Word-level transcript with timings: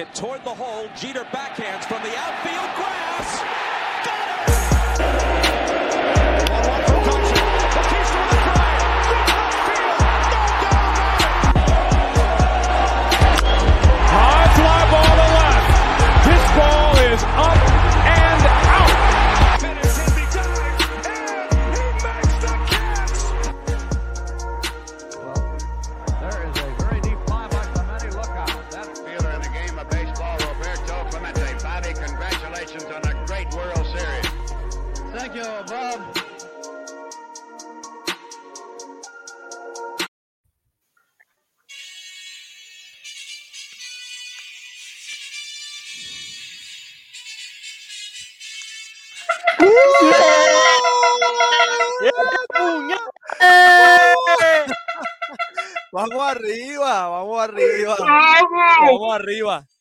Hit 0.00 0.14
toward 0.14 0.42
the 0.44 0.54
hole. 0.54 0.88
Jeter 0.96 1.24
backhands 1.24 1.84
from 1.84 2.02
the 2.02 2.16
outfield 2.16 2.74
grass. 2.76 2.99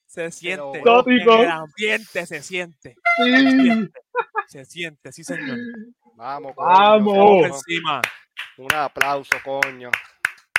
Se 0.09 0.31
siente. 0.31 0.79
En 0.79 1.29
el 1.29 1.49
ambiente 1.51 2.25
se 2.25 2.41
siente. 2.41 2.95
Se 3.17 3.51
siente. 3.51 3.99
Se 4.47 4.65
siente, 4.65 5.11
sí, 5.11 5.23
señor. 5.23 5.59
Vamos, 6.15 6.53
coño, 6.55 6.67
Vamos. 6.67 7.45
Encima. 7.45 8.01
Un 8.57 8.73
aplauso, 8.73 9.37
coño. 9.45 9.91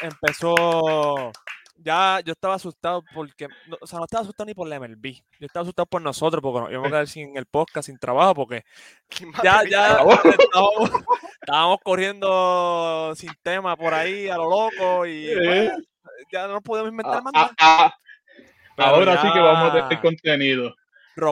Empezó. 0.01 1.33
Ya 1.83 2.21
yo 2.25 2.33
estaba 2.33 2.55
asustado 2.55 3.03
porque. 3.13 3.49
no, 3.67 3.77
o 3.81 3.87
sea, 3.89 3.99
no 3.99 4.05
estaba 4.05 4.23
asustado 4.23 4.47
ni 4.47 4.55
por 4.55 4.69
la 4.69 4.79
MLB. 4.79 5.15
Yo 5.41 5.47
estaba 5.47 5.63
asustado 5.63 5.87
por 5.87 6.01
nosotros 6.01 6.41
porque 6.41 6.61
nos 6.61 6.71
íbamos 6.71 6.87
a 6.87 6.91
quedar 6.91 7.09
sin 7.09 7.37
el 7.37 7.47
podcast, 7.47 7.87
sin 7.87 7.99
trabajo, 7.99 8.35
porque 8.37 8.63
ya, 9.43 9.63
ya 9.69 9.89
estábamos, 9.89 10.21
estábamos 11.41 11.79
corriendo 11.83 13.15
sin 13.17 13.33
tema 13.43 13.77
por 13.77 13.95
ahí 13.95 14.29
a 14.29 14.37
lo 14.37 14.49
loco 14.49 15.07
y 15.07 15.35
bueno, 15.35 15.77
ya 16.33 16.47
no 16.47 16.61
podemos 16.61 16.91
inventar 16.93 17.21
más 17.25 17.33
Ah, 17.35 17.51
nada. 17.59 17.95
Ah, 18.81 18.89
ahora 18.89 19.21
sí 19.23 19.29
que 19.33 19.39
vamos 19.41 19.71
a 19.75 19.89
tener 19.89 20.01
contenido. 20.03 20.75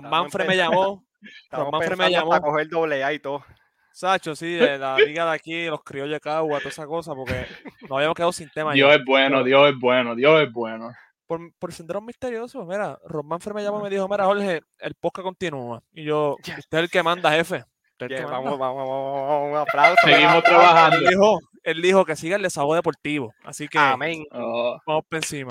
Manfred 0.03 0.47
me 0.47 0.57
llamó. 0.57 1.05
Manfred 1.51 1.97
me 1.97 2.11
llamó. 2.11 2.33
hasta 2.35 2.47
coger 2.47 2.69
doble 2.69 3.03
A 3.05 3.13
y 3.13 3.19
todo. 3.19 3.45
Sacho, 3.93 4.37
sí, 4.37 4.53
de 4.55 4.79
la 4.79 4.97
liga 4.99 5.25
de 5.25 5.33
aquí, 5.33 5.67
los 5.67 5.83
criollos 5.83 6.13
de 6.13 6.21
Cagua, 6.21 6.59
toda 6.59 6.71
esa 6.71 6.87
cosa, 6.87 7.15
porque 7.15 7.47
nos 7.83 7.93
habíamos 7.93 8.15
quedado 8.15 8.33
sin 8.33 8.49
tema. 8.51 8.71
ya. 8.71 8.77
Dios 8.77 8.95
es 8.97 9.05
bueno, 9.05 9.43
Dios 9.43 9.71
es 9.71 9.79
bueno, 9.81 10.15
Dios 10.15 10.43
es 10.43 10.53
bueno. 10.53 10.93
Por, 11.27 11.41
por 11.59 11.73
senderos 11.73 12.03
misteriosos, 12.03 12.65
mira, 12.67 12.97
Ron 13.05 13.27
Manfred 13.27 13.55
me 13.55 13.63
llamó 13.63 13.81
y 13.81 13.83
me 13.83 13.91
dijo, 13.91 14.09
mira, 14.09 14.25
Jorge, 14.25 14.61
el 14.79 14.95
podcast 14.95 15.25
continúa. 15.25 15.83
Y 15.93 16.05
yo, 16.05 16.37
Yes. 16.45 16.59
usted 16.59 16.79
es 16.79 16.85
el 16.85 16.91
que 16.91 17.03
manda, 17.03 17.33
jefe. 17.33 17.65
Yeah, 17.99 18.09
que 18.09 18.25
vamos, 18.25 18.51
manda". 18.53 18.57
vamos, 18.59 18.89
vamos, 18.89 19.29
vamos, 19.29 19.51
un 19.51 19.57
aplauso. 19.57 19.97
Seguimos 20.05 20.45
trabajando. 20.45 20.97
Él 20.99 21.07
dijo, 21.09 21.39
él 21.65 21.83
dijo 21.83 22.05
que 22.05 22.15
siga 22.15 22.37
el 22.37 22.43
desahogo 22.43 22.77
deportivo. 22.77 23.33
Así 23.43 23.67
que 23.67 23.79
Amén. 23.79 24.25
Oh, 24.31 24.79
vamos 24.87 25.05
por 25.09 25.17
encima. 25.17 25.49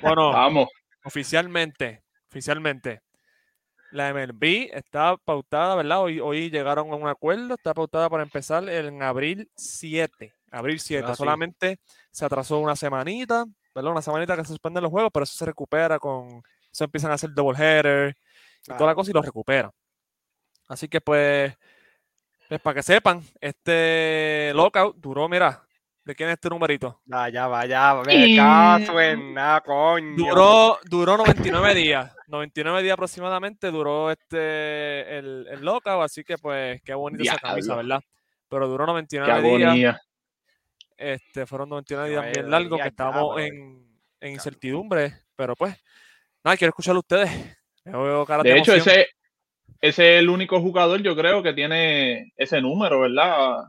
Bueno, 0.00 0.30
vamos. 0.32 0.68
Oficialmente, 1.04 2.02
oficialmente, 2.28 3.02
la 3.92 4.12
MLB 4.12 4.70
está 4.72 5.16
pautada, 5.18 5.74
¿verdad? 5.76 6.00
Hoy, 6.00 6.18
hoy 6.18 6.50
llegaron 6.50 6.90
a 6.90 6.96
un 6.96 7.08
acuerdo, 7.08 7.54
está 7.54 7.74
pautada 7.74 8.08
para 8.08 8.22
empezar 8.22 8.68
en 8.68 9.02
abril 9.02 9.50
7. 9.54 10.32
Abril 10.50 10.80
7. 10.80 11.04
así. 11.04 11.16
Solamente 11.16 11.78
se 12.10 12.24
atrasó 12.24 12.58
una 12.58 12.74
semanita, 12.74 13.44
¿verdad? 13.74 13.92
Una 13.92 14.02
semanita 14.02 14.36
que 14.36 14.42
se 14.42 14.48
suspenden 14.48 14.82
los 14.82 14.90
juegos, 14.90 15.10
pero 15.12 15.24
eso 15.24 15.34
se 15.34 15.44
recupera 15.44 15.98
con. 15.98 16.42
Eso 16.70 16.84
empiezan 16.84 17.10
a 17.10 17.14
hacer 17.14 17.30
double 17.34 17.58
header 17.58 18.16
y 18.66 18.72
toda 18.76 18.86
la 18.86 18.94
cosa 18.94 19.10
y 19.10 19.14
lo 19.14 19.20
recuperan. 19.20 19.70
Así 20.68 20.88
que, 20.88 21.02
pues, 21.02 21.54
pues, 22.48 22.60
para 22.60 22.74
que 22.74 22.82
sepan, 22.82 23.22
este 23.40 24.52
lockout 24.54 24.96
duró, 24.96 25.28
mira, 25.28 25.62
¿de 26.04 26.14
quién 26.14 26.28
es 26.28 26.34
este 26.34 26.48
numerito? 26.48 27.00
Ya, 27.04 27.28
ya 27.28 27.48
va, 27.48 27.66
ya 27.66 27.94
va. 27.94 28.02
Me 28.04 28.36
caso 28.36 29.00
en 29.00 29.34
nada, 29.34 29.60
coño. 29.60 30.16
Duró, 30.16 30.78
duró 30.84 31.16
99 31.16 31.74
días. 31.74 32.14
99 32.26 32.82
días 32.82 32.94
aproximadamente 32.94 33.70
duró 33.70 34.10
este 34.10 35.18
el, 35.18 35.46
el 35.50 35.60
lockout, 35.60 36.02
así 36.02 36.24
que 36.24 36.38
pues 36.38 36.80
qué 36.82 36.94
bonita 36.94 37.22
esa 37.22 37.38
camisa. 37.38 37.76
¿verdad? 37.76 38.02
Pero 38.48 38.68
duró 38.68 38.84
Qué 38.86 38.92
99 38.92 39.42
días. 39.42 39.68
agonía. 39.68 40.00
Este, 40.96 41.46
fueron 41.46 41.68
99 41.68 42.10
días 42.10 42.22
Nueve 42.22 42.32
bien 42.40 42.50
largos 42.50 42.76
días 42.78 42.84
que 42.84 42.88
estábamos 42.90 43.40
en, 43.40 43.98
en 44.20 44.32
incertidumbre, 44.32 45.14
pero 45.34 45.56
pues, 45.56 45.74
nada, 46.44 46.56
quiero 46.56 46.70
escucharlo 46.70 46.98
a 46.98 47.00
ustedes. 47.00 47.30
De 47.84 48.58
hecho, 48.58 48.74
ese, 48.74 49.08
ese 49.80 50.14
es 50.14 50.20
el 50.20 50.28
único 50.28 50.60
jugador, 50.60 51.02
yo 51.02 51.16
creo, 51.16 51.42
que 51.42 51.52
tiene 51.52 52.32
ese 52.36 52.60
número, 52.60 53.00
¿verdad? 53.00 53.64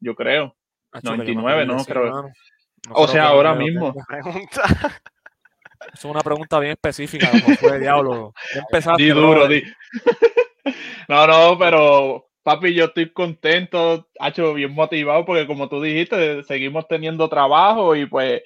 Yo 0.00 0.14
creo. 0.16 0.56
Acho, 0.92 1.12
que 1.12 1.34
yo 1.34 1.40
me 1.42 1.52
99, 1.52 1.62
acuerdo 1.62 1.74
¿no? 1.74 2.06
hermano. 2.06 2.32
No 2.88 2.94
o 2.94 3.08
sea, 3.08 3.28
ahora 3.28 3.54
mismo. 3.54 3.94
es 5.92 6.04
una 6.04 6.20
pregunta 6.20 6.58
bien 6.58 6.72
específica, 6.72 7.30
como 7.30 7.56
fue 7.56 7.78
diablo. 7.78 8.32
Empezaste, 8.54 9.02
Di 9.02 9.10
duro, 9.10 9.46
di. 9.48 9.62
No, 11.08 11.26
no, 11.26 11.58
pero 11.58 12.28
papi, 12.42 12.72
yo 12.72 12.86
estoy 12.86 13.12
contento, 13.12 14.08
hecho 14.20 14.54
bien 14.54 14.72
motivado, 14.72 15.24
porque 15.24 15.46
como 15.46 15.68
tú 15.68 15.82
dijiste, 15.82 16.42
seguimos 16.44 16.88
teniendo 16.88 17.28
trabajo 17.28 17.94
y 17.94 18.06
pues 18.06 18.42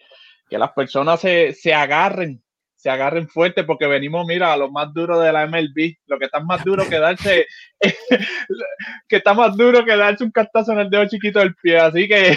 que 0.48 0.58
las 0.58 0.72
personas 0.72 1.20
se, 1.20 1.52
se 1.52 1.72
agarren, 1.72 2.42
se 2.82 2.90
agarren 2.90 3.28
fuerte, 3.28 3.62
porque 3.62 3.86
venimos, 3.86 4.26
mira, 4.26 4.52
a 4.52 4.56
lo 4.56 4.68
más 4.68 4.92
duro 4.92 5.20
de 5.20 5.32
la 5.32 5.46
MLB, 5.46 5.98
lo 6.06 6.18
que 6.18 6.24
está 6.24 6.40
más 6.40 6.64
duro 6.64 6.88
que 6.88 6.98
darse, 6.98 7.46
que 9.08 9.16
está 9.16 9.34
más 9.34 9.56
duro 9.56 9.84
que 9.84 9.96
darse 9.96 10.24
un 10.24 10.32
cartazo 10.32 10.72
en 10.72 10.80
el 10.80 10.90
dedo 10.90 11.06
chiquito 11.06 11.38
del 11.38 11.54
pie, 11.54 11.78
así 11.78 12.08
que, 12.08 12.36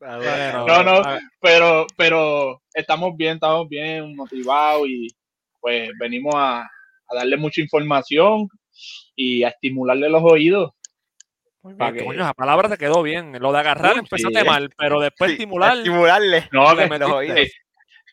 Bueno, 0.00 0.66
No, 0.66 0.82
no. 0.82 0.90
a 0.92 1.12
ver, 1.12 1.22
pero, 1.38 1.86
pero 1.98 2.62
estamos 2.72 3.14
bien, 3.14 3.34
estamos 3.34 3.68
bien 3.68 4.16
motivados 4.16 4.88
y 4.88 5.08
pues 5.60 5.90
venimos 6.00 6.34
a, 6.34 6.62
a 6.62 7.14
darle 7.14 7.36
mucha 7.36 7.60
información 7.60 8.48
y 9.14 9.42
a 9.42 9.48
estimularle 9.48 10.08
los 10.08 10.22
oídos. 10.22 10.70
muy 11.60 11.74
bien, 11.74 11.78
pa' 11.78 11.92
que 11.92 12.06
coño, 12.06 12.22
esa 12.22 12.32
palabra 12.32 12.70
te 12.70 12.78
quedó 12.78 13.02
bien. 13.02 13.36
Lo 13.38 13.52
de 13.52 13.58
agarrar 13.58 13.98
empezaste 13.98 14.40
sí. 14.40 14.46
mal, 14.46 14.70
pero 14.78 14.98
después 14.98 15.28
Sí, 15.28 15.34
estimular. 15.34 15.76
Estimularle. 15.76 16.48
No, 16.52 16.74
que, 16.74 16.86
los 16.98 17.10
oídos. 17.10 17.50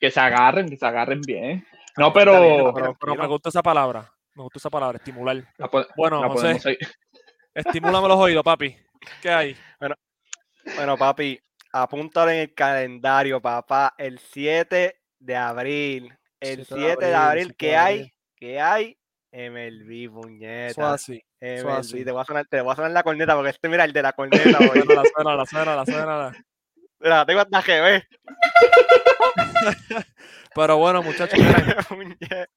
Que- 0.07 0.11
se 0.11 0.19
agarren, 0.19 0.69
que 0.69 0.77
se 0.77 0.85
agarren 0.85 1.21
bien. 1.21 1.65
No, 1.97 2.11
bien, 2.11 2.13
pero 2.13 2.95
Pero, 2.99 3.15
me 3.15 3.27
gusta 3.27 3.49
esa 3.49 3.61
palabra. 3.61 4.11
Me 4.35 4.43
gusta 4.43 4.57
esa 4.59 4.69
palabra, 4.69 4.97
estimular. 4.97 5.35
la, 5.57 5.69
Bueno, 5.95 6.21
la 6.21 6.29
José, 6.29 6.77
estimúlame 7.53 8.07
los 8.07 8.17
oídos, 8.17 8.43
papi. 8.43 8.75
¿Qué 9.21 9.29
hay? 9.29 9.55
Bueno, 10.75 10.97
papi, 10.97 11.39
apúntalo 11.71 12.31
en 12.31 12.39
el 12.39 12.53
calendario, 12.53 13.41
papá. 13.41 13.93
El 13.97 14.17
7 14.19 15.01
de 15.19 15.35
abril. 15.35 16.13
El 16.39 16.65
7 16.65 16.75
de 16.75 16.85
7 16.87 17.05
de 17.05 17.15
abril, 17.15 17.15
abril, 17.15 17.43
7 17.45 17.55
¿qué 17.57 17.67
de 17.67 17.75
hay? 17.77 18.13
¿Qué 18.35 18.59
hay? 18.61 18.97
MLB, 19.31 20.03
Eso 20.05 20.13
puñeta. 20.13 20.67
eso 20.67 20.87
así. 20.87 21.23
MLB, 21.41 22.05
te 22.05 22.11
voy, 22.11 22.21
a 22.21 22.25
sonar, 22.25 22.45
te 22.47 22.61
voy 22.61 22.71
a 22.71 22.75
sonar 22.75 22.91
la 22.91 23.03
corneta 23.03 23.35
porque 23.35 23.49
este, 23.51 23.67
mira, 23.69 23.83
el 23.83 23.93
de 23.93 24.01
la 24.01 24.13
corneta, 24.57 24.59
hoy. 24.59 24.81
Suena, 25.15 25.35
la 25.35 25.45
suena, 25.45 25.75
la 25.75 25.85
suena, 25.85 26.05
la 26.05 26.45
Mira, 27.03 27.25
tengo 27.25 27.41
hasta 27.41 27.61
que 27.61 27.81
ver. 27.81 28.07
Pero 30.55 30.77
bueno, 30.77 31.03
muchachos, 31.03 31.37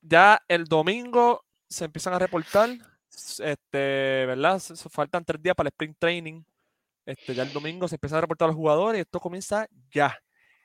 ya 0.00 0.40
el 0.48 0.64
domingo 0.64 1.44
se 1.68 1.84
empiezan 1.86 2.14
a 2.14 2.18
reportar. 2.18 2.70
Este, 3.10 4.26
¿verdad? 4.26 4.60
Faltan 4.90 5.24
tres 5.24 5.42
días 5.42 5.54
para 5.56 5.68
el 5.68 5.72
sprint 5.72 5.96
training. 5.98 6.42
Este, 7.06 7.34
ya 7.34 7.44
el 7.44 7.52
domingo 7.52 7.88
se 7.88 7.94
empiezan 7.96 8.18
a 8.18 8.20
reportar 8.22 8.48
los 8.48 8.56
jugadores 8.56 8.98
y 8.98 9.02
esto 9.02 9.20
comienza 9.20 9.66
ya. 9.90 10.16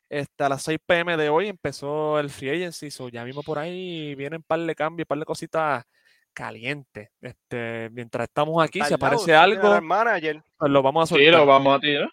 Este, 0.10 0.44
a 0.44 0.50
las 0.50 0.62
6 0.64 0.78
pm 0.86 1.16
de 1.16 1.30
hoy 1.30 1.48
empezó 1.48 2.20
el 2.20 2.30
free 2.30 2.50
agency. 2.50 2.92
so 2.92 3.08
ya 3.08 3.24
mismo 3.24 3.42
por 3.44 3.58
ahí 3.58 4.14
vienen 4.16 4.40
un 4.40 4.44
par 4.44 4.60
de 4.60 4.76
cambios, 4.76 5.06
un 5.06 5.08
par 5.08 5.20
de 5.20 5.26
cositas 5.26 5.86
calientes. 6.34 7.10
Este, 7.22 7.90
mientras 7.94 8.28
estamos 8.28 8.62
aquí, 8.62 8.82
si 8.84 8.94
aparece 8.94 9.34
algo, 9.34 9.80
pues 10.58 10.72
lo 10.72 10.82
vamos 10.84 11.04
a 11.10 11.16
Sí, 11.16 11.24
soltar. 11.24 11.40
lo 11.40 11.46
vamos 11.46 11.78
a 11.78 11.80
tirar. 11.80 12.10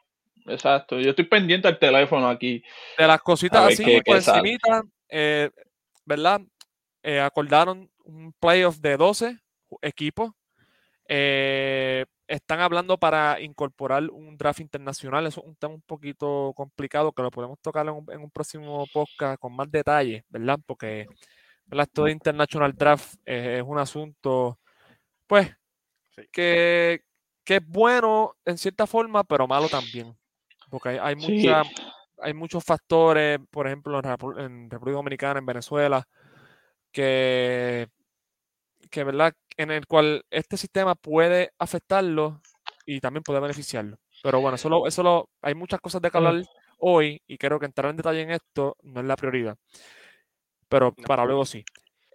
Exacto. 0.49 0.99
Yo 1.01 1.11
estoy 1.11 1.25
pendiente 1.27 1.69
al 1.69 1.79
teléfono 1.79 2.29
aquí. 2.29 2.63
de 2.97 3.07
las 3.07 3.21
cositas 3.21 3.65
así 3.73 3.85
qué- 3.85 3.95
por 3.97 4.05
qué 4.05 4.11
encimita, 4.35 4.83
eh, 5.09 5.51
¿verdad? 6.05 6.41
Eh, 7.03 7.21
acordaron 7.21 7.91
un 8.05 8.33
playoff 8.41 8.79
de 8.79 8.97
12 8.97 9.39
ju- 9.69 9.79
equipos. 9.83 10.31
Eh, 11.09 12.05
están 12.27 12.61
hablando 12.61 12.99
para 12.99 13.41
incorporar 13.41 14.03
un 14.11 14.37
draft 14.37 14.61
internacional. 14.61 15.27
Eso 15.27 15.41
es 15.41 15.47
un 15.47 15.57
tema 15.57 15.75
un 15.75 15.81
poquito 15.83 16.53
complicado 16.55 17.13
que 17.13 17.23
lo 17.23 17.31
podemos 17.31 17.59
tocar 17.61 17.87
en 17.87 17.95
un, 17.95 18.07
en 18.13 18.21
un 18.21 18.31
próximo 18.31 18.87
podcast 18.93 19.41
con 19.41 19.55
más 19.57 19.71
detalle, 19.71 20.25
¿verdad? 20.29 20.59
Porque 20.67 21.07
¿verdad? 21.65 21.87
esto 21.89 22.05
de 22.05 22.13
International 22.13 22.75
Draft 22.77 23.15
eh, 23.25 23.57
es 23.59 23.65
un 23.67 23.79
asunto, 23.79 24.59
pues, 25.27 25.51
que, 26.31 27.03
que 27.45 27.57
es 27.57 27.67
bueno 27.67 28.37
en 28.45 28.59
cierta 28.59 28.87
forma, 28.87 29.25
pero 29.25 29.47
malo 29.47 29.69
también. 29.69 30.15
Porque 30.71 30.91
hay, 30.91 30.99
hay, 31.01 31.21
Sí. 31.21 31.49
hay 32.21 32.35
muchos 32.35 32.65
factores, 32.65 33.39
por 33.51 33.67
ejemplo, 33.67 33.99
en, 33.99 34.05
Repu- 34.05 34.41
en 34.45 34.71
República 34.71 34.97
Dominicana, 34.97 35.39
en 35.41 35.47
Venezuela, 35.47 36.07
que, 36.93 37.89
que, 38.91 39.05
¿verdad? 39.05 39.33
En 39.57 39.71
el 39.71 39.87
cual 39.87 40.25
este 40.31 40.57
sistema 40.57 40.95
puede 40.95 41.53
afectarlo 41.59 42.41
y 42.87 43.01
también 43.01 43.23
puede 43.23 43.41
beneficiarlo. 43.41 43.99
Pero 44.23 44.41
bueno, 44.41 44.57
eso, 44.57 44.69
lo- 44.69 44.87
eso 44.87 45.03
lo- 45.03 45.29
hay 45.43 45.55
muchas 45.55 45.81
cosas 45.81 46.03
de 46.03 46.11
que 46.11 46.17
hablar 46.19 46.43
hoy 46.79 47.21
y 47.27 47.39
creo 47.39 47.59
que 47.59 47.67
entrar 47.67 47.91
en 47.91 47.97
detalle 47.97 48.23
en 48.23 48.31
esto 48.31 48.77
no 48.83 49.01
es 49.01 49.07
la 49.07 49.17
prioridad. 49.17 49.57
Pero 50.69 50.93
para 50.95 51.25
luego 51.25 51.45
sí. 51.47 51.65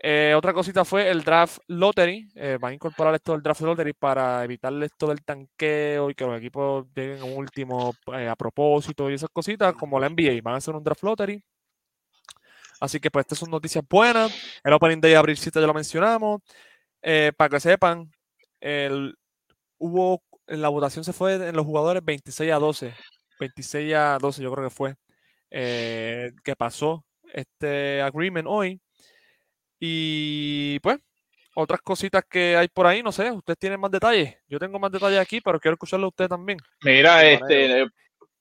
Eh, 0.05 0.33
otra 0.35 0.51
cosita 0.53 0.83
fue 0.83 1.09
el 1.09 1.23
draft 1.23 1.59
lottery. 1.67 2.27
eh, 2.35 2.57
van 2.59 2.71
a 2.71 2.73
incorporar 2.75 3.15
esto 3.15 3.31
del 3.31 3.41
draft 3.41 3.61
lottery 3.61 3.93
para 3.93 4.43
evitar 4.43 4.73
esto 4.83 5.07
del 5.07 5.23
tanqueo 5.23 6.09
y 6.09 6.13
que 6.13 6.25
los 6.25 6.37
equipos 6.37 6.85
lleguen 6.93 7.21
a 7.21 7.23
un 7.23 7.37
último 7.37 7.93
eh, 8.13 8.27
a 8.27 8.35
propósito 8.35 9.09
y 9.09 9.13
esas 9.13 9.29
cositas, 9.31 9.73
como 9.75 9.97
la 10.01 10.07
NBA. 10.09 10.41
Van 10.43 10.55
a 10.55 10.57
hacer 10.57 10.75
un 10.75 10.83
draft 10.83 11.03
lottery. 11.03 11.41
Así 12.81 12.99
que 12.99 13.09
pues 13.09 13.23
estas 13.23 13.39
son 13.39 13.49
noticias 13.49 13.83
buenas. 13.89 14.33
El 14.63 14.73
Opening 14.73 14.99
Day 14.99 15.11
de 15.11 15.17
abril 15.17 15.37
7 15.37 15.61
ya 15.61 15.67
lo 15.67 15.73
mencionamos. 15.73 16.41
Para 17.37 17.49
que 17.49 17.59
sepan, 17.61 18.11
el, 18.59 19.15
hubo, 19.77 20.23
la 20.47 20.69
votación 20.69 21.05
se 21.05 21.13
fue 21.13 21.35
en 21.35 21.55
los 21.55 21.65
jugadores 21.65 22.03
26 22.05 22.51
a 22.51 22.59
12. 22.59 22.93
26 23.39 23.93
a 23.95 24.17
12 24.19 24.43
yo 24.43 24.51
creo 24.53 24.65
que 24.65 24.75
fue. 24.75 24.95
que 25.49 26.55
pasó 26.57 27.05
este 27.33 28.01
agreement 28.01 28.47
hoy. 28.49 28.82
Y 29.85 30.79
pues, 30.79 30.97
otras 31.55 31.81
cositas 31.81 32.23
que 32.29 32.55
hay 32.55 32.69
por 32.69 32.87
ahí, 32.87 33.03
no 33.03 33.11
sé, 33.11 33.29
ustedes 33.31 33.59
tienen 33.59 33.81
más 33.81 33.91
detalles. 33.91 34.33
Yo 34.47 34.57
tengo 34.57 34.79
más 34.79 34.89
detalles 34.93 35.19
aquí, 35.19 35.41
pero 35.41 35.59
quiero 35.59 35.73
escucharlo 35.73 36.05
a 36.05 36.09
ustedes 36.09 36.29
también. 36.29 36.57
Mira, 36.83 37.25
este, 37.25 37.85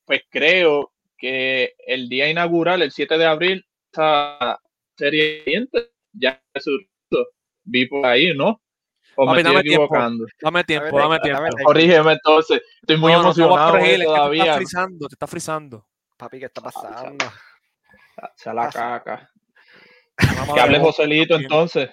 pues 0.04 0.20
creo 0.30 0.92
que 1.18 1.74
el 1.84 2.08
día 2.08 2.28
inaugural, 2.30 2.80
el 2.82 2.92
7 2.92 3.18
de 3.18 3.26
abril, 3.26 3.66
esta 3.86 4.60
serie 4.96 5.42
siguiente 5.42 5.90
ya 6.12 6.40
es 6.54 6.64
vi 7.64 7.86
por 7.86 8.06
ahí, 8.06 8.32
¿no? 8.36 8.62
O 9.16 9.26
Papi, 9.26 9.34
me 9.34 9.38
estoy 9.40 9.52
dame 9.52 9.62
tiempo. 9.64 9.82
equivocando. 9.84 10.26
Dame 10.40 10.64
tiempo, 10.64 10.96
Dame 10.96 11.18
tiempo, 11.18 11.40
dame 11.40 11.50
tiempo. 11.50 11.64
Corrígeme 11.66 12.12
entonces, 12.12 12.62
estoy 12.82 12.96
muy 12.98 13.12
No, 13.12 13.18
no, 13.18 13.22
no 13.24 13.28
vas 13.30 13.38
a 13.38 13.42
emocionado 13.42 13.72
corregir, 13.72 13.90
es 13.94 13.98
que 13.98 13.98
te 13.98 14.04
está 14.04 14.16
todavía. 14.16 14.54
frizando, 14.54 15.08
te 15.08 15.14
está 15.14 15.26
frizando. 15.26 15.86
Papi, 16.16 16.38
¿qué 16.38 16.44
está 16.46 16.60
Ah, 16.60 16.70
pasando? 16.72 17.24
Se 18.36 18.54
la 18.54 18.70
caca. 18.70 19.28
Vamos 20.18 20.54
Que 20.54 20.60
hable 20.60 20.78
Joselito 20.80 21.36
entonces. 21.36 21.90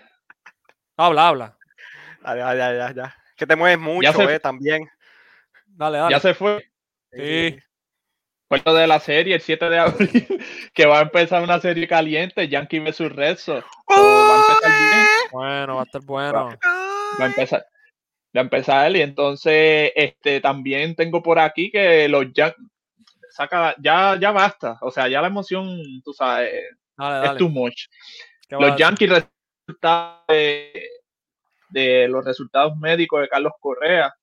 Habla, 0.98 1.28
habla. 1.28 1.58
Ya, 2.26 2.36
ya, 2.56 2.74
ya, 2.74 2.94
ya. 2.94 3.16
Que 3.38 3.48
te 3.48 3.56
mueves 3.56 3.80
mucho, 3.80 4.12
se- 4.14 4.36
eh, 4.36 4.40
también. 4.40 4.88
Dale, 5.66 5.98
dale. 5.98 6.12
Ya 6.14 6.20
se 6.20 6.34
fue. 6.34 6.70
Sí. 7.12 7.58
Fue 8.48 8.62
lo 8.66 8.74
de 8.74 8.88
la 8.88 9.00
serie 9.00 9.36
el 9.36 9.42
7 9.42 9.70
de 9.70 9.78
abril, 9.80 10.10
que 10.74 10.86
va 10.86 11.00
a 11.00 11.04
empezar 11.04 11.42
una 11.44 11.60
serie 11.60 11.88
caliente, 11.88 12.48
Yankee 12.50 12.80
vs. 12.80 13.00
Empezar 13.02 13.64
bien. 14.64 15.06
Bueno, 15.32 15.76
va 15.76 15.82
a 15.82 15.86
estar 15.86 16.02
bueno. 16.04 16.50
va 17.20 17.26
a 17.26 17.28
empezar 17.28 17.66
va 18.36 18.42
a 18.42 18.44
empezar 18.44 18.96
y 18.96 19.02
entonces 19.02 19.92
este 19.96 20.40
también 20.40 20.96
tengo 20.96 21.22
por 21.24 21.40
aquí 21.40 21.72
que 21.72 22.08
los 22.08 22.26
Yan- 22.34 22.54
saca 23.32 23.74
ya 23.80 24.18
ya 24.22 24.30
basta 24.32 24.78
o 24.82 24.92
sea 24.92 25.08
ya 25.08 25.20
la 25.22 25.28
emoción 25.30 25.80
tú 26.04 26.14
sabes 26.14 26.52
Dale, 27.00 27.28
es 27.34 27.38
too 27.38 27.50
much. 27.50 27.86
¿Qué 28.48 28.56
vas 28.56 28.66
a 28.66 28.70
los? 28.72 28.80
Yankees 28.80 29.10
resultados 29.68 30.24
de, 30.28 30.90
de 31.70 32.08
los 32.08 32.24
resultados 32.26 32.76
médicos 32.78 33.22
de 33.22 33.30
Carlos 33.30 33.54
Correa. 33.60 34.14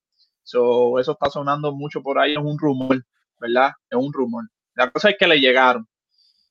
So, 0.43 0.99
eso 0.99 1.11
está 1.13 1.29
sonando 1.29 1.73
mucho 1.73 2.01
por 2.01 2.19
ahí 2.19 2.31
es 2.33 2.37
un 2.37 2.57
rumor 2.57 3.03
verdad 3.39 3.71
es 3.89 3.97
un 3.97 4.11
rumor. 4.13 4.43
La 4.75 4.89
cosa 4.89 5.09
es 5.09 5.17
que 5.19 5.27
le 5.27 5.39
llegaron. 5.39 5.87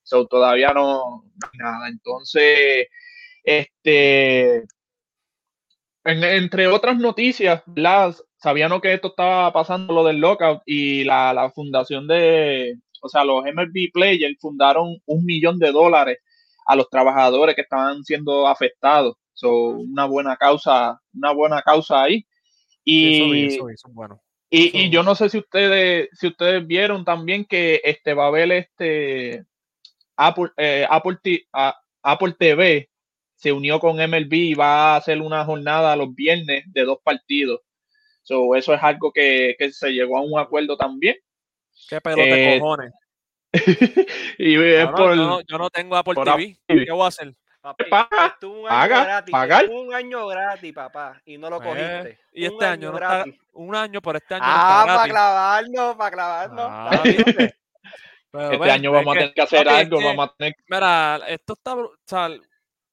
So, 0.03 0.27
todavía 0.27 0.73
no, 0.73 1.23
no 1.25 1.49
hay 1.53 1.59
nada. 1.59 1.89
Entonces 1.89 2.87
este 3.43 4.65
en- 6.05 6.25
entre 6.25 6.69
otras 6.69 6.97
noticias, 6.97 7.63
las 7.75 8.23
sabían 8.37 8.81
que 8.81 8.93
esto 8.95 9.09
estaba 9.09 9.53
pasando 9.53 9.93
lo 9.95 10.05
del 10.05 10.19
lockout 10.19 10.63
y 10.67 11.03
la, 11.05 11.33
la 11.35 11.51
fundación 11.51 12.07
de, 12.07 12.77
o 13.07 13.09
sea, 13.09 13.25
los 13.25 13.45
MLB 13.45 13.91
Players 13.93 14.37
fundaron 14.41 14.97
un 15.07 15.25
millón 15.25 15.59
de 15.59 15.73
dólares 15.73 16.19
a 16.67 16.77
los 16.77 16.89
trabajadores 16.91 17.55
que 17.55 17.63
estaban 17.63 18.05
siendo 18.05 18.47
afectados. 18.47 19.15
So, 19.33 19.53
una 19.69 20.07
buena 20.07 20.37
causa, 20.37 21.01
una 21.15 21.33
buena 21.33 21.63
causa 21.63 22.03
ahí. 22.03 22.27
Eso 22.85 23.35
Y, 23.35 23.45
eso 23.47 23.69
eso 23.69 23.89
es 23.89 23.95
bueno. 23.95 24.23
y, 24.51 24.69
eso- 24.69 24.77
y 24.79 24.91
yo 24.91 25.03
no 25.03 25.15
sé 25.15 25.29
si 25.29 25.39
ustedes, 25.39 26.09
si 26.13 26.29
ustedes 26.29 26.67
vieron 26.67 27.05
también 27.05 27.45
que 27.45 27.81
este 27.85 28.15
va 28.15 28.25
a 28.25 28.29
haber 28.29 28.53
este 28.53 29.45
Apple, 30.17 30.51
eh, 30.57 30.87
Apple, 30.89 31.19
TV 32.39 32.89
se 33.35 33.53
unió 33.53 33.79
con 33.81 34.01
MLB 34.01 34.33
y 34.35 34.55
va 34.55 34.95
a 34.95 34.97
hacer 34.97 35.21
una 35.21 35.45
jornada 35.45 35.95
los 35.97 36.15
viernes 36.15 36.65
de 36.73 36.85
dos 36.85 36.99
partidos. 37.05 37.61
So, 38.23 38.55
eso 38.57 38.75
es 38.75 38.83
algo 38.83 39.13
que, 39.13 39.55
que 39.59 39.71
se 39.73 39.91
llegó 39.93 40.17
a 40.19 40.23
un 40.23 40.39
acuerdo 40.39 40.77
también. 40.77 41.17
Qué 41.89 42.01
pelote 42.01 42.57
eh, 42.57 42.59
cojones. 42.61 42.93
y 44.39 44.55
es 44.63 44.87
por, 44.89 45.15
yo, 45.15 45.27
no, 45.27 45.41
yo 45.43 45.59
no 45.59 45.71
tengo 45.71 45.97
Apple 45.97 46.15
TV. 46.15 46.31
Apple. 46.69 46.85
¿Qué 46.85 46.93
voy 46.93 47.05
a 47.05 47.09
hacer? 47.09 47.35
Papi, 47.61 47.85
Paga, 47.91 48.37
un 48.43 48.63
paga, 48.69 48.97
año 48.97 49.05
gratis. 49.07 49.33
pagar. 49.33 49.69
un 49.71 49.95
año 49.95 50.27
gratis, 50.29 50.73
papá. 50.73 51.21
Y 51.25 51.37
no 51.39 51.51
lo 51.51 51.57
Eh, 51.57 51.65
cogiste. 51.65 52.19
y 52.33 52.47
Un 52.47 52.53
este 52.53 52.65
año 52.67 52.91
no 52.93 52.97
gratis. 52.97 53.33
está. 53.35 53.45
Un 53.55 53.75
año, 53.75 54.03
pero 54.03 54.19
este 54.19 54.35
año 54.35 54.45
Ah, 54.47 54.55
no 54.57 54.63
para 54.63 54.81
está 54.83 54.95
gratis. 54.95 55.11
clavarnos, 55.13 55.97
para 55.97 56.11
clavarnos. 56.11 56.67
Ah, 56.69 56.91
este 58.53 58.59
ven, 58.59 58.71
año 58.71 58.91
es 58.91 58.95
vamos 58.95 59.17
a 59.17 59.19
tener 59.19 59.35
que 59.35 59.43
hacer 59.43 59.65
papi, 59.65 59.77
es 59.77 59.83
algo, 59.87 59.99
que, 59.99 60.05
vamos 60.05 60.29
a 60.29 60.35
tener 60.37 60.55
Mira, 60.69 61.21
esto 61.29 61.53
está. 61.55 61.75
sea, 62.05 62.31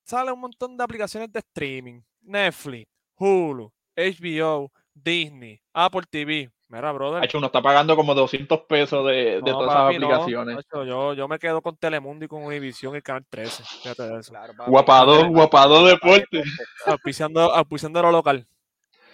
sale 0.05 0.31
un 0.31 0.39
montón 0.39 0.77
de 0.77 0.83
aplicaciones 0.83 1.31
de 1.31 1.39
streaming: 1.39 2.01
Netflix, 2.21 2.89
Hulu, 3.17 3.71
HBO, 3.95 4.71
Disney, 4.93 5.61
Apple 5.73 6.03
TV. 6.09 6.49
Mira, 6.73 6.91
brother. 6.91 7.23
Hacho, 7.23 7.37
uno 7.37 7.47
está 7.47 7.61
pagando 7.61 7.95
como 7.95 8.15
200 8.15 8.61
pesos 8.61 9.05
de, 9.05 9.13
de 9.13 9.41
todas 9.43 9.67
papi, 9.75 9.95
esas 9.95 10.01
no, 10.09 10.15
aplicaciones. 10.15 10.65
yo, 10.87 11.13
yo 11.13 11.27
me 11.27 11.37
quedo 11.37 11.61
con 11.61 11.77
Telemundo 11.77 12.25
y 12.25 12.27
con 12.27 12.43
Univision 12.43 12.95
y 12.95 13.01
Canal 13.03 13.23
13. 13.29 13.63
Fíjate 13.63 14.03
de 14.03 14.19
eso. 14.19 14.31
Claro, 14.31 14.53
papi. 14.57 14.71
Guapado, 14.71 15.19
Papi, 15.21 15.33
guapado 15.33 15.75
papi, 15.75 15.89
deporte. 15.91 16.43
Auspiciando, 16.87 17.41
auspiciando 17.53 18.01
lo 18.01 18.11
local. 18.11 18.47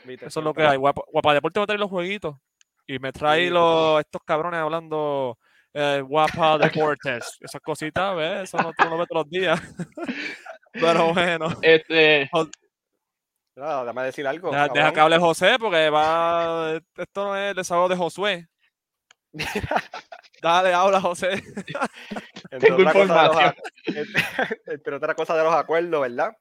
¿viste? 0.05 0.25
Eso 0.27 0.39
es 0.39 0.43
lo 0.45 0.53
que 0.53 0.63
hay. 0.65 0.77
Guapa, 0.77 1.01
Guapa 1.11 1.33
Deporte 1.33 1.59
me 1.59 1.65
trae 1.67 1.77
los 1.77 1.89
jueguitos. 1.89 2.37
Y 2.87 2.97
me 2.97 3.11
trae 3.11 3.47
Sí. 3.47 3.49
los, 3.49 3.99
estos 3.99 4.21
cabrones 4.23 4.61
hablando 4.61 5.37
eh, 5.73 6.01
Guapa 6.07 6.57
Deportes. 6.97 7.37
Esas 7.41 7.61
cositas, 7.61 8.15
¿ves? 8.15 8.43
Eso 8.43 8.57
no, 8.57 8.71
tú 8.71 8.85
no 8.85 8.91
lo 8.91 8.97
ves 8.99 9.07
todos 9.09 9.25
los 9.25 9.29
días. 9.29 9.59
Pero 10.71 11.13
bueno. 11.13 11.47
Este, 11.61 12.29
No, 13.59 13.81
déjame 13.81 14.03
decir 14.03 14.25
algo. 14.25 14.51
Deja, 14.51 14.93
que 14.93 14.99
hable 15.01 15.17
José 15.17 15.57
porque 15.59 15.89
va. 15.89 16.79
Esto 16.95 17.25
no 17.25 17.35
es 17.35 17.49
el 17.49 17.55
desahogo 17.57 17.89
de 17.89 17.97
Josué. 17.97 18.47
Dale, 20.41 20.73
habla 20.73 21.01
José. 21.01 21.31
Entre 22.51 22.69
Tengo 22.69 22.75
otra 22.77 22.93
cosa 22.93 23.21
de 23.21 23.27
los 23.27 23.35
información. 23.35 23.55
entre 24.65 24.95
otra 24.95 25.13
cosa 25.13 25.35
de 25.35 25.43
los 25.43 25.53
acuerdos, 25.53 26.01
¿verdad? 26.01 26.31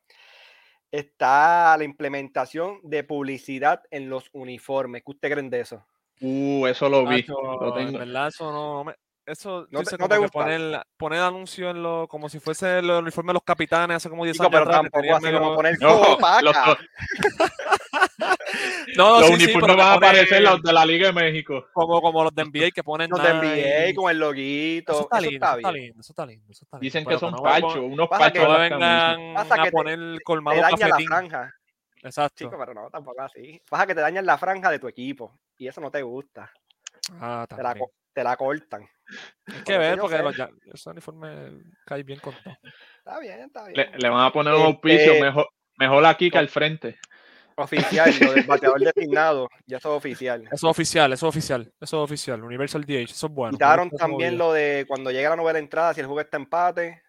Está 0.92 1.76
la 1.76 1.84
implementación 1.84 2.78
de 2.84 3.02
publicidad 3.02 3.82
en 3.90 4.08
los 4.08 4.30
uniformes. 4.32 5.02
¿Qué 5.04 5.10
usted 5.10 5.32
creen 5.32 5.50
de 5.50 5.60
eso? 5.60 5.84
uh, 6.20 6.66
eso 6.66 6.88
lo 6.88 7.04
vi. 7.04 7.22
Lo 7.24 7.76
en 7.78 7.86
tengo. 7.86 7.98
verdad, 7.98 8.28
eso 8.28 8.50
no, 8.52 8.74
no 8.74 8.84
me. 8.84 8.94
Eso, 9.28 9.66
¿No 9.70 9.82
te- 9.82 9.98
no 9.98 10.08
gusta? 10.08 10.28
poner, 10.32 10.82
poner 10.96 11.20
anuncio 11.20 11.68
en 11.70 11.82
lo, 11.82 12.08
como 12.08 12.28
si 12.30 12.40
fuese 12.40 12.78
el 12.78 12.90
uniforme 12.90 13.30
de 13.30 13.34
los 13.34 13.42
capitanes 13.42 13.96
hace 13.98 14.08
como 14.08 14.24
10 14.24 14.34
Chico, 14.36 14.44
años 14.44 14.52
pero 14.52 14.62
atrás, 14.64 14.90
tampoco 14.90 15.14
así 15.16 15.24
medio- 15.26 15.38
como 15.40 15.54
poner 15.54 15.76
No, 15.80 15.98
los, 16.42 16.56
No, 18.96 19.20
los 19.20 19.28
sí, 19.28 19.36
sí, 19.36 19.44
uniformes 19.44 19.70
que 19.76 19.76
van 19.82 19.86
a 19.86 19.94
aparecer 19.94 20.42
los 20.42 20.62
de 20.62 20.72
la 20.72 20.84
Liga 20.86 21.08
de 21.08 21.12
México. 21.12 21.66
Como, 21.72 22.00
como 22.00 22.24
los 22.24 22.34
de 22.34 22.44
NBA 22.44 22.70
que 22.74 22.82
ponen 22.82 23.10
Los 23.10 23.22
de 23.22 23.34
Nike. 23.34 23.90
NBA 23.90 23.94
con 23.94 24.10
el 24.10 24.18
loguito. 24.18 24.92
Eso 24.92 25.02
está 25.02 25.20
lindo, 25.20 25.44
eso 25.46 25.56
está 25.56 25.70
bien. 25.70 25.82
lindo, 25.84 26.00
eso 26.00 26.12
está 26.12 26.26
lindo, 26.26 26.46
eso 26.50 26.64
está 26.64 26.76
lindo. 26.78 26.82
Dicen 26.84 27.04
que 27.04 27.18
son 27.18 27.34
pachos, 27.42 27.76
unos 27.76 28.08
pachos 28.08 28.42
No 28.48 28.58
vengan 28.58 29.34
Pasa 29.34 29.54
a 29.54 29.58
que 29.58 29.64
te- 29.64 29.70
poner 29.72 29.98
el 29.98 30.20
colmado 30.24 30.60
la 30.60 30.70
cafetín. 30.70 31.06
franja. 31.06 31.54
Exacto. 32.02 32.44
Chico, 32.44 32.56
pero 32.58 32.72
no, 32.74 32.88
tampoco 32.90 33.20
así. 33.22 33.60
Pasa 33.68 33.86
que 33.86 33.94
te 33.94 34.00
dañan 34.00 34.24
la 34.24 34.38
franja 34.38 34.70
de 34.70 34.78
tu 34.78 34.88
equipo. 34.88 35.38
Y 35.58 35.68
eso 35.68 35.80
no 35.80 35.90
te 35.90 36.02
gusta. 36.02 36.50
Ah, 37.20 37.46
Te 37.48 37.62
la, 37.62 37.74
te 38.18 38.24
la 38.24 38.36
cortan. 38.36 38.82
Hay 39.46 39.62
que 39.64 39.78
ver 39.78 39.98
porque 39.98 40.18
los, 40.18 40.36
ya- 40.36 40.50
ese 40.74 40.90
uniforme 40.90 41.62
cae 41.86 42.02
bien 42.02 42.18
cortado. 42.18 42.56
Está 42.98 43.20
bien, 43.20 43.40
está 43.40 43.64
bien. 43.68 43.76
Le, 43.76 43.98
le 43.98 44.08
van 44.08 44.24
a 44.26 44.32
poner 44.32 44.54
un 44.54 44.62
auspicio 44.62 45.12
Este- 45.12 45.22
mejor, 45.22 45.48
mejor 45.76 46.04
aquí 46.06 46.30
que 46.30 46.38
al 46.38 46.48
frente. 46.48 46.98
Oficial, 47.56 48.12
lo 48.20 48.32
del 48.32 48.44
bateador 48.44 48.80
designado, 48.80 49.48
ya 49.66 49.78
eso 49.78 49.90
es 49.92 49.96
oficial. 49.98 50.42
Eso 50.42 50.54
es 50.54 50.64
oficial, 50.64 51.12
eso 51.12 51.26
es 51.26 51.28
oficial, 51.36 51.72
eso 51.80 51.96
es 51.96 52.04
oficial. 52.04 52.42
Universal 52.44 52.84
DH, 52.84 53.10
eso 53.12 53.26
es 53.28 53.32
bueno. 53.32 53.52
Quitaron 53.52 53.90
también 53.90 54.36
lo 54.38 54.52
de 54.52 54.84
cuando 54.88 55.10
llega 55.10 55.30
la 55.30 55.36
novela 55.36 55.58
entrada, 55.58 55.94
si 55.94 56.00
el 56.00 56.06
juego 56.06 56.20
está 56.20 56.36
empate, 56.36 57.02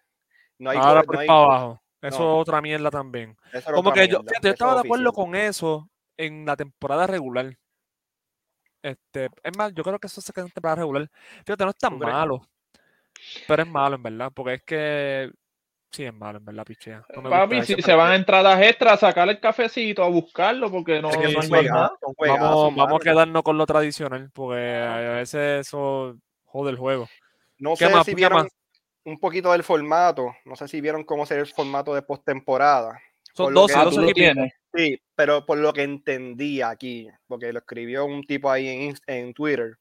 no 0.58 0.70
hay 0.70 0.78
Ahora 0.78 1.02
por 1.02 1.14
no 1.16 1.20
hay- 1.20 1.26
para 1.28 1.38
abajo. 1.40 1.82
Eso 2.02 2.18
no. 2.20 2.34
es 2.36 2.40
otra 2.42 2.60
mierda 2.62 2.90
también. 2.90 3.36
Como 3.74 3.92
que 3.92 4.08
yo, 4.08 4.22
fíjate, 4.26 4.48
estaba 4.50 4.72
es 4.76 4.82
de 4.82 4.88
acuerdo 4.88 5.10
oficial. 5.10 5.24
con 5.26 5.34
eso 5.36 5.90
en 6.16 6.46
la 6.46 6.56
temporada 6.56 7.06
regular. 7.06 7.56
Este, 8.82 9.28
es 9.42 9.56
más, 9.56 9.72
yo 9.74 9.82
creo 9.82 9.98
que 9.98 10.06
eso 10.06 10.20
se 10.20 10.32
queda 10.32 10.46
en 10.46 10.50
temporada 10.50 10.76
regular. 10.76 11.10
Fíjate, 11.44 11.64
no 11.64 11.70
es 11.70 11.76
tan 11.76 11.98
malo. 11.98 12.40
Pero 13.46 13.62
es 13.62 13.68
malo, 13.68 13.96
en 13.96 14.02
verdad, 14.02 14.32
porque 14.34 14.54
es 14.54 14.62
que 14.62 15.30
sí 15.90 16.04
es 16.04 16.14
malo, 16.14 16.38
en 16.38 16.44
verdad, 16.44 16.64
pichea. 16.64 17.04
No 17.16 17.28
Papi, 17.28 17.56
gusta 17.58 17.74
si 17.76 17.82
se 17.82 17.94
van 17.94 18.12
a 18.12 18.16
entradas 18.16 18.62
extras, 18.62 18.94
a 18.94 19.08
sacar 19.08 19.28
el 19.28 19.40
cafecito, 19.40 20.02
a 20.02 20.08
buscarlo, 20.08 20.70
porque 20.70 21.02
no, 21.02 21.10
Sí, 21.10 21.16
no 21.18 21.24
hay 21.24 21.32
sí, 21.32 21.36
más 21.52 21.62
sí. 21.62 21.68
nada. 21.68 21.92
Son 22.00 22.14
juegazos, 22.14 22.50
Vamos, 22.50 22.76
vamos 22.76 23.00
a 23.00 23.04
quedarnos 23.04 23.42
con 23.42 23.58
lo 23.58 23.66
tradicional, 23.66 24.30
porque 24.32 24.74
a 24.76 24.96
veces 25.16 25.66
eso 25.66 26.16
jode 26.44 26.70
el 26.70 26.78
juego. 26.78 27.08
No 27.58 27.76
¿Qué 27.76 27.86
sé 27.86 27.92
más? 27.92 28.04
si 28.06 28.12
¿Qué 28.12 28.16
vieron 28.16 28.42
más? 28.44 28.52
un 29.04 29.18
poquito 29.18 29.52
del 29.52 29.62
formato, 29.64 30.34
no 30.44 30.56
sé 30.56 30.68
si 30.68 30.80
vieron 30.80 31.04
cómo 31.04 31.26
sería 31.26 31.42
el 31.42 31.48
formato 31.52 31.94
de 31.94 32.02
postemporada. 32.02 32.98
Son 33.34 33.46
Por 33.46 33.52
lo 33.52 33.60
12, 33.62 33.74
que- 33.74 33.80
Ah, 33.80 33.84
12 33.84 34.00
Sí, 34.72 35.00
pero 35.16 35.44
por 35.44 35.58
lo 35.58 35.72
que 35.72 35.82
entendí 35.82 36.62
aquí, 36.62 37.08
porque 37.26 37.52
lo 37.52 37.58
escribió 37.58 38.04
un 38.04 38.22
tipo 38.24 38.50
ahí 38.50 38.68
en, 38.68 38.94
en 39.06 39.34
Twitter, 39.34 39.76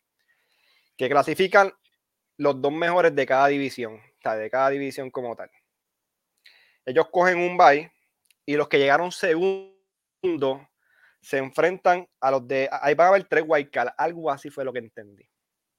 que 0.98 1.10
clasifican 1.10 1.72
los 2.38 2.60
dos 2.62 2.72
mejores 2.72 3.16
de 3.16 3.26
cada 3.26 3.48
división, 3.48 3.96
o 3.96 4.22
sea, 4.22 4.36
de 4.36 4.50
cada 4.50 4.70
división 4.70 5.12
como 5.12 5.36
tal. 5.36 5.50
Ellos 6.86 7.08
cogen 7.12 7.38
un 7.40 7.56
bye 7.58 7.92
y 8.46 8.56
los 8.56 8.68
que 8.68 8.80
llegaron 8.80 9.12
segundo 9.12 9.76
se 11.22 11.38
enfrentan 11.38 12.08
a 12.20 12.32
los 12.32 12.48
de. 12.48 12.68
Ahí 12.72 12.96
van 12.96 13.08
a 13.08 13.10
haber 13.10 13.26
tres 13.26 13.44
wildcards, 13.46 13.94
algo 13.98 14.32
así 14.32 14.50
fue 14.50 14.64
lo 14.66 14.74
que 14.74 14.80
entendí. 14.80 15.30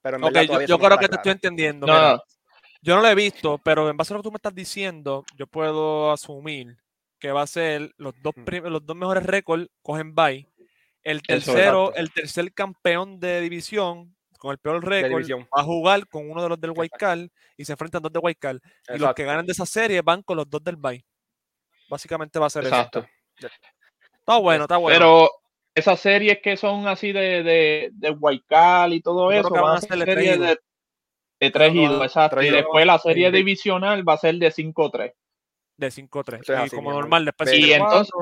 Pero 0.01 0.17
en 0.17 0.23
Ok, 0.23 0.33
verdad 0.33 0.61
yo, 0.61 0.65
yo 0.65 0.79
creo 0.79 0.97
que 0.97 1.09
te 1.09 1.15
estoy 1.15 1.31
entendiendo. 1.33 1.85
No, 1.85 1.93
mira. 1.93 2.13
no. 2.13 2.23
Yo 2.83 2.95
no 2.95 3.01
lo 3.01 3.07
he 3.09 3.15
visto, 3.15 3.59
pero 3.59 3.89
en 3.89 3.97
base 3.97 4.11
a 4.13 4.17
lo 4.17 4.23
que 4.23 4.27
tú 4.27 4.31
me 4.31 4.37
estás 4.37 4.55
diciendo, 4.55 5.23
yo 5.35 5.45
puedo 5.45 6.11
asumir 6.11 6.77
que 7.21 7.31
va 7.31 7.43
a 7.43 7.47
ser 7.47 7.93
los 7.97 8.13
dos, 8.21 8.33
los 8.63 8.85
dos 8.85 8.97
mejores 8.97 9.23
récords 9.23 9.69
cogen 9.81 10.13
bye. 10.13 10.47
El 11.03 11.21
tercero, 11.21 11.89
exacto. 11.89 11.99
el 11.99 12.11
tercer 12.11 12.53
campeón 12.53 13.19
de 13.19 13.39
división 13.41 14.15
con 14.37 14.51
el 14.51 14.57
peor 14.57 14.83
récord 14.83 15.23
va 15.29 15.61
a 15.61 15.63
jugar 15.63 16.07
con 16.07 16.29
uno 16.29 16.41
de 16.41 16.49
los 16.49 16.59
del 16.59 16.71
Exacto. 16.71 16.97
Card 16.97 17.27
y 17.55 17.63
se 17.63 17.73
enfrentan 17.73 18.01
dos 18.01 18.11
de 18.11 18.35
Card. 18.35 18.57
Y 18.57 18.93
los 18.93 18.95
Exacto, 18.95 19.15
que 19.15 19.23
ganan 19.23 19.45
de 19.45 19.51
esa 19.51 19.67
serie 19.67 20.01
van 20.01 20.23
con 20.23 20.35
los 20.35 20.49
dos 20.49 20.63
del 20.63 20.77
bye. 20.77 21.05
Básicamente 21.87 22.39
va 22.39 22.47
a 22.47 22.49
ser 22.49 22.63
Exacto. 22.65 23.05
eso. 23.37 23.47
Está 24.19 24.37
bueno, 24.37 24.63
está 24.63 24.77
bueno. 24.77 24.97
Pero 24.97 25.29
esas 25.75 25.99
series 25.99 26.39
que 26.41 26.57
son 26.57 26.87
así 26.87 27.11
de, 27.11 27.43
de, 27.43 27.89
de 27.93 28.09
Guaycal 28.11 28.93
y 28.93 29.01
todo 29.01 29.31
Yo 29.31 29.39
eso, 29.39 29.49
van 29.51 29.61
van 29.61 29.77
a 29.77 29.81
ser 29.81 29.89
ser 29.89 29.99
de 29.99 30.05
tres 30.05 30.15
series 30.15 30.35
y 30.35 30.39
dos. 30.39 30.47
de, 30.49 30.57
de 31.39 31.51
3 31.51 31.73
y 31.73 31.85
no, 31.85 31.93
2, 31.93 32.03
exacto. 32.03 32.41
y 32.41 32.49
después 32.49 32.85
la 32.85 32.99
serie 32.99 33.31
divisional 33.31 34.07
va 34.07 34.13
a 34.13 34.17
ser 34.17 34.35
de 34.35 34.51
5-3. 34.51 35.13
De 35.81 35.91
5-3. 35.91 36.41
Eso 36.41 36.53
es 36.53 36.59
y 36.59 36.63
así, 36.63 36.75
como 36.75 36.91
normal, 36.93 37.25
después 37.25 37.51
Y 37.53 37.63
7-4. 37.63 37.75
entonces- 37.75 38.13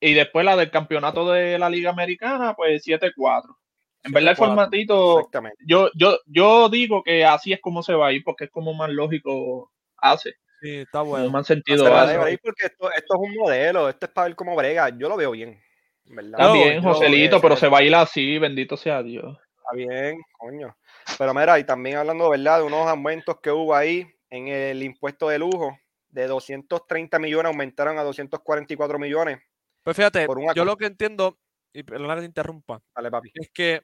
Y 0.00 0.14
después 0.14 0.44
la 0.44 0.56
del 0.56 0.70
campeonato 0.70 1.30
de 1.30 1.58
la 1.58 1.70
Liga 1.70 1.90
Americana, 1.90 2.54
pues 2.54 2.82
7-4. 2.84 3.56
En 4.04 4.12
verdad 4.12 4.32
el 4.32 4.36
7-4, 4.36 4.36
formatito, 4.36 5.18
Exactamente. 5.20 5.56
yo, 5.66 5.88
yo, 5.94 6.18
yo 6.26 6.68
digo 6.68 7.02
que 7.02 7.24
así 7.24 7.52
es 7.54 7.60
como 7.60 7.82
se 7.82 7.94
va 7.94 8.08
a 8.08 8.12
ir, 8.12 8.22
porque 8.22 8.44
es 8.44 8.50
como 8.50 8.74
más 8.74 8.90
lógico 8.90 9.72
hace, 9.96 10.34
Sí, 10.60 10.76
está 10.76 11.02
más 11.04 11.46
sentido 11.46 11.86
hace. 11.94 12.38
porque 12.42 12.66
esto, 12.66 12.90
esto 12.92 13.14
es 13.14 13.20
un 13.20 13.34
modelo, 13.34 13.88
esto 13.88 14.06
es 14.06 14.12
para 14.12 14.26
ver 14.28 14.36
cómo 14.36 14.54
brega. 14.56 14.90
Yo 14.90 15.08
lo 15.08 15.16
veo 15.16 15.30
bien, 15.30 15.58
¿verdad? 16.04 16.38
Está 16.40 16.52
bien, 16.52 16.82
yo- 16.82 16.88
Joselito, 16.88 17.40
pero 17.40 17.56
se 17.56 17.68
va 17.68 17.78
a 17.78 17.82
ir 17.82 17.94
así, 17.94 18.38
bendito 18.38 18.76
sea 18.76 19.02
Dios. 19.02 19.38
Está 19.56 19.74
bien, 19.74 20.20
coño. 20.38 20.76
Pero 21.18 21.32
mira, 21.32 21.58
y 21.58 21.64
también 21.64 21.96
hablando, 21.96 22.28
¿verdad? 22.28 22.58
De 22.58 22.64
unos 22.64 22.86
aumentos 22.86 23.36
que 23.42 23.50
hubo 23.50 23.74
ahí 23.74 24.06
en 24.28 24.48
el 24.48 24.82
impuesto 24.82 25.28
de 25.28 25.38
lujo, 25.38 25.78
de 26.14 26.26
230 26.28 27.18
millones 27.18 27.46
aumentaron 27.50 27.98
a 27.98 28.02
244 28.04 28.98
millones. 28.98 29.40
Pues 29.82 29.96
fíjate, 29.96 30.26
yo 30.54 30.64
lo 30.64 30.76
que 30.76 30.86
entiendo, 30.86 31.38
y 31.72 31.82
perdona 31.82 32.14
que 32.14 32.20
te 32.20 32.26
interrumpa, 32.26 32.80
Dale, 32.94 33.10
papi. 33.10 33.30
es 33.34 33.50
que 33.52 33.82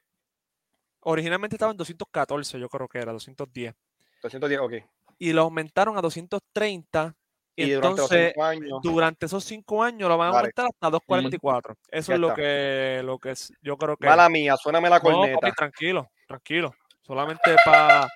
originalmente 1.00 1.56
estaba 1.56 1.72
en 1.72 1.76
214, 1.78 2.58
yo 2.60 2.68
creo 2.68 2.88
que 2.88 2.98
era 2.98 3.12
210, 3.12 3.74
210, 4.22 4.60
ok. 4.60 4.72
y 5.18 5.32
lo 5.32 5.42
aumentaron 5.42 5.98
a 5.98 6.00
230, 6.00 7.14
y, 7.56 7.64
Y 7.64 7.70
durante 7.72 8.00
los 8.00 8.10
entonces 8.12 8.32
cinco 8.32 8.44
años. 8.44 8.78
durante 8.82 9.26
esos 9.26 9.44
cinco 9.44 9.82
años 9.82 10.08
lo 10.08 10.16
van 10.16 10.28
a 10.28 10.30
Vale. 10.30 10.38
aumentar 10.40 10.66
hasta 10.66 10.88
244. 10.90 11.74
Eso 11.90 12.12
Ya 12.12 12.14
es 12.14 12.20
lo 12.20 12.28
está. 12.28 12.36
que, 12.40 13.02
lo 13.04 13.18
que 13.18 13.30
es- 13.32 13.52
yo 13.60 13.76
creo 13.76 13.96
que... 13.96 14.06
Mala 14.06 14.28
mía, 14.30 14.56
suéname 14.56 14.88
la 14.88 14.96
no, 14.98 15.02
corneta. 15.02 15.40
papi, 15.40 15.52
tranquilo, 15.56 16.08
tranquilo. 16.26 16.72
Solamente 17.02 17.56
para... 17.64 18.06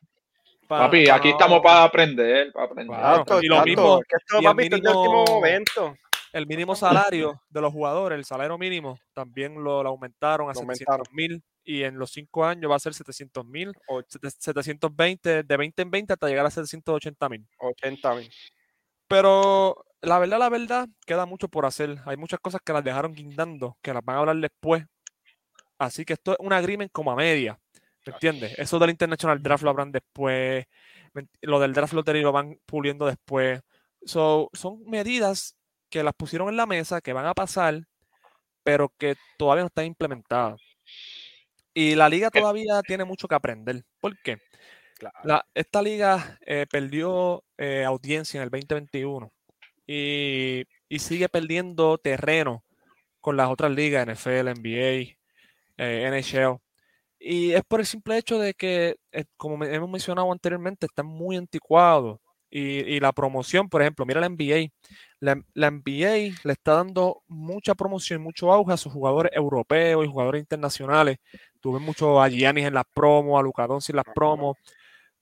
Papi, 0.81 1.09
aquí 1.09 1.31
estamos 1.31 1.61
para 1.61 1.85
aprender, 1.85 2.53
para 2.53 2.67
aprender. 2.67 2.97
Claro, 2.97 3.43
y 3.43 3.47
lo 3.47 3.63
mismo- 3.65 4.01
que 4.09 4.17
esto, 4.17 4.37
y 4.37 4.39
el 4.39 4.45
papi, 4.45 4.69
de 4.69 4.75
último 4.77 4.95
mínimo- 5.05 5.25
momento. 5.27 5.97
El 6.33 6.47
mínimo 6.49 6.75
salario 6.75 7.41
de 7.49 7.61
los 7.61 7.73
jugadores, 7.73 8.19
el 8.19 8.25
salario 8.25 8.59
mínimo, 8.59 8.99
también 9.13 9.55
lo, 9.63 9.85
lo 9.85 9.91
aumentaron 9.91 10.49
a 10.51 10.53
Lo 10.53 10.61
700 10.61 11.13
mil 11.13 11.45
y 11.63 11.85
en 11.85 11.97
los 11.97 12.11
cinco 12.11 12.45
años 12.45 12.69
va 12.69 12.75
a 12.75 12.81
ser 12.81 12.93
700 12.93 13.47
mil, 13.47 13.73
720, 14.39 15.45
de 15.45 15.57
20 15.57 15.83
en 15.83 15.91
20 15.93 16.13
hasta 16.13 16.27
llegar 16.29 16.45
a 16.47 16.51
780 16.51 17.29
mil. 17.29 17.47
80 17.59 18.15
mil. 18.17 18.31
Pero 19.07 19.85
la 20.03 20.19
verdad, 20.19 20.39
la 20.39 20.49
verdad, 20.49 20.89
queda 21.07 21.25
mucho 21.27 21.49
por 21.49 21.67
hacer. 21.67 21.99
Hay 22.07 22.17
muchas 22.17 22.41
cosas 22.41 22.61
que 22.65 22.73
las 22.73 22.83
dejaron 22.83 23.13
guindando, 23.15 23.77
que 23.81 23.93
las 23.95 24.05
van 24.05 24.17
a 24.17 24.19
hablar 24.21 24.37
después. 24.37 24.85
Así 25.79 26.05
que 26.05 26.15
esto 26.15 26.33
es 26.33 26.39
un 26.41 26.53
agreement 26.53 26.91
como 26.93 27.13
a 27.13 27.17
media. 27.17 27.59
¿Me 28.07 28.13
entiendes? 28.13 28.59
Eso 28.59 28.79
del 28.79 28.91
International 28.91 29.43
Draft 29.43 29.65
lo 29.65 29.71
habrán 29.71 29.93
después. 29.93 30.67
¿me 31.15 31.23
ent- 31.23 31.31
Lo 31.43 31.59
del 31.61 31.73
Draft 31.73 31.93
Lottery 31.95 32.23
lo 32.23 32.33
van 32.33 32.59
puliendo 32.67 33.07
después. 33.07 33.61
So, 34.05 34.51
son 34.53 34.83
medidas 34.87 35.57
que 35.91 36.03
las 36.03 36.15
pusieron 36.15 36.49
en 36.49 36.57
la 36.57 36.67
mesa, 36.67 37.01
que 37.01 37.13
van 37.13 37.27
a 37.27 37.35
pasar, 37.35 37.81
pero 38.63 38.93
que 38.99 39.17
todavía 39.39 39.63
no 39.63 39.69
están 39.69 39.87
implementadas. 39.87 40.61
Y 41.73 41.95
la 41.95 42.09
liga 42.09 42.31
todavía 42.31 42.83
tiene 42.83 43.05
mucho 43.05 43.27
que 43.29 43.35
aprender. 43.35 43.83
¿Por 44.01 44.17
qué? 44.23 44.39
Claro. 44.99 45.19
La- 45.25 45.47
esta 45.55 45.83
liga 45.83 46.39
eh, 46.47 46.67
perdió 46.71 47.45
eh, 47.59 47.85
audiencia 47.85 48.39
en 48.39 48.45
el 48.45 48.51
2021 48.51 49.33
y, 49.87 50.65
y 50.89 50.99
sigue 51.01 51.29
perdiendo 51.29 51.99
terreno 51.99 52.65
con 53.21 53.37
las 53.37 53.49
otras 53.51 53.73
ligas, 53.73 54.07
NFL, 54.07 54.51
NBA, 54.51 55.17
eh, 55.79 56.07
NHL. 56.09 56.59
Y 57.27 57.53
es 57.55 57.63
por 57.67 57.81
el 57.81 57.87
simple 57.87 58.19
hecho 58.19 58.39
de 58.39 58.53
que, 58.53 58.97
eh, 59.11 59.25
como 59.39 59.65
hemos 59.65 59.89
mencionado 59.89 60.31
anteriormente, 60.31 60.85
están 60.85 61.07
muy 61.07 61.37
anticuados. 61.37 62.19
Y, 62.51 62.81
y 62.81 63.01
la 63.01 63.13
promoción, 63.13 63.71
por 63.71 63.81
ejemplo, 63.81 64.05
mira 64.05 64.21
la 64.21 64.27
NBA. 64.29 64.69
La, 65.21 65.43
la 65.55 65.71
NBA 65.71 66.37
le 66.45 66.53
está 66.53 66.75
dando 66.75 67.23
mucha 67.27 67.75
promoción, 67.75 68.21
mucho 68.23 68.53
auge 68.53 68.75
a 68.75 68.77
sus 68.77 68.93
jugadores 68.93 69.33
europeos 69.35 70.05
y 70.05 70.09
jugadores 70.09 70.41
internacionales. 70.41 71.17
Tuve 71.61 71.81
mucho 71.81 72.21
a 72.21 72.29
Giannis 72.29 72.67
en 72.67 72.75
las 72.75 72.85
promos, 72.93 73.41
a 73.41 73.43
Luka 73.43 73.67
Doncic 73.67 73.95
en 73.95 73.97
las 73.97 74.07
promos. 74.15 74.59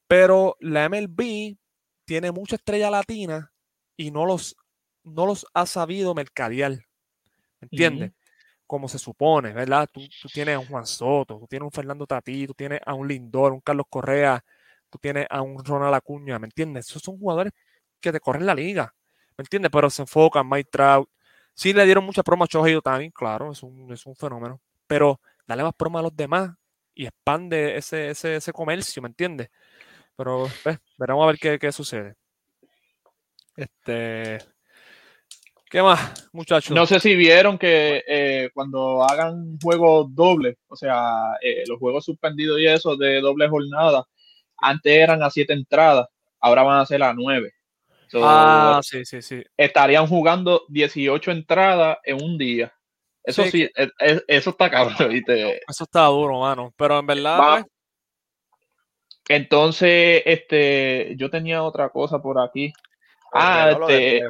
Pero 0.08 0.56
la 0.60 0.88
MLB 0.88 1.56
tiene 2.04 2.32
mucha 2.32 2.56
estrella 2.56 2.90
latina 2.90 3.52
y 3.96 4.10
no 4.10 4.26
los, 4.26 4.56
no 5.04 5.24
los 5.26 5.46
ha 5.54 5.66
sabido 5.66 6.14
mercadear. 6.14 6.72
¿Me 7.60 7.66
entiendes? 7.66 8.12
Como 8.66 8.88
se 8.88 8.98
supone, 8.98 9.52
¿verdad? 9.52 9.88
Tú, 9.92 10.00
tienes 10.32 10.56
a 10.56 10.58
un 10.58 10.66
Juan 10.66 10.86
Soto, 10.86 11.38
tú 11.38 11.46
tienes 11.46 11.64
a 11.64 11.66
un 11.66 11.72
Fernando 11.72 12.06
Tatí, 12.06 12.46
tú 12.46 12.54
tienes 12.54 12.80
a 12.84 12.94
un 12.94 13.06
Lindor, 13.06 13.52
un 13.52 13.60
Carlos 13.60 13.86
Correa, 13.88 14.42
tú 14.88 14.98
tienes 14.98 15.26
a 15.30 15.42
un 15.42 15.62
Ronald 15.64 15.94
Acuña, 15.94 16.38
¿me 16.38 16.46
entiendes? 16.46 16.88
Esos 16.88 17.02
son 17.02 17.18
jugadores 17.18 17.52
que 18.00 18.12
te 18.12 18.20
corren 18.20 18.46
la 18.46 18.54
liga, 18.54 18.94
¿me 19.36 19.42
entiendes? 19.42 19.70
Pero 19.70 19.90
se 19.90 20.02
enfocan, 20.02 20.48
Mike 20.48 20.70
Trout. 20.70 21.08
Sí 21.54 21.72
le 21.72 21.84
dieron 21.84 22.04
mucha 22.04 22.22
promo 22.22 22.44
a 22.44 22.48
Ohtani, 22.58 23.10
claro, 23.12 23.52
es 23.52 23.62
un, 23.62 23.92
es 23.92 24.06
un 24.06 24.16
fenómeno. 24.16 24.60
Pero 24.86 25.20
dale 25.46 25.62
más 25.62 25.74
promo 25.74 25.98
a 25.98 26.02
los 26.02 26.16
demás 26.16 26.50
y 26.94 27.06
expande 27.06 27.76
ese, 27.76 28.10
ese, 28.10 28.36
ese 28.36 28.52
comercio, 28.52 29.02
¿me 29.02 29.08
entiendes? 29.08 29.50
Pero 30.16 30.48
veremos 30.98 31.24
a 31.24 31.26
ver 31.26 31.38
qué, 31.38 31.58
qué 31.58 31.72
sucede. 31.72 32.16
Este. 33.56 34.51
¿Qué 35.72 35.80
más, 35.80 36.28
muchachos? 36.34 36.76
No 36.76 36.84
sé 36.84 37.00
si 37.00 37.16
vieron 37.16 37.56
que 37.56 38.04
eh, 38.06 38.50
cuando 38.52 39.02
hagan 39.02 39.58
juegos 39.58 40.14
dobles, 40.14 40.58
o 40.68 40.76
sea, 40.76 41.32
eh, 41.40 41.64
los 41.66 41.78
juegos 41.78 42.04
suspendidos 42.04 42.60
y 42.60 42.66
eso 42.66 42.94
de 42.94 43.22
doble 43.22 43.48
jornada, 43.48 44.04
antes 44.58 44.92
eran 44.94 45.22
a 45.22 45.30
siete 45.30 45.54
entradas, 45.54 46.08
ahora 46.40 46.62
van 46.62 46.80
a 46.80 46.84
ser 46.84 47.02
a 47.02 47.14
nueve. 47.14 47.54
So, 48.08 48.20
ah, 48.22 48.80
sí, 48.82 49.06
sí, 49.06 49.22
sí. 49.22 49.42
Estarían 49.56 50.06
jugando 50.08 50.64
18 50.68 51.30
entradas 51.30 51.96
en 52.04 52.22
un 52.22 52.36
día. 52.36 52.70
Eso 53.24 53.44
Sí, 53.44 53.50
sí, 53.52 53.70
es- 53.74 53.92
es- 53.98 54.24
eso 54.28 54.50
está 54.50 54.68
cabrón, 54.70 54.94
¿viste? 55.24 55.62
Eso 55.66 55.84
está 55.84 56.04
duro, 56.04 56.38
mano. 56.40 56.74
Pero 56.76 56.98
en 56.98 57.06
verdad, 57.06 57.38
Va- 57.40 57.52
pues, 57.62 57.64
Entonces, 59.30 60.22
este, 60.26 61.14
yo 61.16 61.30
tenía 61.30 61.62
otra 61.62 61.88
cosa 61.88 62.20
por 62.20 62.38
aquí. 62.38 62.74
Ah, 63.32 63.70
este. 63.88 64.20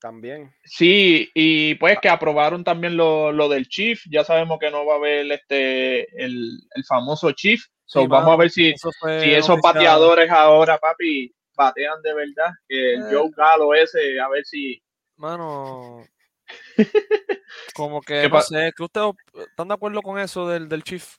También. 0.00 0.52
Sí, 0.64 1.30
y 1.34 1.74
pues 1.76 1.98
que 2.00 2.08
aprobaron 2.08 2.64
también 2.64 2.96
lo, 2.96 3.30
lo 3.32 3.48
del 3.48 3.68
Chief. 3.68 4.00
Ya 4.10 4.24
sabemos 4.24 4.58
que 4.58 4.70
no 4.70 4.84
va 4.86 4.94
a 4.94 4.96
haber 4.96 5.30
este 5.30 6.00
el, 6.22 6.58
el 6.74 6.84
famoso 6.84 7.30
Chief. 7.32 7.60
So, 7.84 8.02
Sí, 8.02 8.06
vamos 8.06 8.24
mano, 8.26 8.32
a 8.34 8.36
ver 8.38 8.50
si, 8.50 8.68
eso 8.70 8.90
si 8.92 9.30
esos 9.32 9.50
oficial. 9.50 9.74
bateadores 9.74 10.30
ahora, 10.30 10.78
papi, 10.78 11.34
batean 11.54 12.00
de 12.02 12.14
verdad. 12.14 12.50
Que 12.68 12.94
el 12.94 13.00
Eh. 13.02 13.08
Joe 13.12 13.30
Galo 13.36 13.74
ese, 13.74 14.20
a 14.20 14.28
ver 14.28 14.44
si. 14.44 14.80
Mano, 15.16 16.02
como 17.74 18.00
¿Qué 18.00 18.22
que 18.22 18.28
no 18.28 18.40
sé, 18.40 18.72
que 18.76 18.82
ustedes 18.82 19.12
están 19.48 19.68
de 19.68 19.74
acuerdo 19.74 20.02
con 20.02 20.18
eso 20.18 20.48
del, 20.48 20.68
del 20.68 20.82
Chief. 20.82 21.16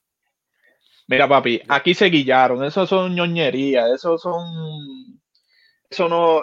Mira, 1.07 1.27
papi, 1.27 1.61
aquí 1.67 1.93
se 1.93 2.05
guillaron. 2.05 2.63
Eso 2.63 2.87
son 2.87 3.13
ñoñerías. 3.13 3.91
Eso 3.91 4.17
son. 4.17 5.21
Eso 5.89 6.07
no. 6.07 6.41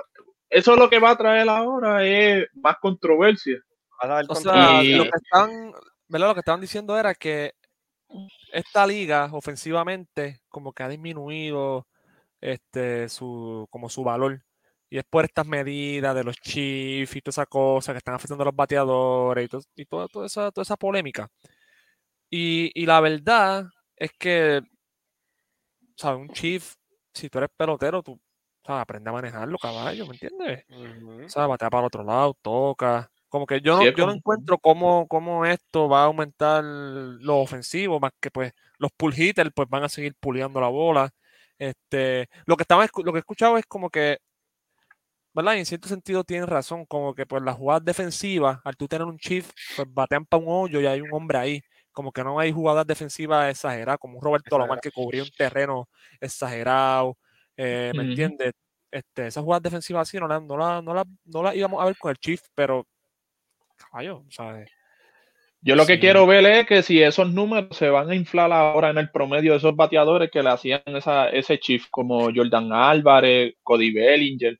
Eso 0.50 0.76
lo 0.76 0.88
que 0.88 0.98
va 0.98 1.10
a 1.10 1.16
traer 1.18 1.48
ahora 1.48 2.04
es 2.04 2.46
más 2.54 2.76
controversia. 2.80 3.58
O 4.28 4.34
sea, 4.34 4.82
Y- 4.82 4.94
lo 4.94 5.04
que 5.04 5.10
están, 5.22 5.72
¿verdad? 6.08 6.28
Lo 6.28 6.34
que 6.34 6.40
estaban 6.40 6.60
diciendo 6.60 6.98
era 6.98 7.14
que 7.14 7.52
esta 8.52 8.86
liga 8.86 9.28
ofensivamente 9.32 10.40
como 10.48 10.72
que 10.72 10.82
ha 10.82 10.88
disminuido 10.88 11.86
este 12.40 13.08
su 13.08 13.66
como 13.70 13.88
su 13.88 14.04
valor. 14.04 14.42
Y 14.90 14.96
es 14.96 15.04
por 15.04 15.24
estas 15.26 15.46
medidas 15.46 16.14
de 16.14 16.24
los 16.24 16.36
chiefs 16.36 17.14
y 17.16 17.20
toda 17.20 17.32
esa 17.32 17.46
cosa 17.46 17.92
que 17.92 17.98
están 17.98 18.14
afectando 18.14 18.42
a 18.42 18.46
los 18.46 18.56
bateadores 18.56 19.44
y, 19.44 19.48
to- 19.48 19.60
y 19.76 19.84
toda, 19.84 20.08
toda 20.08 20.26
esa, 20.26 20.50
toda 20.50 20.62
esa 20.62 20.76
polémica. 20.78 21.28
Y, 22.30 22.70
y 22.74 22.86
la 22.86 23.00
verdad 23.00 23.66
es 23.96 24.12
que, 24.18 24.62
¿sabes? 25.96 26.20
Un 26.20 26.30
chief, 26.30 26.74
si 27.12 27.28
tú 27.28 27.38
eres 27.38 27.50
pelotero, 27.56 28.02
tú 28.02 28.18
aprende 28.76 29.10
a 29.10 29.12
manejarlo, 29.12 29.58
caballo, 29.58 30.06
¿me 30.06 30.12
entiendes? 30.14 30.64
Ujú. 30.68 31.24
O 31.24 31.28
sea, 31.28 31.46
batea 31.46 31.70
para 31.70 31.82
el 31.82 31.86
otro 31.86 32.04
lado, 32.04 32.34
toca. 32.42 33.10
Como 33.28 33.46
que 33.46 33.60
yo 33.60 33.76
no, 33.76 33.82
Sí, 33.82 33.92
yo 33.96 34.06
no 34.06 34.12
encuentro 34.12 34.58
cómo, 34.58 35.06
cómo 35.06 35.44
esto 35.44 35.88
va 35.88 36.02
a 36.02 36.04
aumentar 36.04 36.64
lo 36.64 37.38
ofensivo, 37.38 38.00
más 38.00 38.12
que 38.20 38.30
pues 38.30 38.52
los 38.78 38.90
pull 38.96 39.14
hitters 39.14 39.50
pues 39.54 39.68
van 39.68 39.84
a 39.84 39.88
seguir 39.88 40.14
puleando 40.18 40.60
la 40.60 40.68
bola. 40.68 41.10
Este, 41.58 42.28
lo 42.46 42.56
que 42.56 42.62
estaba 42.62 42.86
lo 43.04 43.12
que 43.12 43.18
he 43.18 43.20
escuchado 43.20 43.58
es 43.58 43.66
como 43.66 43.90
que, 43.90 44.18
¿verdad? 45.34 45.54
Y 45.54 45.58
en 45.58 45.66
cierto 45.66 45.88
sentido 45.88 46.24
tienen 46.24 46.46
razón, 46.46 46.84
como 46.86 47.14
que 47.14 47.26
pues 47.26 47.42
las 47.42 47.56
jugadas 47.56 47.84
defensivas, 47.84 48.60
al 48.64 48.76
tú 48.76 48.88
tener 48.88 49.06
un 49.06 49.18
chief, 49.18 49.50
pues 49.76 49.86
batean 49.92 50.24
para 50.26 50.42
un 50.42 50.48
hoyo 50.48 50.80
y 50.80 50.86
hay 50.86 51.00
un 51.00 51.12
hombre 51.12 51.38
ahí. 51.38 51.62
Como 51.92 52.12
que 52.12 52.22
no 52.24 52.38
hay 52.38 52.52
jugadas 52.52 52.86
defensivas 52.86 53.50
exageradas, 53.50 53.98
como 53.98 54.18
un 54.18 54.24
Roberto 54.24 54.58
Lomar 54.58 54.80
que 54.80 54.90
cubría 54.90 55.22
un 55.22 55.30
terreno 55.30 55.88
exagerado. 56.20 57.16
Eh, 57.58 57.92
¿Me 57.94 58.02
Ujú. 58.02 58.10
entiendes? 58.10 58.52
Este, 58.90 59.26
esas 59.26 59.44
jugadas 59.44 59.64
defensivas 59.64 60.08
así 60.08 60.16
no 60.16 60.26
las 60.26 60.42
no 60.42 60.56
la, 60.56 60.80
no 60.80 60.94
la, 60.94 61.04
no 61.26 61.42
la 61.42 61.54
íbamos 61.54 61.82
a 61.82 61.84
ver 61.84 61.98
con 61.98 62.10
el 62.10 62.16
Chief, 62.16 62.40
pero 62.54 62.86
caballo, 63.76 64.24
¿sabes? 64.30 64.70
Yo 65.60 65.74
lo 65.74 65.84
que 65.84 65.98
quiero 65.98 66.26
ver 66.26 66.46
es 66.46 66.66
que 66.66 66.82
si 66.82 67.02
esos 67.02 67.30
números 67.30 67.76
se 67.76 67.90
van 67.90 68.08
a 68.08 68.14
inflar 68.14 68.52
ahora 68.52 68.90
en 68.90 68.98
el 68.98 69.10
promedio 69.10 69.52
de 69.52 69.58
esos 69.58 69.74
bateadores 69.74 70.30
que 70.30 70.42
le 70.42 70.50
hacían 70.50 70.82
esa, 70.86 71.28
ese 71.30 71.58
chief, 71.58 71.86
como 71.90 72.32
Jordan 72.32 72.72
Álvarez, 72.72 73.56
Cody 73.64 73.92
Bellinger, 73.92 74.58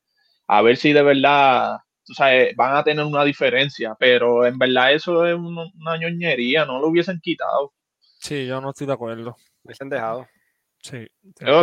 a 0.49 0.61
ver 0.61 0.77
si 0.77 0.93
de 0.93 1.03
verdad 1.03 1.79
sabes, 2.03 2.55
van 2.57 2.77
a 2.77 2.83
tener 2.85 3.05
una 3.05 3.25
diferencia, 3.25 3.95
pero 3.99 4.45
en 4.45 4.59
verdad 4.59 4.93
eso 4.93 5.25
es 5.25 5.35
una, 5.35 5.67
una 5.79 5.97
ñoñería, 5.97 6.65
no 6.65 6.81
lo 6.81 6.89
hubiesen 6.89 7.21
quitado. 7.21 7.73
Sí, 8.19 8.47
yo 8.47 8.61
no 8.61 8.71
estoy 8.71 8.87
de 8.87 8.93
acuerdo. 8.95 9.37
Hubiesen 9.63 9.89
dejado. 9.89 10.27
Sí. 10.81 11.07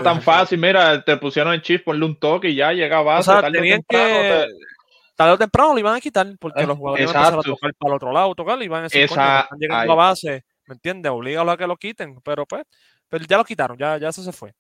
Tan 0.04 0.22
fácil, 0.22 0.60
mira, 0.60 1.04
te 1.04 1.18
pusieron 1.18 1.54
el 1.54 1.62
chief, 1.62 1.84
ponle 1.84 2.06
un 2.06 2.20
toque 2.20 2.50
y 2.50 2.56
ya 2.56 2.72
llega 2.74 2.98
a 2.98 3.02
O 3.02 3.06
base, 3.06 3.24
sea, 3.32 3.42
tarde 3.42 3.58
o 3.58 3.62
tenían 3.62 3.82
temprano 3.84 4.16
que. 4.22 4.30
te- 4.48 4.76
Tarde 5.16 5.32
o 5.32 5.38
temprano 5.38 5.74
lo 5.74 5.80
iban 5.80 5.96
a 5.96 6.02
quitar 6.02 6.28
porque 6.38 6.64
Ah, 6.64 6.66
los 6.68 6.78
jugadores 6.78 7.04
iban 7.10 7.16
a 7.16 7.20
empezar 7.30 7.40
a 7.40 7.42
tocar 7.44 7.74
para 7.76 7.90
el 7.92 7.96
otro 7.96 8.12
lado, 8.12 8.36
tocar 8.36 8.62
y 8.62 8.66
iban 8.66 8.82
a 8.82 8.84
decir, 8.84 9.04
están 9.04 9.46
llegando 9.58 9.94
a 9.94 9.96
base, 9.96 10.44
¿me 10.68 10.74
entiendes? 10.74 11.10
Oblígalo 11.10 11.52
a 11.52 11.58
que 11.58 11.66
lo 11.68 11.78
quiten, 11.78 12.20
pero 12.22 12.46
pues, 12.46 12.64
pero 13.08 13.24
ya 13.26 13.38
lo 13.38 13.46
quitaron, 13.46 13.78
ya, 13.78 13.98
ya 13.98 14.10
eso 14.10 14.22
se 14.22 14.34
fue. 14.34 14.54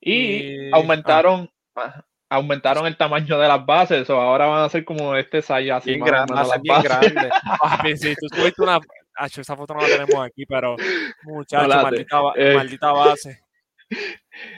Y 0.00 0.12
Y- 0.12 0.70
aumentaron, 0.72 1.50
ah, 1.74 2.04
aumentaron 2.28 2.86
el 2.86 2.98
tamaño 2.98 3.38
de 3.38 3.48
las 3.48 3.64
bases, 3.64 4.08
o 4.10 4.20
ahora 4.20 4.46
van 4.46 4.64
a 4.64 4.68
ser 4.68 4.84
como 4.84 5.16
este 5.16 5.40
Saya 5.40 5.76
así 5.78 5.92
Bien 5.94 6.04
grande, 6.04 6.34
bien 6.62 6.82
grande. 6.82 7.30
Papi, 7.58 7.96
si 7.96 8.14
tú 8.14 8.26
subiste 8.30 8.62
una. 8.62 8.78
Acho, 9.20 9.40
esa 9.40 9.56
foto 9.56 9.72
no 9.74 9.80
la 9.80 9.86
tenemos 9.88 10.24
aquí, 10.24 10.44
pero 10.46 10.76
muchacho, 11.24 11.66
maldita, 11.66 12.20
eh. 12.36 12.54
maldita 12.54 12.92
base. 12.92 13.40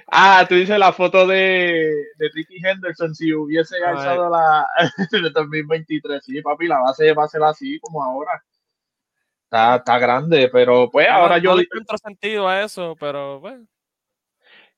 Ah, 0.09 0.45
tú 0.49 0.55
dices 0.57 0.79
la 0.79 0.93
foto 0.93 1.27
de, 1.27 2.05
de 2.17 2.29
Ricky 2.35 2.57
Henderson 2.65 3.15
si 3.15 3.33
hubiese 3.33 3.77
alzado 3.85 4.29
la 4.29 4.67
de 5.11 5.31
2023. 5.31 6.25
Sí, 6.25 6.43
papi, 6.43 6.67
la 6.67 6.81
base 6.81 7.13
va 7.13 7.25
a 7.25 7.29
ser 7.29 7.43
así 7.43 7.79
como 7.81 8.03
ahora. 8.03 8.43
Está, 9.45 9.77
está 9.77 9.99
grande, 9.99 10.49
pero 10.53 10.89
pues 10.91 11.09
No- 11.09 11.15
ahora 11.15 11.39
no 11.39 11.43
yo, 11.43 11.57
le 11.57 11.63
encuentro 11.63 11.99
sentido 11.99 12.49
a 12.49 12.63
eso, 12.63 12.97
pero 12.99 13.41
bueno. 13.41 13.67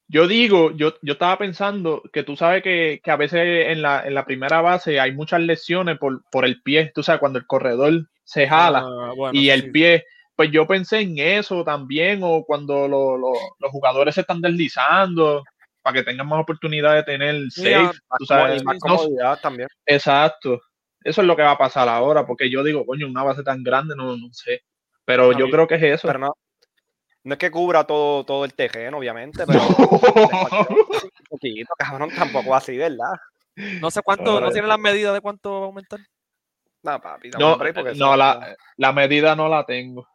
yo 0.08 0.26
digo, 0.28 0.72
yo, 0.72 0.94
yo 1.02 1.14
estaba 1.14 1.38
pensando 1.38 2.02
que 2.12 2.22
tú 2.22 2.36
sabes 2.36 2.62
que, 2.62 3.00
que 3.02 3.10
a 3.10 3.16
veces 3.16 3.68
en 3.68 3.80
la, 3.82 4.06
en 4.06 4.14
la 4.14 4.24
primera 4.26 4.60
base 4.60 5.00
hay 5.00 5.12
muchas 5.12 5.40
lesiones 5.40 5.98
por, 5.98 6.22
por 6.30 6.44
el 6.44 6.60
pie, 6.62 6.92
tú 6.94 7.02
sabes, 7.02 7.20
cuando 7.20 7.38
el 7.38 7.46
corredor 7.46 7.92
se 8.24 8.46
jala. 8.46 8.80
ah, 8.80 9.12
bueno, 9.16 9.38
y 9.38 9.48
el 9.50 9.62
sí. 9.62 9.70
pie, 9.70 10.04
pues 10.36 10.50
yo 10.50 10.66
pensé 10.66 11.00
en 11.00 11.18
eso 11.18 11.62
también, 11.64 12.20
o 12.22 12.44
cuando 12.44 12.88
lo- 12.88 13.16
lo- 13.16 13.54
los 13.58 13.70
jugadores 13.70 14.14
se 14.14 14.22
están 14.22 14.40
deslizando, 14.40 15.42
para 15.82 15.94
que 15.94 16.04
tengan 16.04 16.28
más 16.28 16.40
oportunidad 16.40 16.94
de 16.94 17.02
tener 17.02 17.50
safe, 17.50 17.98
tú 18.18 18.24
sabes, 18.24 18.64
más 18.64 18.76
no- 18.76 18.96
comodidad 18.96 19.38
también. 19.40 19.68
exacto, 19.84 20.60
eso 21.04 21.20
es 21.20 21.26
lo 21.26 21.34
que 21.36 21.42
va 21.42 21.52
a 21.52 21.58
pasar 21.58 21.88
ahora, 21.88 22.24
porque 22.26 22.48
yo 22.50 22.62
digo, 22.62 22.86
coño, 22.86 23.06
una 23.08 23.24
base 23.24 23.42
tan 23.42 23.62
grande, 23.62 23.94
no, 23.96 24.16
no 24.16 24.28
sé, 24.32 24.60
pero 25.04 25.32
yo 25.32 25.50
creo 25.50 25.66
que 25.66 25.74
es 25.74 25.82
eso. 25.82 26.06
Pero 26.08 26.18
no, 26.20 26.32
no 27.24 27.34
es 27.34 27.38
que 27.38 27.50
cubra 27.50 27.84
todo, 27.84 28.24
todo 28.24 28.44
el 28.44 28.54
terreno, 28.54 28.98
obviamente, 28.98 29.44
pero 29.46 29.66
un 29.68 31.26
poquito, 31.28 31.72
cabrón, 31.76 32.10
tampoco 32.14 32.54
así, 32.54 32.76
¿verdad? 32.76 33.12
No 33.80 33.90
sé 33.90 34.00
cuánto, 34.02 34.40
no 34.40 34.50
tiene 34.50 34.68
las 34.68 34.78
medidas 34.78 35.12
de 35.12 35.20
cuánto 35.20 35.52
va 35.52 35.58
a 35.58 35.64
aumentar. 35.66 36.00
No, 36.84 37.00
papi, 37.00 37.30
no, 37.30 37.58
porque 37.58 37.94
no 37.94 38.16
la, 38.16 38.56
la 38.76 38.92
medida 38.92 39.36
no 39.36 39.48
la 39.48 39.64
tengo, 39.64 40.08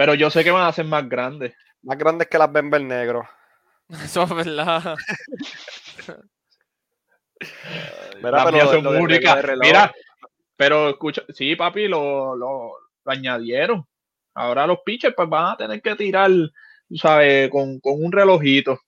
pero 0.00 0.14
yo 0.14 0.30
sé 0.30 0.42
que 0.42 0.50
van 0.50 0.66
a 0.66 0.72
ser 0.72 0.86
más 0.86 1.06
grandes. 1.06 1.54
más 1.82 1.98
grande 1.98 2.24
que 2.24 2.38
las 2.38 2.50
Denver 2.50 2.80
Negro. 2.80 3.28
Eso 3.90 4.22
es 4.22 4.34
verdad. 4.34 4.96
Mira, 8.22 8.30
Las 8.30 8.44
pero 8.46 8.64
lo- 8.80 8.80
lo 8.80 8.92
del 8.92 9.42
reloj 9.42 9.60
Mira, 9.60 9.92
pero 10.56 10.88
escucha, 10.88 11.22
sí, 11.28 11.54
papi, 11.54 11.86
lo, 11.86 12.34
lo, 12.34 12.72
lo 13.04 13.12
añadieron. 13.12 13.86
Ahora 14.32 14.66
los 14.66 14.78
pitchers 14.86 15.14
pues 15.14 15.28
van 15.28 15.52
a 15.52 15.56
tener 15.58 15.82
que 15.82 15.94
tirar, 15.96 16.30
sabes, 16.94 17.50
con, 17.50 17.78
con 17.80 18.02
un 18.02 18.10
relojito. 18.10 18.80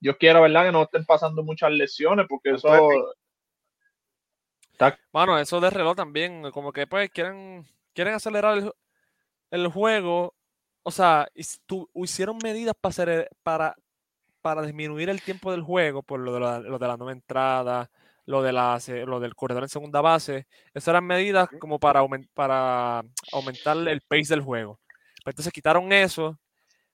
Dios 0.00 0.16
quiera, 0.18 0.40
¿verdad? 0.40 0.64
Que 0.64 0.72
no 0.72 0.84
estén 0.84 1.04
pasando 1.04 1.42
muchas 1.42 1.70
lesiones, 1.70 2.24
porque 2.30 2.52
eso 2.52 2.68
todo 2.68 3.12
Bueno, 5.12 5.38
eso 5.38 5.60
de 5.60 5.68
reloj 5.68 5.96
también, 5.96 6.50
como 6.50 6.72
que 6.72 6.86
pues 6.86 7.10
quieren, 7.10 7.66
quieren 7.92 8.14
acelerar 8.14 8.56
el, 8.56 8.72
el 9.50 9.68
juego. 9.68 10.34
O 10.88 10.92
sea, 10.92 11.26
tu- 11.66 11.90
hicieron 11.94 12.38
medidas 12.44 12.72
para, 12.80 12.90
hacer, 12.90 13.28
para, 13.42 13.74
para 14.40 14.62
disminuir 14.62 15.08
el 15.10 15.20
tiempo 15.20 15.50
del 15.50 15.62
juego 15.62 16.04
por 16.04 16.20
lo 16.20 16.32
de 16.32 16.38
la, 16.38 16.60
lo 16.60 16.78
de 16.78 16.86
la 16.86 16.96
nueva 16.96 17.10
entrada, 17.10 17.90
lo, 18.24 18.40
de 18.40 18.52
la, 18.52 18.78
lo 19.04 19.18
del 19.18 19.34
corredor 19.34 19.64
en 19.64 19.68
segunda 19.68 20.00
base. 20.00 20.46
Esas 20.72 20.86
eran 20.86 21.04
medidas 21.04 21.48
como 21.58 21.80
para, 21.80 22.00
aumen- 22.00 22.28
para 22.34 23.02
aumentar 23.32 23.76
el 23.76 24.00
pace 24.02 24.28
del 24.28 24.42
juego. 24.42 24.78
Pero 25.24 25.32
entonces 25.32 25.52
quitaron 25.52 25.92
eso, 25.92 26.38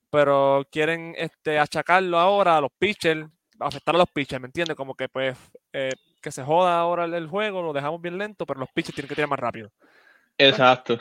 pero 0.08 0.66
quieren 0.70 1.14
este, 1.18 1.58
achacarlo 1.58 2.18
ahora 2.18 2.56
a 2.56 2.60
los 2.62 2.70
pitchers, 2.78 3.28
afectar 3.58 3.94
a 3.94 3.98
los 3.98 4.08
pitchers, 4.10 4.40
¿me 4.40 4.46
entiendes? 4.46 4.74
Como 4.74 4.94
que 4.94 5.10
pues 5.10 5.36
eh, 5.74 5.92
que 6.22 6.32
se 6.32 6.42
joda 6.42 6.78
ahora 6.80 7.04
el, 7.04 7.12
el 7.12 7.26
juego, 7.26 7.60
lo 7.60 7.74
dejamos 7.74 8.00
bien 8.00 8.16
lento, 8.16 8.46
pero 8.46 8.58
los 8.60 8.70
pitchers 8.70 8.94
tienen 8.94 9.08
que 9.10 9.16
tirar 9.16 9.28
más 9.28 9.38
rápido. 9.38 9.70
Exacto. 10.38 10.98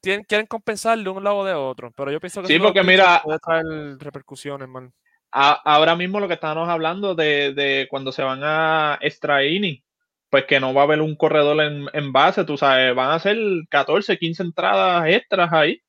Tienen- 0.00 0.24
quieren 0.24 0.46
compensar 0.46 0.98
de 0.98 1.08
un 1.08 1.24
lado 1.24 1.38
o 1.38 1.44
de 1.44 1.54
otro, 1.54 1.90
pero 1.92 2.10
yo 2.12 2.20
pienso 2.20 2.40
que 2.42 2.48
Sí, 2.48 2.54
eso 2.54 2.64
porque 2.64 2.82
mira- 2.82 3.20
puede 3.24 3.38
traer 3.38 3.64
repercusiones, 3.98 4.68
man. 4.68 4.92
A- 5.32 5.60
ahora 5.64 5.94
mismo 5.96 6.20
lo 6.20 6.28
que 6.28 6.34
estábamos 6.34 6.68
hablando 6.68 7.14
de, 7.14 7.52
de 7.54 7.86
cuando 7.90 8.12
se 8.12 8.22
van 8.22 8.40
a 8.42 8.98
extra 9.00 9.44
inning, 9.44 9.82
pues 10.30 10.44
que 10.44 10.60
no 10.60 10.72
va 10.74 10.82
a 10.82 10.84
haber 10.84 11.00
un 11.00 11.16
corredor 11.16 11.60
en, 11.62 11.86
en 11.92 12.12
base, 12.12 12.44
tú 12.44 12.56
sabes, 12.56 12.94
van 12.94 13.10
a 13.12 13.18
ser 13.18 13.36
14, 13.70 14.18
15 14.18 14.42
entradas 14.42 15.06
extras 15.08 15.50
ahí. 15.52 15.80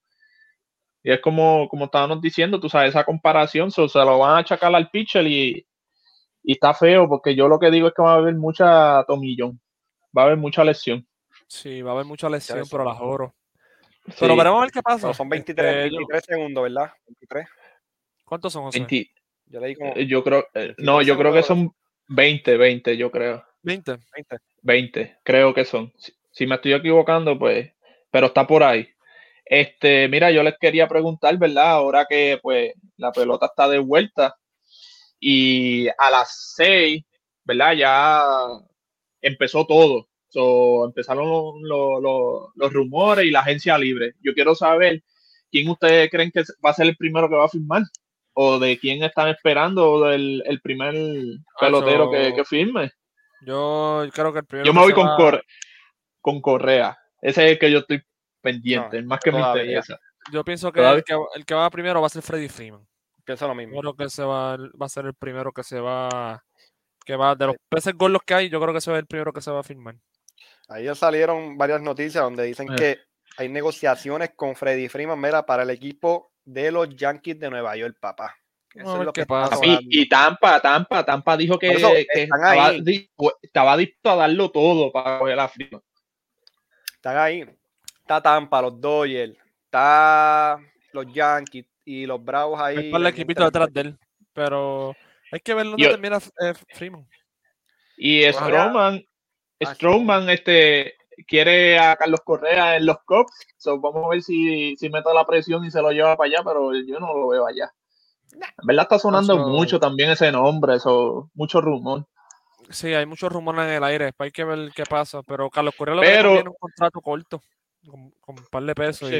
Y 1.03 1.11
es 1.11 1.21
como, 1.21 1.67
como 1.69 1.85
estábamos 1.85 2.21
diciendo, 2.21 2.59
tú 2.59 2.69
sabes, 2.69 2.89
esa 2.89 3.05
comparación, 3.05 3.71
so, 3.71 3.87
se 3.87 3.99
lo 3.99 4.19
van 4.19 4.31
a 4.31 4.37
achacar 4.39 4.73
al 4.75 4.89
pitcher 4.89 5.25
y, 5.27 5.65
y 6.43 6.51
está 6.53 6.73
feo, 6.73 7.07
porque 7.07 7.35
yo 7.35 7.47
lo 7.47 7.57
que 7.59 7.71
digo 7.71 7.87
es 7.87 7.93
que 7.93 8.01
va 8.01 8.13
a 8.13 8.17
haber 8.17 8.35
mucha 8.35 9.03
tomillón, 9.07 9.61
va 10.17 10.23
a 10.23 10.25
haber 10.25 10.37
mucha 10.37 10.63
lesión. 10.65 11.05
Sí, 11.47 11.81
va 11.81 11.91
a 11.91 11.93
haber 11.93 12.05
mucha 12.05 12.29
lesión, 12.29 12.63
pero 12.69 12.83
las 12.83 12.97
oro. 12.99 13.33
Sí, 14.09 14.17
Pero 14.19 14.35
veremos 14.35 14.59
a 14.59 14.61
ver 14.61 14.71
qué 14.71 14.81
pasa. 14.81 15.01
Pero 15.07 15.13
son 15.13 15.29
23, 15.29 15.67
Este, 15.67 15.89
yo- 15.91 15.97
23 15.97 16.23
segundos, 16.25 16.63
¿verdad? 16.63 16.91
23. 17.07 17.47
¿Cuántos 18.25 18.53
son, 18.53 18.63
José? 18.63 18.79
20, 18.79 19.11
Yo 19.47 19.59
leí 19.59 19.75
como 19.75 19.93
eh, 19.95 20.05
yo 20.05 20.23
creo, 20.23 20.45
eh, 20.53 20.75
no, 20.77 21.01
yo 21.01 21.17
creo 21.17 21.33
que 21.33 21.43
son 21.43 21.71
20, 22.07 22.57
20, 22.57 22.97
yo 22.97 23.09
creo. 23.11 23.43
20. 23.63 23.97
20. 24.13 24.37
20, 24.61 25.17
creo 25.23 25.53
que 25.53 25.65
son. 25.65 25.91
Sí, 25.97 26.13
Si 26.31 26.45
me 26.45 26.55
estoy 26.55 26.73
equivocando, 26.73 27.37
pues, 27.37 27.71
pero 28.11 28.27
está 28.27 28.45
por 28.45 28.63
ahí. 28.63 28.87
Este, 29.45 30.07
mira, 30.07 30.29
yo 30.31 30.43
les 30.43 30.55
quería 30.59 30.87
preguntar, 30.87 31.35
¿verdad? 31.37 31.71
Ahora 31.71 32.05
que 32.07 32.39
pues 32.41 32.73
la 32.97 33.11
pelota 33.11 33.47
está 33.47 33.67
de 33.67 33.79
vuelta 33.79 34.35
y 35.19 35.87
a 35.87 36.11
las 36.11 36.53
seis, 36.55 37.03
¿verdad? 37.43 37.73
Ya 37.73 38.23
empezó 39.21 39.65
todo. 39.65 40.07
So, 40.29 40.85
empezaron 40.85 41.27
los, 41.27 41.55
los- 41.61 42.01
los- 42.01 42.49
los 42.55 42.73
rumores 42.73 43.25
y 43.25 43.31
la 43.31 43.39
agencia 43.41 43.77
libre. 43.77 44.13
Yo 44.21 44.33
quiero 44.33 44.53
saber 44.55 45.03
quién 45.51 45.67
ustedes 45.69 46.09
creen 46.11 46.31
que 46.31 46.41
va 46.63 46.69
a 46.69 46.73
ser 46.73 46.85
el 46.87 46.95
primero 46.97 47.27
que 47.29 47.35
va 47.35 47.45
a 47.45 47.49
firmar 47.49 47.81
o 48.33 48.59
de 48.59 48.77
quién 48.79 49.03
están 49.03 49.29
esperando 49.29 49.91
o 49.91 50.07
del 50.07 50.43
el 50.45 50.61
primer 50.61 50.93
pelotero 51.59 52.11
que, 52.11 52.33
que 52.35 52.45
firme. 52.45 52.91
Yo 53.45 54.05
creo 54.13 54.31
que 54.33 54.39
el 54.39 54.45
primero 54.45 54.65
Yo 54.67 54.73
me 54.73 54.81
voy 54.81 54.89
se 54.89 54.95
con, 54.95 55.07
va- 55.07 55.17
Corre- 55.17 55.43
con 56.21 56.41
Correa. 56.41 56.97
Ese 57.21 57.45
es 57.45 57.51
el 57.53 57.59
que 57.59 57.71
yo 57.71 57.79
estoy 57.79 58.01
pendiente, 58.41 58.89
No, 58.97 58.99
el 58.99 59.05
más 59.05 59.19
que 59.19 59.31
me 59.31 59.39
todavía. 59.39 59.63
interesa. 59.63 59.99
Yo 60.31 60.43
pienso 60.43 60.71
que 60.71 60.81
el, 60.87 61.03
que 61.03 61.15
el 61.35 61.45
que 61.45 61.53
va 61.55 61.69
primero 61.69 62.01
va 62.01 62.07
a 62.07 62.09
ser 62.09 62.21
Freddy 62.21 62.47
Freeman. 62.49 62.85
Pienso 63.25 63.47
lo 63.47 63.53
Yo 63.53 63.57
mismo. 63.57 63.79
creo 63.81 63.95
que 63.95 64.03
ese 64.05 64.23
va, 64.23 64.57
va 64.57 64.85
a 64.85 64.89
ser 64.89 65.05
el 65.05 65.13
primero 65.15 65.51
que 65.51 65.63
se 65.63 65.79
va. 65.79 66.43
Que 67.05 67.15
va 67.15 67.33
de 67.35 67.47
los 67.47 67.55
peces 67.69 67.93
gordos 67.95 68.21
que 68.25 68.33
hay, 68.35 68.49
yo 68.49 68.59
creo 68.61 68.71
que 68.73 68.77
ese 68.77 68.91
va 68.91 68.97
a 68.97 68.99
ser 68.99 69.03
el 69.03 69.07
primero 69.07 69.33
que 69.33 69.41
se 69.41 69.49
va 69.51 69.59
a 69.61 69.63
firmar. 69.63 69.95
Ahí 70.69 70.85
ya 70.85 70.95
salieron 70.95 71.57
varias 71.57 71.81
noticias 71.81 72.23
donde 72.23 72.43
dicen 72.43 72.71
Eh. 72.71 72.75
que 72.77 72.99
hay 73.37 73.49
negociaciones 73.49 74.31
con 74.35 74.55
Freddy 74.55 74.87
Freeman, 74.87 75.19
mira, 75.19 75.45
para 75.45 75.63
el 75.63 75.69
equipo 75.71 76.31
de 76.45 76.71
los 76.71 76.89
Yankees 76.95 77.39
de 77.39 77.49
Nueva 77.49 77.75
York, 77.75 77.97
papá. 77.99 78.35
Eso 78.75 78.99
es 78.99 79.05
lo 79.05 79.11
que 79.13 79.25
pasa. 79.25 79.57
Y 79.63 80.07
Tampa, 80.07 80.59
Tampa, 80.61 81.03
Tampa 81.03 81.35
dijo 81.35 81.57
que, 81.57 81.69
Por 81.69 81.77
eso, 81.77 81.91
que 81.91 82.01
están 82.23 82.39
estaba, 82.39 82.65
ahí. 82.67 82.81
di- 82.81 83.09
estaba 83.41 83.75
dispuesto 83.77 84.09
a 84.11 84.15
darlo 84.15 84.51
todo 84.51 84.91
para 84.91 85.17
coger 85.19 85.35
la 85.37 85.49
firma. 85.49 85.81
Están 86.93 87.17
ahí. 87.17 87.45
Está 88.01 88.21
Tampa, 88.21 88.61
los 88.61 88.79
Dodgers, 88.79 89.35
está 89.65 90.59
los 90.93 91.05
Yankees 91.11 91.65
y 91.85 92.05
los 92.05 92.23
Bravos 92.23 92.59
ahí. 92.61 92.91
Equipitos 93.07 93.45
del 93.45 93.51
detrás 93.51 93.73
de 93.73 93.81
él. 93.81 93.97
Pero 94.33 94.95
hay 95.31 95.39
que 95.39 95.53
ver 95.53 95.65
dónde 95.65 95.83
Yo- 95.83 95.89
termina 95.91 96.17
eh, 96.17 96.53
Freeman. 96.75 97.07
Y 97.97 98.27
Ojalá. 98.29 99.01
Strowman, 99.59 99.71
Ah, 99.71 99.75
Strowman 99.75 100.29
este, 100.29 100.95
quiere 101.27 101.77
a 101.79 101.95
Carlos 101.95 102.21
Correa 102.23 102.77
en 102.77 102.85
los 102.85 102.97
Cubs. 103.05 103.31
So, 103.57 103.79
vamos 103.79 104.05
a 104.05 104.09
ver 104.09 104.21
si, 104.21 104.75
si 104.77 104.89
mete 104.89 105.13
la 105.13 105.25
presión 105.25 105.65
y 105.65 105.71
se 105.71 105.81
lo 105.81 105.91
lleva 105.91 106.15
para 106.15 106.27
allá, 106.29 106.43
pero 106.45 106.71
yo 106.73 106.99
no 106.99 107.13
lo 107.13 107.27
veo 107.29 107.45
allá. 107.47 107.71
En 108.31 108.67
verdad 108.67 108.83
está 108.83 108.99
sonando 108.99 109.47
mucho 109.47 109.79
también 109.79 110.11
ese 110.11 110.31
nombre, 110.31 110.75
eso, 110.75 111.29
mucho 111.33 111.61
rumor. 111.61 112.05
Sí, 112.69 112.93
hay 112.93 113.05
muchos 113.07 113.31
rumores 113.31 113.65
en 113.65 113.71
el 113.71 113.83
aire. 113.83 114.11
Hay 114.19 114.31
que 114.31 114.43
ver 114.43 114.71
qué 114.75 114.83
pasa. 114.83 115.23
Pero 115.23 115.49
Carlos 115.49 115.73
Correa 115.75 115.95
lo 115.95 116.01
Pero- 116.01 116.33
tiene 116.33 116.49
un 116.49 116.55
contrato 116.59 117.01
corto. 117.01 117.41
Con, 117.85 118.11
con 118.19 118.37
un 118.37 118.45
par 118.51 118.61
de 118.63 118.75
pesos. 118.75 119.09
Sí. 119.09 119.15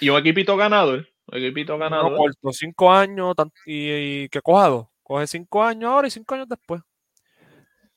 Y 0.00 0.06
Y 0.06 0.10
un 0.10 0.18
equipito 0.18 0.56
ganador, 0.56 1.06
un 1.28 1.38
equipito 1.38 1.72
no 1.74 1.78
ganador. 1.78 2.16
corto. 2.16 2.52
Cinco 2.52 2.92
años 2.92 3.34
y, 3.64 3.90
y 4.24 4.28
que 4.28 4.42
coja 4.42 4.68
dos. 4.68 4.86
Coge 5.02 5.26
cinco 5.28 5.62
años 5.62 5.90
ahora 5.90 6.08
y 6.08 6.10
cinco 6.10 6.34
años 6.34 6.48
después. 6.48 6.82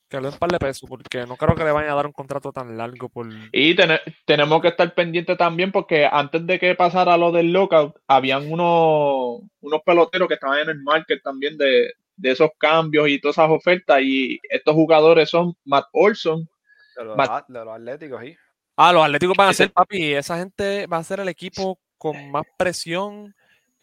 Que 0.10 0.18
le 0.18 0.24
den 0.24 0.34
un 0.34 0.40
par 0.40 0.52
de 0.52 0.60
pesos. 0.60 0.88
Porque 0.90 1.26
no 1.26 1.36
creo 1.36 1.56
que 1.56 1.64
le 1.64 1.72
vayan 1.72 1.92
a 1.92 1.96
dar 1.96 2.06
un 2.06 2.12
contrato 2.14 2.52
tan 2.52 2.78
largo 2.78 3.10
por. 3.10 3.28
Y 3.52 3.76
tene- 3.76 4.02
tenemos 4.26 4.62
que 4.62 4.68
estar 4.70 4.94
pendientes 4.94 5.38
también 5.38 5.72
porque 5.72 6.08
antes 6.12 6.46
de 6.46 6.60
que 6.60 6.76
pasara 6.76 7.18
lo 7.18 7.32
del 7.32 7.52
lockout, 7.52 7.96
habían 8.08 8.52
unos, 8.52 9.42
unos 9.62 9.82
peloteros 9.86 10.28
que 10.28 10.36
estaban 10.36 10.60
en 10.60 10.70
el 10.70 10.82
market 10.84 11.22
también 11.24 11.58
de, 11.58 11.94
de 12.16 12.32
esos 12.32 12.50
cambios 12.58 13.08
y 13.10 13.20
todas 13.20 13.38
esas 13.38 13.50
ofertas. 13.50 14.00
Y 14.02 14.40
estos 14.50 14.74
jugadores 14.76 15.30
son 15.30 15.54
Matt 15.66 15.86
Olson, 15.94 16.48
De 16.96 17.04
los, 17.04 17.18
Matt- 17.18 17.30
a- 17.32 17.46
de 17.48 17.66
los 17.66 17.74
Atléticos, 17.76 18.22
sí. 18.24 18.36
Ah, 18.78 18.92
los 18.94 19.04
Atléticos 19.06 19.36
van 19.38 19.50
a 19.50 19.54
ser, 19.54 19.72
papi. 19.72 20.14
Esa 20.14 20.38
gente 20.38 20.86
va 20.88 20.98
a 20.98 21.04
ser 21.04 21.20
el 21.22 21.30
equipo 21.30 21.80
con 21.98 22.30
más 22.30 22.44
presión 22.58 23.34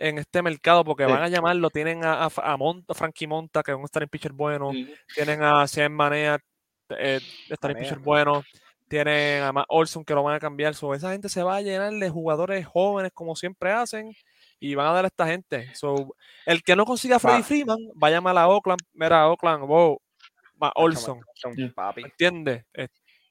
en 0.09 0.19
este 0.19 0.43
mercado 0.43 0.85
porque 0.85 1.05
Sí. 1.07 1.11
van 1.13 1.23
a 1.23 1.29
llamarlo. 1.29 1.71
Tienen 1.71 2.05
a, 2.05 2.25
a, 2.25 2.31
a 2.37 2.57
Monta, 2.57 2.95
Frankie 2.95 3.27
Monta, 3.27 3.63
que 3.63 3.73
a 3.73 3.77
estar 3.85 4.03
en 4.03 4.09
pitcher 4.09 4.33
bueno. 4.33 4.71
Tienen 5.15 5.43
a 5.43 5.67
Sean 5.67 5.93
Manea, 5.93 6.39
eh, 6.91 7.21
estar 7.49 7.71
en 7.71 7.77
Manea. 7.77 7.89
pitcher 7.91 7.99
bueno. 8.05 8.43
Tienen 8.89 9.43
a 9.43 9.53
Matt 9.53 9.67
Olson, 9.69 10.05
que 10.05 10.13
lo 10.15 10.23
van 10.23 10.35
a 10.35 10.39
cambiar. 10.41 10.75
So, 10.75 10.93
esa 10.95 11.13
gente 11.13 11.29
se 11.31 11.43
va 11.43 11.57
a 11.57 11.63
llenar 11.63 11.93
de 11.93 12.11
jugadores 12.11 12.67
jóvenes, 12.67 13.11
como 13.15 13.35
siempre 13.37 13.73
hacen, 13.73 14.13
y 14.61 14.75
van 14.75 14.87
a 14.89 14.93
dar 14.93 15.05
a 15.05 15.09
esta 15.09 15.27
gente. 15.27 15.75
So, 15.75 16.15
el 16.45 16.63
que 16.63 16.77
no 16.77 16.85
consiga 16.85 17.17
a 17.17 17.19
Freddy 17.19 17.39
Va. 17.41 17.45
Freeman, 17.45 17.79
va 18.03 18.09
a 18.09 18.11
llamar 18.11 18.37
a 18.37 18.49
Oakland. 18.49 18.81
Mira, 18.93 19.29
Oakland, 19.31 19.65
wow, 19.67 19.99
Matt 20.57 20.73
Olson. 20.75 21.21
Son 21.35 21.53
Mm. 21.53 21.73
¿Entiendes? 22.05 22.65
Eh, 22.75 22.89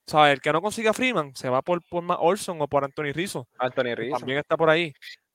¿sabes? 0.08 0.34
El 0.34 0.42
que 0.42 0.52
no 0.52 0.62
consiga 0.62 0.90
a 0.92 0.94
Freeman 0.94 1.36
se 1.36 1.48
va 1.48 1.62
por, 1.62 1.80
por 1.88 2.02
Matt 2.02 2.18
Olson 2.22 2.60
o 2.62 2.68
por 2.68 2.84
Anthony 2.84 3.12
Rizzo. 3.14 3.48
Anthony 3.60 3.94
Rizzo. 3.96 4.18
También 4.18 4.40
está 4.40 4.58
por 4.58 4.70
ahí. 4.70 4.92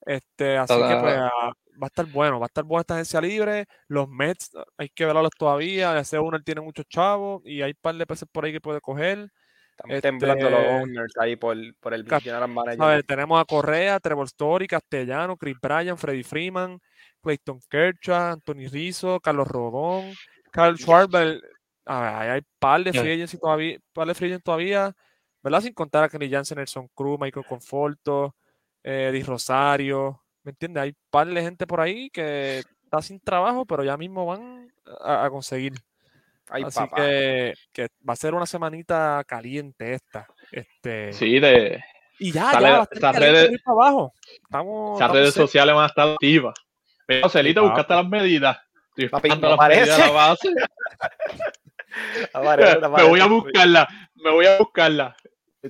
Este, 0.06 0.56
así 0.56 0.72
que 0.72 0.96
pues, 1.00 1.16
ah, 1.18 1.52
va 1.82 1.82
a 1.82 1.86
estar 1.86 2.06
bueno, 2.06 2.38
va 2.38 2.46
a 2.46 2.48
estar 2.48 2.64
buena 2.64 2.82
esta 2.82 2.94
agencia 2.94 3.20
libre. 3.20 3.66
Los 3.88 4.08
Mets 4.08 4.54
ah, 4.54 4.64
hay 4.78 4.88
que 4.88 5.04
verlos 5.04 5.32
todavía. 5.36 5.98
Ese 5.98 6.18
uno 6.18 6.40
tiene 6.40 6.60
muchos 6.60 6.86
chavos 6.88 7.42
y 7.44 7.60
hay 7.60 7.72
un 7.72 7.78
par 7.80 7.96
de 7.96 8.06
peces 8.06 8.28
por 8.30 8.44
ahí 8.44 8.52
que 8.52 8.60
puede 8.60 8.80
coger. 8.80 9.28
Están 9.76 10.00
temblando 10.00 10.48
los 10.48 10.60
este, 10.60 10.74
owners 10.74 11.18
ahí 11.18 11.36
por, 11.36 11.56
por 11.80 11.92
el 11.92 12.06
general 12.08 12.48
manager. 12.48 12.78
¿sabes? 12.78 13.06
Tenemos 13.06 13.40
a 13.40 13.44
Correa, 13.44 14.00
Trevor 14.00 14.26
Story, 14.26 14.66
Castellano, 14.66 15.36
Chris 15.36 15.56
Bryan, 15.60 15.98
Freddy 15.98 16.22
Freeman, 16.22 16.80
Clayton 17.20 17.60
Kershaw, 17.68 18.32
Anthony 18.32 18.68
Rizzo, 18.70 19.20
Carlos 19.20 19.46
Rodón, 19.48 20.14
Carl 20.50 20.78
Schwarber. 20.78 21.42
A 21.84 22.00
ver, 22.00 22.30
hay 22.30 22.40
par 22.58 22.82
de 22.82 22.92
free 22.92 23.12
agents 23.12 23.34
y 23.34 23.38
todavía, 23.38 23.78
par 23.92 24.08
de 24.08 24.14
free 24.14 24.28
agents 24.28 24.44
todavía, 24.44 24.94
¿verdad? 25.42 25.60
Sin 25.60 25.74
contar 25.74 26.04
a 26.04 26.08
Kenny 26.08 26.30
Jansen, 26.30 26.56
Nelson 26.56 26.88
Cruz, 26.94 27.20
Michael 27.20 27.46
Conforto, 27.46 28.34
eh, 28.86 29.08
Eddie 29.10 29.24
Rosario, 29.24 30.22
¿me 30.44 30.50
entiendes? 30.52 30.82
Hay 30.84 30.94
par 31.10 31.26
de 31.26 31.42
gente 31.42 31.66
por 31.66 31.80
ahí 31.80 32.08
que 32.10 32.60
está 32.84 33.02
sin 33.02 33.18
trabajo, 33.20 33.66
pero 33.66 33.82
ya 33.84 33.96
mismo 33.96 34.24
van 34.26 34.68
a, 35.02 35.24
a 35.24 35.30
conseguir. 35.30 35.72
Ay, 36.48 36.62
Así 36.62 36.78
papá. 36.78 36.96
que, 36.96 37.54
que 37.72 37.88
va 38.08 38.12
a 38.12 38.16
ser 38.16 38.32
una 38.34 38.46
semanita 38.46 39.22
caliente 39.26 39.94
esta. 39.94 40.26
Este, 40.52 41.12
Sí, 41.12 41.40
de 41.40 41.82
y 42.20 42.30
ya, 42.32 42.52
Sale- 42.52 42.68
ya, 43.00 43.12
redes- 43.12 43.62
para 43.64 43.74
abajo. 43.74 44.12
Estamos, 44.44 44.90
esas 44.92 45.00
estamos 45.00 45.16
redes 45.16 45.34
sociales 45.34 45.74
van 45.74 45.84
a 45.84 45.88
estar 45.88 46.08
activas. 46.08 46.54
Pero, 47.06 47.28
Celito, 47.28 47.60
papi. 47.62 47.70
buscaste 47.70 47.94
las 47.94 48.08
medidas. 48.08 48.58
Estoy 48.90 49.08
Papi, 49.08 49.28
no 49.30 49.48
las 49.56 49.58
medidas 49.68 49.86
de 49.86 49.92
parece. 49.92 49.98
la 50.06 50.10
base. 50.12 50.48
Aparece, 52.32 52.78
me 52.88 53.02
voy 53.04 53.20
a 53.20 53.26
buscarla, 53.26 53.88
me 54.14 54.30
voy 54.30 54.46
a 54.46 54.58
buscarla. 54.58 55.16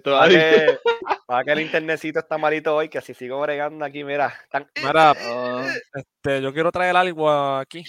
Para 0.00 0.28
Todavía- 0.28 0.38
que, 0.66 0.78
para 1.26 1.44
que 1.44 1.52
el 1.52 1.60
internetcito 1.60 2.18
está 2.20 2.38
malito 2.38 2.74
hoy, 2.76 2.88
que 2.88 3.00
si 3.00 3.14
sigo 3.14 3.40
bregando 3.40 3.84
aquí, 3.84 4.04
mira, 4.04 4.32
Mira, 4.82 5.12
Ah, 5.16 5.66
este, 5.94 6.40
yo 6.42 6.52
quiero 6.52 6.70
traer 6.72 6.96
algo 6.96 7.30
aquí. 7.30 7.84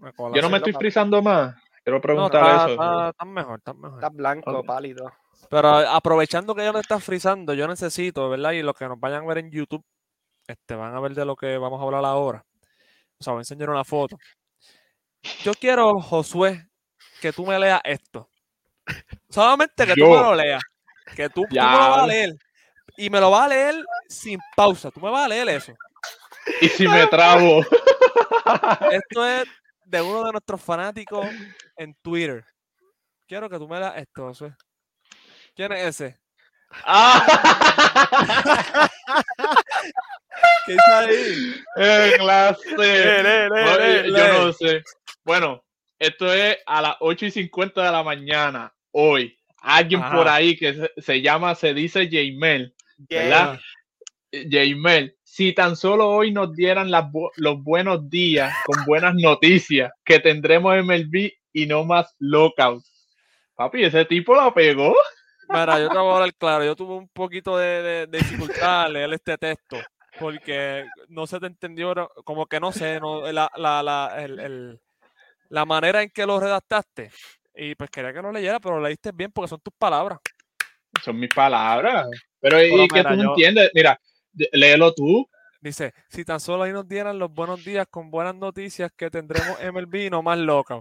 yo 0.00 0.42
no 0.42 0.50
me 0.50 0.58
estoy 0.58 0.72
frizando 0.72 1.20
más. 1.22 1.54
Quiero 1.82 1.98
No, 1.98 2.02
preguntar 2.02 2.42
está, 2.42 2.56
eso. 2.64 2.72
está- 2.72 3.08
está 3.10 3.24
mejor, 3.26 3.58
está 3.58 3.74
mejor. 3.74 3.94
está 3.98 4.08
blanco, 4.08 4.64
pálido. 4.64 5.12
Pero 5.50 5.68
aprovechando 5.68 6.54
que 6.54 6.64
yo 6.64 6.72
no 6.72 6.78
está 6.80 6.98
frizando, 6.98 7.52
yo 7.52 7.68
necesito, 7.68 8.28
¿verdad? 8.30 8.52
Y 8.52 8.62
los 8.62 8.74
que 8.74 8.88
nos 8.88 8.98
vayan 8.98 9.24
a 9.24 9.26
ver 9.26 9.38
en 9.38 9.50
YouTube, 9.50 9.84
este, 10.46 10.74
van 10.74 10.94
a 10.96 11.00
ver 11.00 11.14
de 11.14 11.24
lo 11.26 11.36
que 11.36 11.58
vamos 11.58 11.80
a 11.80 11.84
hablar 11.84 12.04
ahora. 12.06 12.44
O 13.18 13.22
sea, 13.24 13.32
voy 13.34 13.40
a 13.40 13.42
enseñar 13.42 13.68
una 13.70 13.84
foto. 13.84 14.16
Yo 15.42 15.52
quiero, 15.54 16.00
Josué, 16.00 16.66
que 17.20 17.32
tú 17.32 17.46
me 17.46 17.58
leas 17.58 17.80
esto. 17.84 18.30
Solamente 19.28 19.86
que 19.86 19.94
tú 19.94 20.06
me 20.08 20.16
lo 20.16 20.34
leas. 20.34 20.62
Que 21.16 21.28
tú, 21.28 21.42
tú 21.48 21.54
me 21.54 21.60
lo 21.60 21.90
vas 21.90 22.02
a 22.02 22.06
leer. 22.06 22.34
Y 22.96 23.10
me 23.10 23.20
lo 23.20 23.30
vas 23.30 23.46
a 23.46 23.48
leer 23.48 23.84
sin 24.08 24.38
pausa. 24.56 24.90
Tú 24.90 25.00
me 25.00 25.10
vas 25.10 25.26
a 25.26 25.28
leer 25.28 25.48
eso. 25.48 25.72
Y 26.60 26.68
si 26.68 26.86
me 26.86 27.06
trabo. 27.06 27.64
Esto 28.90 29.26
es 29.26 29.44
de 29.84 30.02
uno 30.02 30.24
de 30.24 30.32
nuestros 30.32 30.60
fanáticos 30.60 31.26
en 31.76 31.94
Twitter. 32.02 32.44
Quiero 33.26 33.48
que 33.48 33.58
tú 33.58 33.68
me 33.68 33.78
leas 33.78 33.96
esto. 33.96 34.32
¿Quién 35.54 35.72
es 35.72 36.00
ese? 36.00 36.18
¡Ah! 36.84 37.24
¿Qué 40.66 40.72
dice 40.72 40.92
ahí? 40.92 41.54
¡En 41.76 42.18
clase! 42.18 42.74
No, 42.76 43.76
eh, 43.78 44.02
lee, 44.04 44.18
yo 44.18 44.46
no 44.46 44.52
sé. 44.52 44.82
Bueno, 45.24 45.64
esto 45.98 46.32
es 46.32 46.58
a 46.66 46.82
las 46.82 46.96
8 47.00 47.26
y 47.26 47.30
50 47.30 47.82
de 47.84 47.92
la 47.92 48.02
mañana, 48.02 48.74
hoy. 48.90 49.38
Alguien 49.66 50.02
Ajá. 50.02 50.16
por 50.16 50.28
ahí 50.28 50.56
que 50.56 50.74
se, 50.74 50.90
se 50.98 51.22
llama, 51.22 51.54
se 51.54 51.72
dice 51.74 52.08
Jaimel, 52.10 52.74
¿verdad? 53.08 53.58
Eh, 54.30 54.46
Jaimel, 54.50 55.16
si 55.22 55.52
tan 55.52 55.74
solo 55.76 56.08
hoy 56.08 56.32
nos 56.32 56.52
dieran 56.54 56.90
las 56.90 57.06
los 57.36 57.62
buenos 57.62 58.08
días 58.10 58.54
con 58.66 58.84
buenas 58.84 59.14
noticias, 59.14 59.90
que 60.04 60.20
tendremos 60.20 60.76
MLB 60.84 61.30
y 61.52 61.66
no 61.66 61.84
más 61.84 62.14
lockout. 62.18 62.82
Papi, 63.54 63.84
ese 63.84 64.04
tipo 64.04 64.34
la 64.34 64.52
pegó. 64.52 64.94
Mira, 65.48 65.78
yo 65.78 65.88
te 65.88 65.98
voy 65.98 66.12
a 66.12 66.14
hablar 66.16 66.34
claro. 66.34 66.64
Yo 66.64 66.74
tuve 66.74 66.94
un 66.94 67.08
poquito 67.08 67.56
de, 67.56 67.82
de- 67.82 68.06
de 68.06 68.18
dificultad 68.18 68.82
al 68.84 68.92
leer 68.94 69.12
este 69.12 69.38
texto. 69.38 69.76
Porque 70.18 70.84
no 71.08 71.26
se 71.26 71.38
te 71.40 71.46
entendió, 71.46 71.92
como 72.24 72.46
que 72.46 72.60
no 72.60 72.70
sé, 72.72 72.98
no, 73.00 73.30
la, 73.32 73.50
la, 73.56 73.82
la, 73.82 74.14
el- 74.24 74.38
el- 74.40 74.80
la 75.48 75.64
manera 75.64 76.02
en 76.02 76.10
que 76.10 76.26
lo 76.26 76.40
redactaste. 76.40 77.10
Y 77.54 77.74
pues 77.74 77.88
quería 77.90 78.12
que 78.12 78.20
lo 78.22 78.32
leyera, 78.32 78.58
pero 78.60 78.76
lo 78.78 78.82
leíste 78.84 79.12
bien 79.12 79.30
porque 79.32 79.48
son 79.48 79.60
tus 79.60 79.74
palabras. 79.78 80.18
son 81.04 81.18
mis 81.18 81.30
palabras. 81.32 82.06
Pero, 82.40 82.62
¿y 82.62 82.88
que 82.88 83.02
tú 83.02 83.10
no 83.10 83.22
yo- 83.22 83.30
entiendes? 83.30 83.70
Mira, 83.74 83.98
léelo 84.52 84.92
tú. 84.94 85.28
Dice, 85.60 85.94
si 86.08 86.24
tan 86.24 86.40
solo 86.40 86.64
ahí 86.64 86.72
nos 86.72 86.86
dieran 86.86 87.18
los 87.18 87.32
buenos 87.32 87.64
días 87.64 87.86
con 87.90 88.10
buenas 88.10 88.34
noticias 88.34 88.92
que 88.94 89.08
tendremos 89.10 89.58
MLB 89.62 90.10
no 90.10 90.22
más 90.22 90.38
loca. 90.38 90.80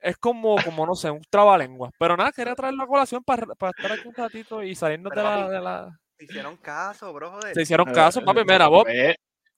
Es 0.00 0.16
como, 0.16 0.56
como 0.64 0.86
no 0.86 0.94
sé, 0.94 1.10
un 1.10 1.20
trabalengua. 1.28 1.90
Pero 1.98 2.16
nada, 2.16 2.32
quería 2.32 2.54
traer 2.54 2.72
la 2.74 2.86
colación 2.86 3.22
para, 3.22 3.46
para 3.56 3.72
estar 3.76 3.92
aquí 3.92 4.08
un 4.08 4.14
ratito 4.14 4.62
y 4.62 4.74
salirnos 4.74 5.12
de 5.14 5.22
la, 5.22 5.48
de 5.50 5.60
la... 5.60 5.98
Te 6.16 6.24
hicieron 6.24 6.56
caso, 6.56 7.12
bro, 7.12 7.30
joder. 7.32 7.54
Se 7.54 7.62
hicieron 7.62 7.92
caso, 7.92 8.22
papi. 8.24 8.40
Mira, 8.46 8.68
vos 8.68 8.84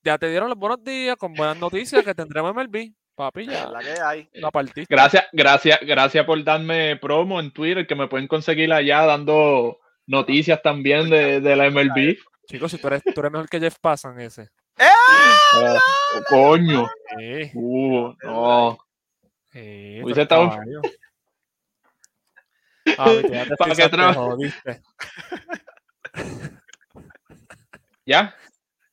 ya 0.02 0.18
te 0.18 0.28
dieron 0.28 0.48
los 0.48 0.58
buenos 0.58 0.82
días 0.82 1.16
con 1.16 1.32
buenas 1.34 1.56
noticias 1.56 2.04
que 2.04 2.14
tendremos 2.14 2.52
MLB. 2.52 2.92
Papi, 3.14 3.46
ya 3.46 3.68
la 3.68 3.81
que 3.81 3.94
hay. 4.01 4.29
la 4.33 4.51
partiste. 4.51 4.87
Gracias, 4.94 5.27
gracias, 5.33 5.79
gracias 5.83 6.25
por 6.25 6.42
darme 6.42 6.96
promo 6.96 7.40
en 7.40 7.51
Twitter, 7.53 7.87
que 7.87 7.94
me 7.94 8.09
pueden 8.09 8.27
conseguir 8.27 8.72
allá 8.72 9.03
dando 9.03 9.79
noticias 10.07 10.61
también 10.62 11.11
de, 11.11 11.40
de 11.40 11.57
la 11.57 11.70
MLB. 11.70 12.16
Chicos, 12.46 12.70
si 12.72 12.79
tú 12.79 12.87
eres, 12.88 13.03
tú 13.05 13.20
eres 13.20 13.33
mejor 13.33 13.48
que 13.48 13.61
Jeff 13.61 13.77
Passan 13.81 14.18
ese. 14.20 14.48
Ah, 14.79 15.79
coño. 16.29 16.88
Sí, 17.18 17.51
Uh, 17.55 18.14
no. 18.25 18.79
tú 19.53 19.59
Hubiese 19.59 20.11
eres 20.11 20.18
estado- 20.18 20.51
te 22.85 22.96
¿Para 23.57 23.75
qué. 23.75 23.88
¿Ya? 28.07 28.35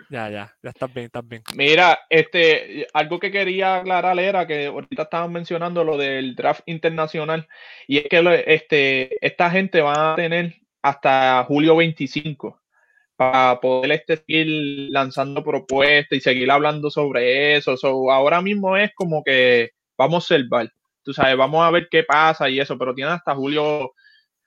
Ya, 0.10 0.28
ya, 0.30 0.58
ya 0.63 0.69
estás 0.72 0.91
bien, 0.91 1.06
estás 1.06 1.28
bien. 1.28 1.43
Mira, 1.56 2.00
este, 2.10 2.88
algo 2.93 3.19
que 3.19 3.32
quería 3.32 3.78
aclarar 3.78 4.19
era 4.19 4.48
que 4.48 4.65
ahorita 4.65 5.04
estaban 5.04 5.32
mencionando 5.32 5.84
lo 5.84 5.98
del 5.98 6.36
draft 6.36 6.62
internacional 6.65 7.48
y 7.88 8.00
es 8.00 8.06
que 8.10 8.43
este, 8.48 9.24
esta 9.26 9.52
gente 9.52 9.82
va 9.82 10.13
a 10.13 10.15
tener 10.15 10.56
hasta 10.82 11.43
julio 11.48 11.76
25 11.76 12.60
para 13.15 13.60
poder 13.60 13.91
este, 13.91 14.17
seguir 14.17 14.89
lanzando 14.91 15.43
propuestas 15.43 16.17
y 16.17 16.22
seguir 16.22 16.50
hablando 16.50 16.89
sobre 16.89 17.58
eso. 17.58 17.78
So, 17.78 18.12
ahora 18.12 18.41
mismo 18.41 18.78
es 18.78 18.91
como 18.95 19.24
que 19.24 19.72
vamos 19.95 20.32
a 20.32 20.36
observar, 20.36 20.72
tú 21.04 21.13
sabes, 21.13 21.38
vamos 21.38 21.63
a 21.63 21.69
ver 21.69 21.88
qué 21.91 22.04
pasa 22.04 22.50
y 22.50 22.60
eso, 22.60 22.78
pero 22.80 22.95
tienen 22.95 23.13
hasta 23.13 23.36
julio 23.36 23.93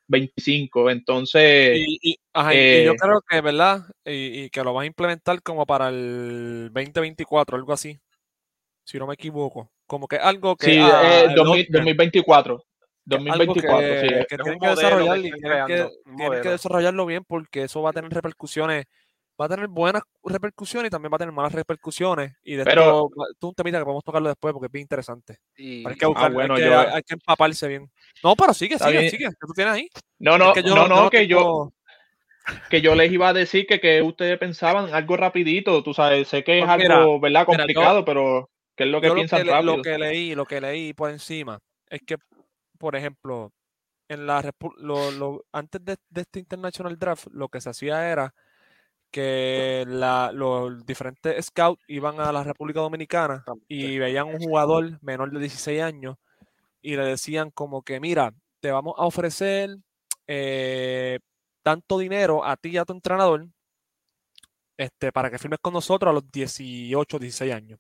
25, 0.09 0.91
entonces... 0.91 1.79
Y, 1.79 1.99
y- 2.03 2.17
ajá, 2.33 2.55
y- 2.55 2.59
y 2.59 2.85
yo 2.85 2.93
eh, 2.93 2.97
creo 2.99 3.23
que, 3.29 3.41
¿verdad? 3.41 3.83
Y, 4.05 4.45
y 4.45 4.51
que 4.51 4.62
lo 4.65 4.73
van 4.75 4.85
a 4.85 4.87
implementar 4.87 5.43
como 5.43 5.67
para 5.67 5.88
el 5.88 6.71
2024, 6.73 7.57
algo 7.57 7.73
así. 7.73 7.99
Si 8.85 8.99
no 8.99 9.07
me 9.07 9.15
equivoco. 9.15 9.71
Como 9.87 10.09
que 10.09 10.17
algo 10.17 10.57
que. 10.57 10.67
Sí, 10.67 10.79
ah, 10.81 11.03
eh, 11.05 11.25
el 11.29 11.35
2000 11.35 11.61
Oscar, 11.61 11.81
2024. 11.81 12.53
algo 12.55 12.65
2024, 13.05 13.79
que, 13.81 14.01
sí. 14.01 14.07
que 14.29 14.37
que 14.37 14.43
modelo 14.43 14.61
que 14.61 14.69
desarrollar 14.69 16.43
desarrollarlo 16.51 17.07
bien 17.07 17.25
porque 17.25 17.62
eso 17.65 17.83
va 17.83 17.91
a 17.91 17.93
tener 17.93 18.12
repercusiones. 18.12 18.87
Va 19.42 19.46
a 19.46 19.48
tener 19.48 19.66
buenas 19.66 20.02
repercusiones 20.22 20.87
y 20.87 20.90
también 20.90 21.12
va 21.12 21.16
a 21.16 21.18
tener 21.18 21.35
malas 21.35 21.52
repercusiones. 21.52 22.33
Y 22.44 22.55
de 22.55 22.64
Pero- 22.64 23.09
esto, 23.11 23.48
un 23.48 23.55
temita 23.55 23.78
que 23.78 23.85
podemos 23.85 24.05
tocarlo 24.05 24.28
después 24.28 24.52
porque 24.52 24.66
es 24.66 24.72
bien 24.72 24.83
interesante. 24.83 25.38
Y, 25.57 25.87
Hay 25.87 25.96
que 25.96 26.07
buscar, 26.07 26.26
hay 26.28 26.33
bueno, 26.33 26.55
que- 26.55 26.64
yo- 26.64 26.78
hay 26.78 27.02
que 27.02 27.14
empaparse 27.14 27.66
bien. 27.66 27.90
No, 28.22 28.37
pero 28.37 28.55
sigue, 28.55 28.78
sigue, 28.78 28.90
bien. 28.98 29.11
sigue. 29.11 29.24
¿Qué 29.28 29.46
tú 29.46 29.52
tienes 29.52 29.74
ahí? 29.74 29.88
No, 30.20 30.35
Es 30.35 30.38
no, 30.38 30.52
que 30.52 30.62
yo 30.62 30.74
no, 30.76 30.87
no, 30.87 31.02
lo 31.05 31.11
que 31.11 31.26
yo, 31.26 31.72
que 32.70 32.81
yo 32.81 32.94
les 32.94 33.11
iba 33.12 33.28
a 33.28 33.33
decir 33.33 33.66
que, 33.66 33.81
que 33.81 34.00
ustedes 34.02 34.38
pensaban 34.38 34.94
algo 34.94 35.16
rapidito, 35.16 35.83
tú 35.83 35.92
sabes, 35.94 36.28
sé 36.28 36.44
que 36.44 36.61
es 36.61 36.64
Pues 36.64 36.78
mira, 36.78 36.98
algo, 36.98 37.18
¿verdad? 37.20 37.44
mira, 37.48 37.59
yo- 37.59 37.64
Complicado, 37.66 38.05
pero 38.05 38.50
¿qué 38.76 38.85
es 38.85 38.90
lo 38.90 39.00
que 39.00 39.11
piensan 39.11 39.44
le- 39.46 39.52
rápido? 39.52 39.76
lo 39.76 39.83
que 39.83 39.98
leí, 39.98 40.35
lo 40.35 40.44
que 40.46 40.61
leí 40.61 40.92
por 40.92 41.11
encima, 41.11 41.59
es 41.88 42.00
que, 42.07 42.16
por 42.78 42.94
ejemplo, 42.96 43.52
en 44.09 44.26
la 44.26 44.42
lo- 44.78 45.11
lo- 45.11 45.44
antes 45.52 45.85
de, 45.85 45.96
de 46.11 46.20
este 46.20 46.38
International 46.38 46.98
Draft, 46.98 47.26
lo 47.33 47.48
que 47.48 47.61
se 47.61 47.70
hacía 47.70 48.11
era 48.11 48.35
que 49.12 49.85
la- 49.88 50.33
los 50.35 50.87
diferentes 50.87 51.46
scouts 51.46 51.83
iban 51.88 52.20
a 52.20 52.33
la 52.33 52.44
República 52.44 52.81
Dominicana 52.81 53.48
y 53.68 53.98
veían 53.98 54.29
un 54.29 54.38
jugador 54.40 54.98
menor 55.03 55.33
de 55.33 55.40
16 55.40 55.83
años 55.83 56.16
y 56.83 56.96
le 56.96 57.05
decían 57.07 57.51
como 57.51 57.83
que, 57.83 58.01
mira, 58.01 58.35
te 58.61 58.70
vamos 58.72 58.94
a 58.98 59.05
ofrecer 59.07 59.77
eh, 60.29 61.18
tanto 61.62 61.98
dinero 61.98 62.44
a 62.44 62.57
ti 62.57 62.70
y 62.70 62.79
a 62.79 62.85
tu 62.87 62.92
entrenador 62.94 63.48
este, 64.77 65.12
para 65.12 65.31
que 65.31 65.38
firmes 65.38 65.59
con 65.61 65.72
nosotros 65.75 66.11
a 66.11 66.14
los 66.14 66.31
18, 66.31 67.18
16 67.18 67.53
años. 67.55 67.79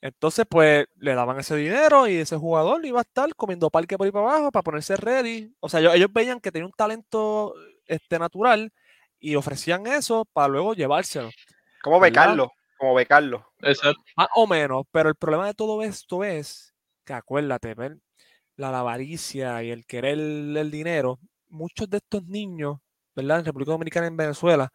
Entonces, 0.00 0.44
pues 0.48 0.86
le 0.96 1.14
daban 1.14 1.38
ese 1.38 1.54
dinero 1.56 2.08
y 2.08 2.16
ese 2.16 2.36
jugador 2.36 2.84
iba 2.84 2.98
a 2.98 3.02
estar 3.02 3.32
comiendo 3.36 3.70
parque 3.70 3.96
por 3.96 4.04
ahí 4.06 4.10
para 4.12 4.28
abajo 4.30 4.50
para 4.50 4.62
ponerse 4.64 4.96
ready. 4.96 5.54
O 5.60 5.68
sea, 5.68 5.78
ellos, 5.80 5.94
ellos 5.94 6.12
veían 6.12 6.40
que 6.40 6.50
tenía 6.50 6.66
un 6.66 6.72
talento 6.72 7.54
este, 7.86 8.18
natural 8.18 8.72
y 9.22 9.36
ofrecían 9.36 9.86
eso 9.86 10.26
para 10.32 10.48
luego 10.48 10.74
llevárselo. 10.74 11.30
¿Cómo 11.82 12.00
¿verdad? 12.00 12.22
becarlo? 12.22 12.52
Como 12.76 12.94
becarlo. 12.94 13.46
Exacto. 13.60 14.02
Más 14.16 14.28
o 14.34 14.46
menos, 14.46 14.84
pero 14.90 15.08
el 15.08 15.14
problema 15.14 15.46
de 15.46 15.54
todo 15.54 15.82
esto 15.82 16.24
es 16.24 16.74
que 17.06 17.14
acuérdate, 17.14 17.74
ver, 17.74 17.98
la 18.56 18.76
avaricia 18.78 19.62
y 19.62 19.70
el 19.70 19.86
querer 19.86 20.18
el, 20.18 20.56
el 20.56 20.70
dinero, 20.70 21.20
muchos 21.48 21.88
de 21.88 21.98
estos 21.98 22.24
niños, 22.24 22.78
¿verdad? 23.14 23.38
En 23.38 23.44
República 23.46 23.72
Dominicana 23.72 24.06
y 24.06 24.08
en 24.08 24.16
Venezuela, 24.16 24.68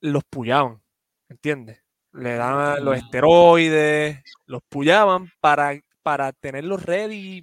los 0.00 0.22
pullaban, 0.30 0.80
¿entiendes? 1.28 1.82
Le 2.12 2.34
daban 2.34 2.84
los 2.84 2.96
esteroides, 2.96 4.22
los 4.46 4.62
pullaban 4.68 5.30
para, 5.40 5.78
para 6.02 6.32
tenerlos 6.32 6.84
ready 6.84 7.42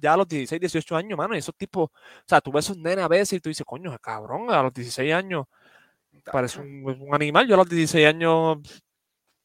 ya 0.00 0.14
a 0.14 0.16
los 0.16 0.28
16, 0.28 0.60
18 0.60 0.96
años, 0.96 1.16
mano. 1.18 1.34
Y 1.34 1.38
esos 1.38 1.54
tipos, 1.56 1.90
o 1.90 2.24
sea, 2.26 2.40
tú 2.40 2.52
ves 2.52 2.64
esos 2.66 2.78
nenes 2.78 3.04
a 3.04 3.08
veces 3.08 3.34
y 3.34 3.40
tú 3.40 3.48
dices, 3.48 3.64
coño, 3.66 3.96
cabrón, 3.98 4.50
a 4.50 4.62
los 4.62 4.72
16 4.74 5.12
años 5.14 5.46
parece 6.32 6.60
un, 6.60 6.84
un 7.00 7.14
animal. 7.14 7.46
Yo 7.46 7.54
a 7.54 7.58
los 7.58 7.68
16 7.68 8.06
años, 8.06 8.58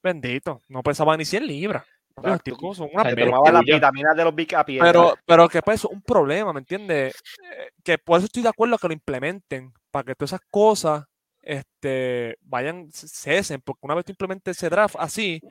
bendito, 0.04 0.62
no 0.70 0.82
pesaba 0.84 1.16
ni 1.18 1.26
100 1.26 1.48
libras. 1.48 1.86
Los 2.22 2.44
tipos 2.44 2.78
son 2.78 2.90
una 2.94 3.04
pero 3.04 3.16
bestia. 3.16 3.26
tomaba 3.26 3.52
las 3.52 3.62
puya. 3.64 3.76
vitaminas 3.76 4.16
de 4.16 4.24
los 4.24 4.36
bicapies. 4.36 4.82
Pero, 4.82 5.16
pero 5.26 5.50
que 5.50 5.62
pues 5.62 5.80
es 5.80 5.86
un 5.86 6.02
problema, 6.02 6.54
¿me 6.54 6.60
entiendes? 6.60 7.16
Eh, 7.42 7.70
Que 7.84 7.98
por 7.98 8.18
eso 8.18 8.26
estoy 8.26 8.44
de 8.44 8.50
acuerdo 8.50 8.78
que 8.78 8.88
lo 8.88 8.94
implementen, 8.94 9.74
para 9.90 10.04
que 10.06 10.16
todas 10.16 10.32
esas 10.34 10.42
cosas 10.52 11.06
este, 11.42 12.38
vayan, 12.42 12.92
cesen, 12.92 13.62
porque 13.62 13.80
una 13.84 13.96
vez 13.96 14.06
tú 14.06 14.12
implementes 14.12 14.58
ese 14.58 14.70
draft 14.70 14.96
así, 15.00 15.42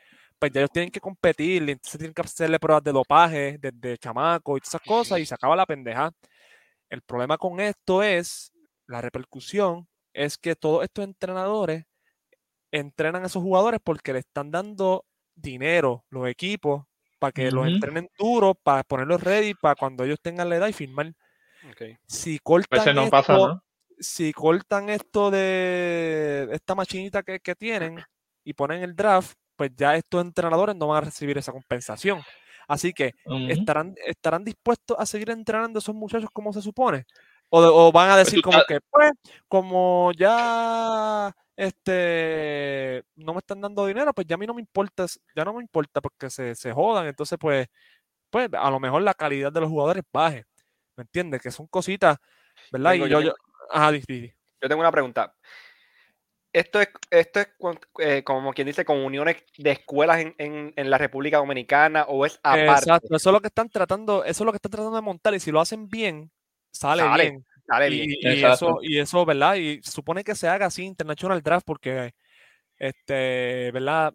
pues 0.41 0.51
ya 0.53 0.61
ellos 0.61 0.71
tienen 0.73 0.91
que 0.91 1.01
competir, 1.01 1.63
y 1.63 1.73
entonces 1.73 1.99
tienen 1.99 2.15
que 2.15 2.23
hacerle 2.23 2.59
pruebas 2.59 2.83
de 2.83 2.93
dopaje 2.93 3.59
desde 3.61 3.99
chamaco 3.99 4.57
y 4.57 4.61
todas 4.61 4.75
esas 4.75 4.87
cosas, 4.87 5.21
y 5.21 5.27
se 5.27 5.35
acaba 5.35 5.55
la 5.55 5.67
pendeja. 5.67 6.11
El 6.89 7.03
problema 7.03 7.37
con 7.37 7.61
esto 7.61 8.03
es, 8.03 8.51
la 8.87 9.01
repercusión, 9.03 9.87
es 10.15 10.39
que 10.39 10.57
todos 10.57 10.83
estos 10.83 11.05
entrenadores 11.05 11.85
entrenan 12.73 13.23
a 13.23 13.27
esos 13.27 13.43
jugadores 13.43 13.81
porque 13.85 14.13
le 14.13 14.21
están 14.21 14.51
dando 14.51 15.05
dinero 15.35 16.05
los 16.09 16.27
equipos 16.29 16.85
para 17.19 17.33
que 17.33 17.51
los 17.51 17.67
entrenen 17.67 18.09
duro, 18.19 18.55
para 18.55 18.83
ponerlos 18.83 19.23
ready 19.23 19.53
para 19.55 19.75
cuando 19.75 20.05
ellos 20.05 20.19
tengan 20.23 20.49
la 20.49 20.57
edad 20.57 20.69
y 20.69 20.73
firmar. 20.73 21.13
Si 22.07 22.39
cortan 22.39 22.95
no 22.95 23.03
esto, 23.03 23.11
pasa, 23.11 23.35
¿no? 23.35 23.63
si 23.99 24.33
cortan 24.33 24.89
esto 24.89 25.31
de 25.31 26.49
esta 26.51 26.75
machinita 26.75 27.23
que, 27.23 27.39
que 27.41 27.55
tienen 27.55 28.03
y 28.43 28.55
ponen 28.55 28.83
el 28.83 28.97
draft, 28.97 29.37
pues 29.61 29.73
ya 29.77 29.95
estos 29.95 30.23
entrenadores 30.23 30.75
no 30.75 30.87
van 30.87 30.97
a 30.99 31.01
recibir 31.03 31.37
esa 31.37 31.53
compensación. 31.53 32.23
Así 32.67 32.95
que 32.95 33.13
estarán, 33.51 33.95
estarán 34.07 34.43
dispuestos 34.43 34.97
a 34.99 35.05
seguir 35.05 35.29
entrenando 35.29 35.77
a 35.79 35.81
esos 35.81 35.95
muchachos 35.95 36.31
como 36.33 36.51
se 36.51 36.63
supone. 36.63 37.05
O, 37.51 37.61
de- 37.61 37.69
o 37.71 37.93
van 37.93 38.09
a 38.09 38.17
decir 38.17 38.41
tú 38.41 38.49
como 38.49 38.57
que, 38.67 38.81
pues, 38.91 39.13
como 39.49 40.13
ya 40.17 41.31
este 41.57 43.05
no 43.17 43.35
me 43.35 43.41
están 43.41 43.61
dando 43.61 43.85
dinero, 43.85 44.15
pues 44.15 44.27
ya 44.27 44.37
a 44.37 44.39
mí 44.39 44.47
no 44.47 44.55
me 44.55 44.63
importa, 44.63 45.05
ya 45.37 45.45
no 45.45 45.53
me 45.53 45.61
importa 45.61 46.01
porque 46.01 46.31
se, 46.31 46.55
se 46.55 46.73
jodan. 46.73 47.07
Entonces, 47.07 47.37
pues, 47.39 47.67
pues, 48.31 48.49
a 48.55 48.71
lo 48.71 48.81
mejor 48.81 49.03
la 49.03 49.13
calidad 49.13 49.53
de 49.53 49.61
los 49.61 49.69
jugadores 49.69 50.03
baje. 50.11 50.47
¿Me 50.97 51.03
entiendes? 51.03 51.43
Que 51.43 51.51
son 51.51 51.67
cositas, 51.67 52.17
¿verdad? 52.73 52.93
Tengo- 52.93 53.07
y 53.07 53.11
yo 53.11 53.21
yo, 53.21 53.35
ajá. 53.71 53.91
Yo 54.63 54.69
tengo 54.71 54.81
una 54.81 54.91
pregunta. 54.91 55.35
Esto 56.53 56.81
es, 56.81 56.89
esto 57.11 57.41
es 57.41 57.49
eh, 58.01 58.25
como 58.25 58.53
quien 58.53 58.67
dice, 58.67 58.85
con 58.85 58.99
uniones 58.99 59.37
de 59.57 59.71
escuelas 59.71 60.19
en, 60.21 60.35
en- 60.39 60.73
en 60.75 60.91
la 60.91 60.99
República 60.99 61.37
Dominicana 61.39 62.05
o 62.09 62.27
es 62.27 62.41
aparte. 62.43 62.65
Exacto, 62.73 63.15
eso 63.17 63.31
es 63.31 63.33
lo 63.33 63.41
que 63.41 63.47
están 63.49 63.69
tratando, 63.69 64.25
eso 64.25 64.43
es 64.43 64.47
lo 64.47 64.51
que 64.53 64.57
están 64.57 64.73
tratando 64.73 64.97
de 64.97 65.03
montar 65.03 65.33
y 65.35 65.41
si 65.41 65.53
lo 65.53 65.61
hacen 65.61 65.89
bien, 65.89 66.31
sale, 66.73 67.03
Sale, 67.03 67.23
bien. 67.31 67.47
Dale 67.69 67.89
Y, 67.89 68.07
bien. 68.07 68.37
y 68.37 68.45
eso, 68.45 68.79
y 68.83 68.99
eso, 68.99 69.25
¿verdad? 69.25 69.55
Y 69.55 69.81
se 69.83 69.93
supone 69.93 70.25
que 70.25 70.35
se 70.35 70.49
haga 70.49 70.67
así 70.67 70.83
International 70.85 71.41
Draft 71.41 71.65
porque, 71.65 72.15
este, 72.77 73.71
¿verdad? 73.73 74.13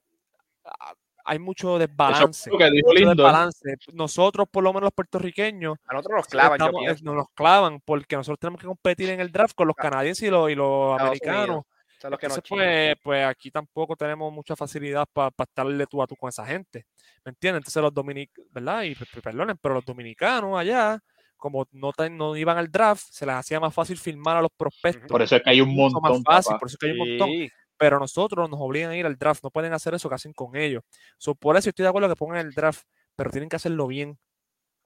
Hay 1.27 1.39
mucho 1.39 1.79
desbalance. 1.79 2.51
mucho 2.51 2.69
Lindor. 2.93 3.15
desbalance. 3.15 3.75
Nosotros, 3.93 4.47
por 4.51 4.61
lo 4.63 4.71
menos 4.73 4.83
los 4.87 4.93
puertorriqueños, 4.93 5.77
A 5.87 5.93
nosotros 5.93 6.17
nos 6.17 6.27
clavan, 6.27 6.59
estamos- 6.59 6.83
eh, 6.87 6.95
nos 7.01 7.27
clavan 7.33 7.79
porque 7.83 8.15
nosotros 8.15 8.39
tenemos 8.39 8.59
que 8.61 8.67
competir 8.67 9.09
en 9.09 9.19
el 9.21 9.31
draft 9.31 9.55
con 9.55 9.67
los 9.67 9.75
canadienses 9.75 10.27
y 10.27 10.29
los, 10.31 10.51
y 10.51 10.55
los 10.55 10.99
americanos. 10.99 11.45
Unidos. 11.47 11.65
Los 12.09 12.19
que 12.19 12.25
Entonces, 12.27 12.43
pues, 12.49 12.95
pues 13.03 13.25
aquí 13.25 13.51
tampoco 13.51 13.95
tenemos 13.95 14.31
mucha 14.31 14.55
facilidad 14.55 15.07
para 15.11 15.31
estarle 15.37 15.85
tú 15.87 16.01
a 16.01 16.07
tú 16.07 16.15
con 16.15 16.29
esa 16.29 16.45
gente. 16.45 16.85
¿Me 17.23 17.29
entiendes? 17.31 17.59
Entonces 17.61 17.81
los 17.81 17.93
dominicanos, 17.93 18.49
¿verdad? 18.51 18.83
Y 18.83 18.95
pe- 18.95 19.05
pe- 19.05 19.21
perdonen, 19.21 19.57
pero 19.61 19.75
los 19.75 19.85
dominicanos 19.85 20.57
allá, 20.57 20.99
como 21.37 21.67
no, 21.71 21.91
no 22.11 22.35
iban 22.35 22.57
al 22.57 22.71
draft, 22.71 23.03
se 23.11 23.25
les 23.25 23.35
hacía 23.35 23.59
más 23.59 23.73
fácil 23.73 23.97
firmar 23.97 24.37
a 24.37 24.41
los 24.41 24.51
prospectos. 24.55 25.07
Por 25.09 25.21
eso 25.21 25.35
es 25.35 25.43
que 25.43 25.49
hay 25.49 25.61
un 25.61 25.69
mucho 25.69 25.99
más 25.99 26.11
montón. 26.11 26.23
fácil, 26.23 26.49
papá. 26.51 26.59
por 26.59 26.67
eso 26.67 26.75
es 26.75 26.79
que 26.79 26.85
hay 26.87 26.91
un 26.93 26.97
montón. 27.09 27.29
Sí, 27.29 27.49
Pero 27.77 27.99
nosotros 27.99 28.49
nos 28.49 28.59
obligan 28.61 28.91
a 28.91 28.95
ir 28.97 29.05
al 29.05 29.17
draft, 29.17 29.43
no 29.43 29.49
pueden 29.51 29.73
hacer 29.73 29.93
eso 29.93 30.07
que 30.07 30.15
hacen 30.15 30.31
con 30.33 30.55
ellos. 30.55 30.83
So, 31.17 31.35
por 31.35 31.57
eso 31.57 31.69
estoy 31.69 31.83
de 31.83 31.89
acuerdo 31.89 32.07
que 32.09 32.15
pongan 32.15 32.37
el 32.45 32.53
draft, 32.53 32.83
pero 33.15 33.29
tienen 33.31 33.49
que 33.49 33.57
hacerlo 33.57 33.87
bien 33.87 34.17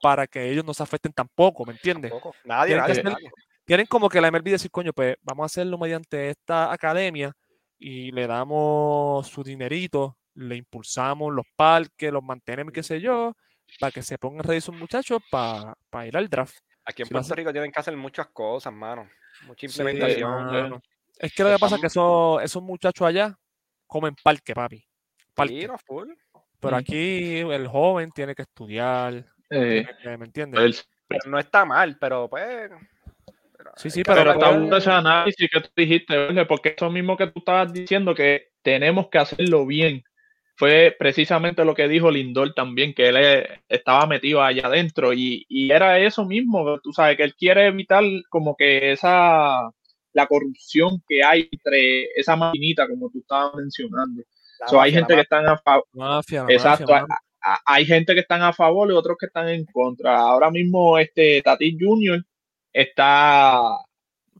para 0.01 0.25
que 0.27 0.49
ellos 0.49 0.65
no 0.65 0.73
se 0.73 0.81
afecten 0.83 1.11
tampoco, 1.13 1.65
¿me 1.65 1.73
entiendes? 1.73 2.09
tampoco. 2.11 2.35
Nadie, 2.45 2.67
Tienen 2.75 2.85
que 2.85 2.89
nadie, 2.93 3.01
hacer- 3.01 3.11
nadie. 3.13 3.31
Tienen 3.69 3.85
como 3.85 4.09
que 4.09 4.19
la 4.19 4.31
MLB 4.31 4.45
decir, 4.49 4.71
coño, 4.71 4.91
pues 4.93 5.15
vamos 5.21 5.43
a 5.43 5.45
hacerlo 5.45 5.77
mediante 5.77 6.31
esta 6.31 6.73
academia 6.73 7.31
y 7.77 8.11
le 8.11 8.25
damos 8.25 9.27
su 9.27 9.43
dinerito, 9.43 10.17
le 10.33 10.55
impulsamos 10.55 11.31
los 11.31 11.45
parques, 11.55 12.11
los 12.11 12.23
mantenemos, 12.23 12.73
qué 12.73 12.81
sé 12.81 12.99
yo, 12.99 13.35
para 13.79 13.91
que 13.91 14.01
se 14.01 14.17
pongan 14.17 14.43
ready 14.43 14.57
esos 14.57 14.73
muchachos 14.75 15.21
para 15.29 15.75
ir 16.07 16.17
al 16.17 16.27
draft. 16.27 16.57
Aquí 16.83 17.03
en 17.03 17.09
Si 17.09 17.13
Puerto 17.13 17.35
Rico 17.35 17.51
tienen 17.51 17.71
que 17.71 17.79
hacer 17.79 17.95
muchas 17.95 18.25
cosas, 18.29 18.73
mano. 18.73 19.07
Mucha 19.45 19.67
Sí, 19.67 19.79
implementación. 19.79 20.45
mano. 20.47 20.81
Es 21.19 21.31
que 21.31 21.43
lo 21.43 21.51
que 21.51 21.59
pasa 21.59 21.75
es 21.75 21.81
que 21.81 21.87
esos, 21.87 22.41
esos 22.41 22.63
muchachos 22.63 23.05
allá 23.07 23.37
comen 23.85 24.15
parque, 24.23 24.55
papi. 24.55 24.83
Parque. 25.35 25.61
Sí, 25.61 25.67
no, 25.67 25.77
full. 25.77 26.09
Pero 26.59 26.75
aquí 26.75 27.37
el 27.37 27.67
joven 27.67 28.09
tiene 28.09 28.33
que 28.33 28.41
estudiar, 28.41 29.13
Eh, 29.51 29.85
tiene 29.85 29.97
que- 30.01 30.17
¿me 30.17 30.25
entiendes? 30.25 30.59
el- 30.59 30.75
Pero 31.07 31.29
no 31.29 31.37
está 31.39 31.65
mal, 31.65 31.97
pero 31.99 32.27
pues. 32.27 32.71
Pero 33.59 33.71
Sí, 33.75 33.89
sí, 33.89 34.03
pero 34.03 34.23
Pero 34.23 34.35
bueno 34.35 34.77
ese 34.77 34.89
análisis 34.89 35.49
que 35.51 35.59
tú 35.59 35.69
dijiste, 35.75 36.15
Jorge, 36.15 36.45
porque 36.45 36.73
eso 36.77 36.89
mismo 36.89 37.17
que 37.17 37.27
tú 37.27 37.39
estabas 37.39 37.73
diciendo, 37.73 38.15
que 38.15 38.51
tenemos 38.61 39.09
que 39.09 39.17
hacerlo 39.17 39.65
bien, 39.65 40.03
fue 40.55 40.95
precisamente 40.97 41.65
lo 41.65 41.75
que 41.75 41.89
dijo 41.89 42.09
Lindor 42.09 42.53
también, 42.53 42.93
que 42.93 43.09
él 43.09 43.17
eh, 43.17 43.61
estaba 43.67 44.05
metido 44.05 44.41
allá 44.41 44.67
adentro 44.67 45.13
y, 45.13 45.45
y 45.49 45.71
era 45.71 45.99
eso 45.99 46.25
mismo, 46.25 46.79
tú 46.79 46.93
sabes, 46.93 47.17
que 47.17 47.23
él 47.23 47.35
quiere 47.35 47.67
evitar 47.67 48.03
como 48.29 48.55
que 48.55 48.93
esa, 48.93 49.69
la 50.13 50.27
corrupción 50.27 51.01
que 51.07 51.23
hay 51.23 51.49
entre 51.51 52.05
esa 52.15 52.37
maquinita, 52.37 52.87
como 52.87 53.09
tú 53.09 53.19
estabas 53.19 53.55
mencionando. 53.55 54.23
So, 54.67 54.79
hay 54.79 54.91
gente 54.91 55.15
que 55.15 55.21
están 55.21 55.47
a 55.47 55.57
favor. 55.57 55.85
Mafia, 55.93 56.45
Exacto, 56.47 56.91
mafia, 56.91 57.17
hay, 57.65 57.85
gente 57.85 58.13
que 58.13 58.19
están 58.21 58.41
a 58.41 58.53
favor 58.53 58.89
y 58.89 58.93
otros 58.93 59.17
que 59.19 59.27
están 59.27 59.49
en 59.49 59.65
contra. 59.65 60.17
Ahora 60.17 60.49
mismo 60.51 60.97
este 60.97 61.41
Tati 61.41 61.77
Junior 61.79 62.21
está, 62.73 63.79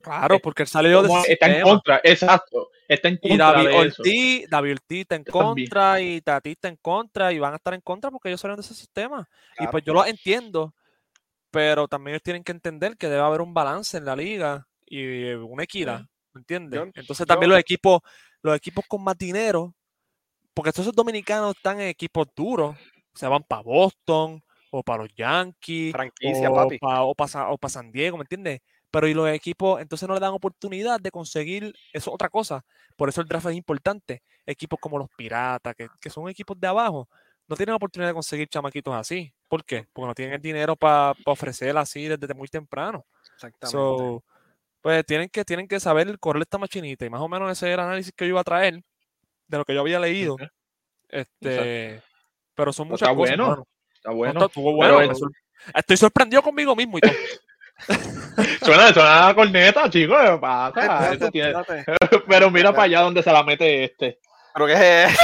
Claro, 0.02 0.39
porque 0.39 0.63
él 0.63 0.68
salió 0.68 1.02
de 1.04 1.10
está 1.28 1.48
en 1.48 1.62
contra, 1.62 2.02
exacto, 2.04 2.70
está 2.88 3.10
en 3.10 3.20
Y 3.22 3.30
contra 3.30 3.52
David 3.52 3.68
de 3.68 3.88
eso. 3.88 4.02
Ortiz, 4.02 4.50
David 4.50 4.72
Ortiz 4.72 5.02
está 5.02 5.15
en 5.15 5.24
contra 5.24 6.02
y 6.02 6.22
Tati 6.22 6.52
está 6.52 6.68
en 6.70 6.78
contra 6.78 7.34
y 7.34 7.39
van 7.39 7.54
a 7.54 7.58
estar 7.58 7.74
en 7.74 7.82
contra 7.82 8.10
porque 8.10 8.30
ellos 8.30 8.42
salieron 8.42 8.58
de 8.58 8.65
ese 8.65 8.76
sistema. 8.76 9.28
Y 9.60 9.68
pues 9.68 9.84
yo 9.84 9.94
lo 9.94 10.06
entiendo, 10.06 10.74
pero 11.52 11.88
también 11.88 12.15
ellos 12.15 12.24
tienen 12.24 12.44
que 12.44 12.52
entender 12.52 12.98
que 12.98 13.08
debe 13.08 13.22
haber 13.22 13.42
un 13.42 13.54
balance 13.54 13.98
en 13.98 14.06
la 14.06 14.15
liga 14.15 14.68
y 14.86 15.02
eh, 15.02 15.36
una 15.36 15.63
equidad, 15.63 16.02
¿me 16.34 16.39
entiendes? 16.39 16.82
Entonces 16.96 17.28
también 17.28 17.50
los 17.50 17.60
equipos, 17.60 18.00
los 18.42 18.56
equipos 18.56 18.86
con 18.88 19.04
más 19.04 19.18
dinero, 19.18 19.74
porque 20.54 20.70
esos 20.70 20.94
dominicanos 20.94 21.56
están 21.56 21.80
en 21.82 21.89
equipos 21.89 22.28
duros, 22.36 22.76
se 23.13 23.28
van 23.28 23.44
para 23.44 23.63
Boston 23.63 24.42
o 24.72 24.84
para 24.84 25.04
los 25.04 25.14
Yankees 25.16 25.92
Franquicia, 25.92 26.50
o 26.50 26.56
papi. 26.56 26.80
para 26.80 27.70
San 27.70 27.92
Diego, 27.92 28.18
¿me 28.18 28.24
entiendes? 28.24 28.62
Pero 28.92 29.08
y 29.08 29.14
los 29.14 29.30
equipos 29.30 29.82
entonces 29.82 30.08
no 30.08 30.16
le 30.16 30.20
dan 30.20 30.34
oportunidad 30.34 31.00
de 31.00 31.12
conseguir, 31.12 31.66
eso 31.94 32.10
es 32.10 32.14
otra 32.14 32.30
cosa. 32.30 32.66
Por 32.96 33.10
eso 33.10 33.22
el 33.22 33.28
draft 33.28 33.48
es 33.48 33.56
importante. 33.56 34.24
Equipos 34.46 34.80
como 34.82 34.98
los 34.98 35.10
Piratas, 35.16 35.76
que, 35.76 35.88
que 36.02 36.10
son 36.10 36.28
equipos 36.30 36.60
de 36.60 36.68
abajo, 36.68 37.08
no 37.48 37.56
tienen 37.56 37.76
oportunidad 37.76 38.10
de 38.10 38.14
conseguir 38.14 38.48
chamaquitos 38.48 38.94
así. 38.94 39.34
¿Por 39.48 39.66
qué? 39.66 39.88
Porque 39.92 40.08
no 40.08 40.16
tienen 40.16 40.36
el 40.36 40.42
dinero 40.42 40.76
para 40.76 41.14
ofrecer 41.26 41.76
así 41.78 42.08
desde 42.08 42.34
muy 42.34 42.48
temprano. 42.48 43.06
Exactamente. 43.36 43.72
So, 43.72 44.24
pues 44.82 45.06
tienen 45.06 45.30
que, 45.30 45.44
tienen 45.44 45.68
que 45.68 45.80
saber 45.80 46.18
correr 46.20 46.44
esta 46.44 46.58
machinita. 46.58 47.06
Y 47.06 47.10
más 47.10 47.22
o 47.22 47.28
menos 47.28 47.52
ese 47.52 47.72
era 47.72 47.84
el 47.84 47.90
análisis 47.90 48.14
que 48.16 48.26
yo 48.26 48.30
iba 48.30 48.42
a 48.42 48.44
traer 48.44 48.84
de 49.48 49.58
lo 49.58 49.66
que 49.66 49.74
yo 49.74 49.82
había 49.82 50.00
leído. 50.00 50.38
Este, 51.08 52.04
pero 52.54 52.72
son 52.72 52.88
Pero 52.90 52.90
muchas 52.90 53.10
está 53.10 53.16
cosas. 53.16 53.38
bueno, 53.38 53.48
mano. 53.48 53.68
Está 54.00 54.12
No, 54.12 54.16
bueno. 54.16 54.40
está- 54.46 54.54
Pero 54.56 54.76
bueno, 54.76 55.14
Estoy 55.76 55.98
sorprendido 55.98 56.42
conmigo 56.42 56.76
mismo 56.76 56.98
y 56.98 57.02
todo. 57.02 57.12
Suena, 58.64 58.94
suena 58.94 59.28
la 59.28 59.36
corneta, 59.36 59.90
chicos. 59.90 60.18
¿qué 60.22 60.38
pasa? 60.40 60.68
Espérate, 60.82 61.14
Esto 61.14 61.32
tiene- 61.32 61.50
espérate. 61.52 61.86
Pero 62.28 62.50
mira 62.52 62.72
para 62.72 62.84
allá 62.84 63.02
donde 63.02 63.22
se 63.24 63.32
la 63.32 63.44
mete 63.44 63.84
este. 63.84 64.20
¿Pero 64.54 64.66
qué 64.68 64.74
es 64.74 65.14
eso? 65.14 65.22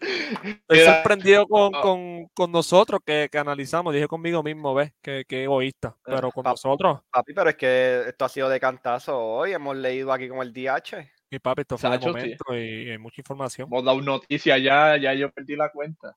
Estoy 0.00 0.78
Mira, 0.78 0.94
sorprendido 0.96 1.46
con, 1.46 1.74
ah. 1.74 1.80
con, 1.80 2.26
con 2.34 2.50
nosotros 2.50 3.00
que, 3.04 3.28
que 3.30 3.38
analizamos. 3.38 3.94
Dije 3.94 4.08
conmigo 4.08 4.42
mismo, 4.42 4.74
ves, 4.74 4.92
que, 5.00 5.24
que 5.28 5.44
egoísta. 5.44 5.96
Pero 6.04 6.30
con 6.32 6.44
nosotros, 6.44 7.00
Papi, 7.10 7.32
pero 7.34 7.50
es 7.50 7.56
que 7.56 8.04
esto 8.08 8.24
ha 8.24 8.28
sido 8.28 8.48
de 8.48 8.58
cantazo 8.58 9.18
hoy. 9.18 9.52
Hemos 9.52 9.76
leído 9.76 10.12
aquí 10.12 10.28
como 10.28 10.42
el 10.42 10.52
DH. 10.52 11.08
Mi 11.32 11.38
papi, 11.38 11.62
esto 11.62 11.78
fue 11.78 11.88
de 11.88 11.96
Sacho, 11.96 12.08
sí. 12.08 12.12
momento 12.12 12.56
y, 12.56 12.90
hay 12.90 12.98
mucha 12.98 13.20
información. 13.22 13.66
Hemos 13.66 13.84
dado 13.84 14.00
noticias 14.02 14.62
ya, 14.62 14.98
ya 14.98 15.14
yo 15.14 15.30
perdí 15.32 15.56
la 15.56 15.70
cuenta. 15.70 16.14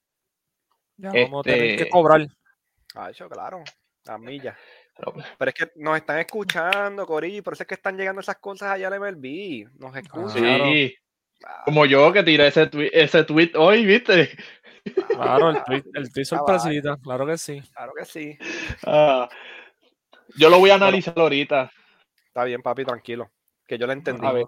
Ya, 0.97 1.09
vamos 1.13 1.39
a 1.39 1.43
tener 1.43 1.59
que 1.59 1.73
este- 1.75 1.89
cobrar. 1.89 2.27
Ah, 2.95 3.09
eso, 3.09 3.29
claro. 3.29 3.63
Las 4.03 4.19
millas. 4.19 4.57
Pero- 4.97 5.13
Pero 5.37 5.49
es 5.49 5.55
que 5.55 5.71
nos 5.77 5.95
están 5.97 6.19
escuchando, 6.19 7.05
Corillo, 7.05 7.37
y 7.37 7.41
por 7.41 7.53
eso 7.53 7.63
es 7.63 7.67
que 7.67 7.75
están 7.75 7.97
llegando 7.97 8.19
esas 8.21 8.37
cosas 8.37 8.71
allá 8.71 8.87
al 8.87 8.93
MLB. 8.95 9.67
Nos 9.79 9.93
Sí, 9.93 9.99
escuchan. 9.99 10.91
Claro. 11.37 11.63
como 11.65 11.85
yo 11.85 12.11
que 12.13 12.23
tiré 12.23 12.47
ese 12.47 12.67
tweet, 12.67 12.89
ese 12.93 13.23
tweet 13.25 13.51
hoy, 13.55 13.85
¿viste? 13.85 14.29
Claro, 15.09 15.49
el 15.49 15.63
tweet, 15.63 15.83
el 15.93 16.11
tweet 16.13 16.23
Ah, 16.23 16.37
sorpresita, 16.37 16.97
claro 17.01 17.25
que 17.25 17.37
sí. 17.37 17.61
Claro 17.73 17.93
que 17.97 18.05
sí. 18.05 18.37
Ah, 18.85 19.27
yo 20.37 20.49
lo 20.49 20.59
voy 20.59 20.69
a 20.69 20.75
analizar 20.75 21.13
ahorita. 21.17 21.71
Está 22.27 22.43
bien, 22.43 22.61
papi, 22.61 22.85
tranquilo. 22.85 23.31
Que 23.67 23.77
yo 23.77 23.87
lo 23.87 23.93
entendí. 23.93 24.25
A 24.25 24.31
ver. 24.31 24.45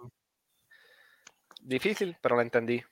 Difícil, 1.68 2.16
pero 2.22 2.34
lo 2.34 2.40
entendí. 2.40 2.82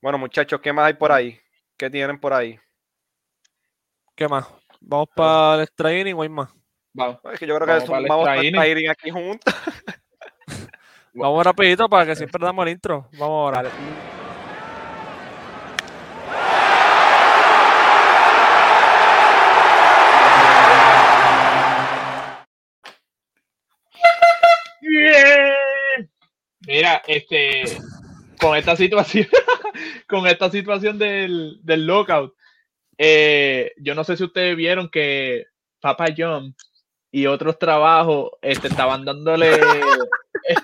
Bueno, 0.00 0.16
muchachos, 0.16 0.62
¿qué 0.62 0.72
más 0.72 0.86
hay 0.86 0.94
por 0.94 1.12
ahí? 1.12 1.38
¿Qué 1.76 1.90
tienen 1.90 2.18
por 2.18 2.32
ahí? 2.32 2.58
¿Qué 4.16 4.26
más? 4.26 4.46
¿Vamos 4.80 5.08
para 5.14 5.56
el 5.56 5.60
extra 5.64 5.90
o 5.90 6.22
hay 6.22 6.28
más? 6.30 6.48
Vamos. 6.94 7.18
Es 7.30 7.38
que 7.38 7.46
yo 7.46 7.54
creo 7.54 7.66
Vamos 7.66 7.84
que 7.84 7.90
para 7.90 8.00
el 8.00 8.08
vamos 8.08 8.28
a 8.28 8.36
extra 8.36 8.64
estar 8.64 8.78
inning. 8.78 8.90
aquí 8.90 9.10
juntos. 9.10 9.54
Vamos 11.12 11.44
rapidito 11.44 11.86
para 11.86 12.06
que 12.06 12.16
siempre 12.16 12.42
damos 12.42 12.64
el 12.66 12.72
intro. 12.72 13.10
Vamos 13.12 13.54
ahora. 13.54 13.70
Mira, 26.72 27.02
este, 27.06 27.78
con 28.40 28.56
esta 28.56 28.74
situación, 28.76 29.26
con 30.08 30.26
esta 30.26 30.50
situación 30.50 30.98
del, 30.98 31.60
del 31.62 31.86
lockout, 31.86 32.34
eh, 32.96 33.72
yo 33.76 33.94
no 33.94 34.04
sé 34.04 34.16
si 34.16 34.24
ustedes 34.24 34.56
vieron 34.56 34.88
que 34.88 35.44
Papa 35.82 36.06
John 36.16 36.56
y 37.10 37.26
otros 37.26 37.58
trabajos 37.58 38.30
este, 38.40 38.68
estaban 38.68 39.04
dándole 39.04 39.52
eh, 40.48 40.54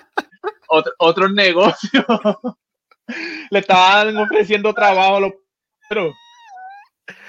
otro- 0.69 0.93
otros 0.97 1.31
negocios. 1.31 2.03
Le 3.51 3.59
estaban 3.59 4.17
ofreciendo 4.17 4.73
trabajo 4.73 5.17
a 5.17 5.19
los 5.19 5.33
pero 5.87 6.11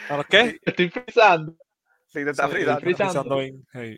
¿A 0.08 0.16
los 0.16 0.24
qué? 0.26 0.58
estoy 0.64 0.88
pensando. 0.88 1.52
Sí, 2.06 2.24
te 2.24 2.30
está 2.30 2.46
Sí, 2.46 2.52
frizando. 2.52 2.78
estoy. 2.78 2.94
Pensando 2.94 3.36
bien, 3.36 3.66
hey. 3.74 3.96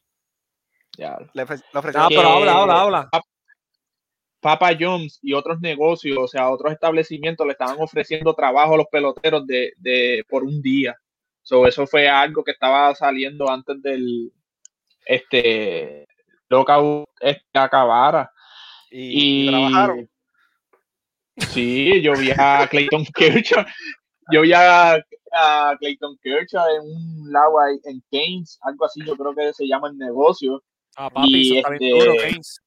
Ya, 0.99 1.19
Le, 1.35 1.45
ofre- 1.47 1.63
le 1.73 1.79
ofrecieron 1.79 2.07
Ah, 2.07 2.09
pero 2.09 2.29
habla, 2.31 2.53
habla, 2.57 2.81
habla. 2.83 3.11
Papa 4.43 4.73
John's 4.79 5.21
y 5.23 5.35
otros 5.35 5.61
negocios, 5.61 6.19
o 6.19 6.27
sea, 6.27 6.51
otros 6.51 6.73
establecimientos 6.73 7.47
le 7.47 7.53
estaban 7.53 7.77
ofreciendo 7.79 8.35
trabajo 8.35 8.75
a 8.75 8.77
los 8.77 8.89
peloteros 8.91 9.47
de, 9.47 9.73
de 9.79 10.25
por 10.29 10.43
un 10.43 10.61
día. 10.61 10.97
So, 11.43 11.65
eso 11.65 11.87
fue 11.87 12.09
algo 12.09 12.43
que 12.43 12.51
estaba 12.51 12.93
saliendo 12.97 13.49
antes 13.49 13.81
del 13.81 14.33
este 15.07 16.09
lockout 16.49 17.09
este, 17.21 17.45
que 17.53 17.59
acabara. 17.59 18.33
y, 18.91 19.49
trabajaron. 19.49 20.11
Sí, 21.37 22.03
yo 22.03 22.13
vi 22.15 22.33
a 22.37 22.67
Clayton 22.69 23.05
Kershaw. 23.15 23.65
Yo 24.33 24.43
vi 24.43 24.53
a, 24.53 24.95
a 25.33 25.77
Clayton 25.79 26.19
Kershaw 26.21 26.65
en 26.77 26.83
un 26.83 27.33
lago 27.33 27.61
ahí 27.61 27.79
en 27.85 28.03
Keynes, 28.11 28.59
algo 28.63 28.87
así, 28.87 29.05
yo 29.07 29.17
creo 29.17 29.35
que 29.35 29.53
se 29.53 29.69
llama 29.69 29.89
el 29.89 29.99
negocio. 29.99 30.65
Ah, 30.97 31.09
papi, 31.09 31.31
y 31.31 31.59
eso 31.59 31.69
está 31.69 31.71
bien 31.79 31.99
duro, 31.99 32.13
este- 32.15 32.27
Keynes. 32.29 32.61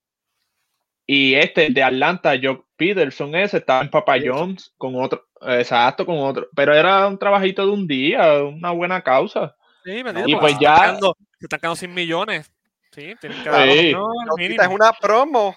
Y 1.08 1.36
este, 1.36 1.68
el 1.68 1.74
de 1.74 1.84
Atlanta, 1.84 2.34
Jock 2.41 2.66
Peterson, 2.76 3.36
ese 3.36 3.58
estaba 3.58 3.82
en 3.82 3.89
Papa. 3.89 4.16
John's 4.24 4.74
con 4.78 4.95
otro, 4.95 5.26
exacto, 5.41 6.06
con 6.06 6.18
otro, 6.18 6.47
pero 6.56 6.74
era 6.74 7.08
un 7.08 7.18
trabajito 7.20 7.66
de 7.66 7.72
un 7.72 7.88
día, 7.88 8.43
una 8.43 8.72
buena 8.72 9.01
causa. 9.01 9.56
Sí, 9.84 9.91
me 10.03 10.10
entiendes, 10.10 10.28
y 10.30 10.36
pues 10.36 10.53
se 10.53 10.60
ya- 10.62 10.74
están 10.74 10.88
quedando- 10.89 11.18
se 11.39 11.45
están 11.45 11.60
quedando 11.60 11.76
sin 11.76 11.93
millones. 11.93 12.51
Sí, 12.91 13.14
tienen 13.22 13.43
que 13.43 13.49
dar 13.49 13.70
Sí. 13.70 13.91
no, 13.91 14.08
es 14.39 14.68
una 14.70 14.91
promo. 14.93 15.56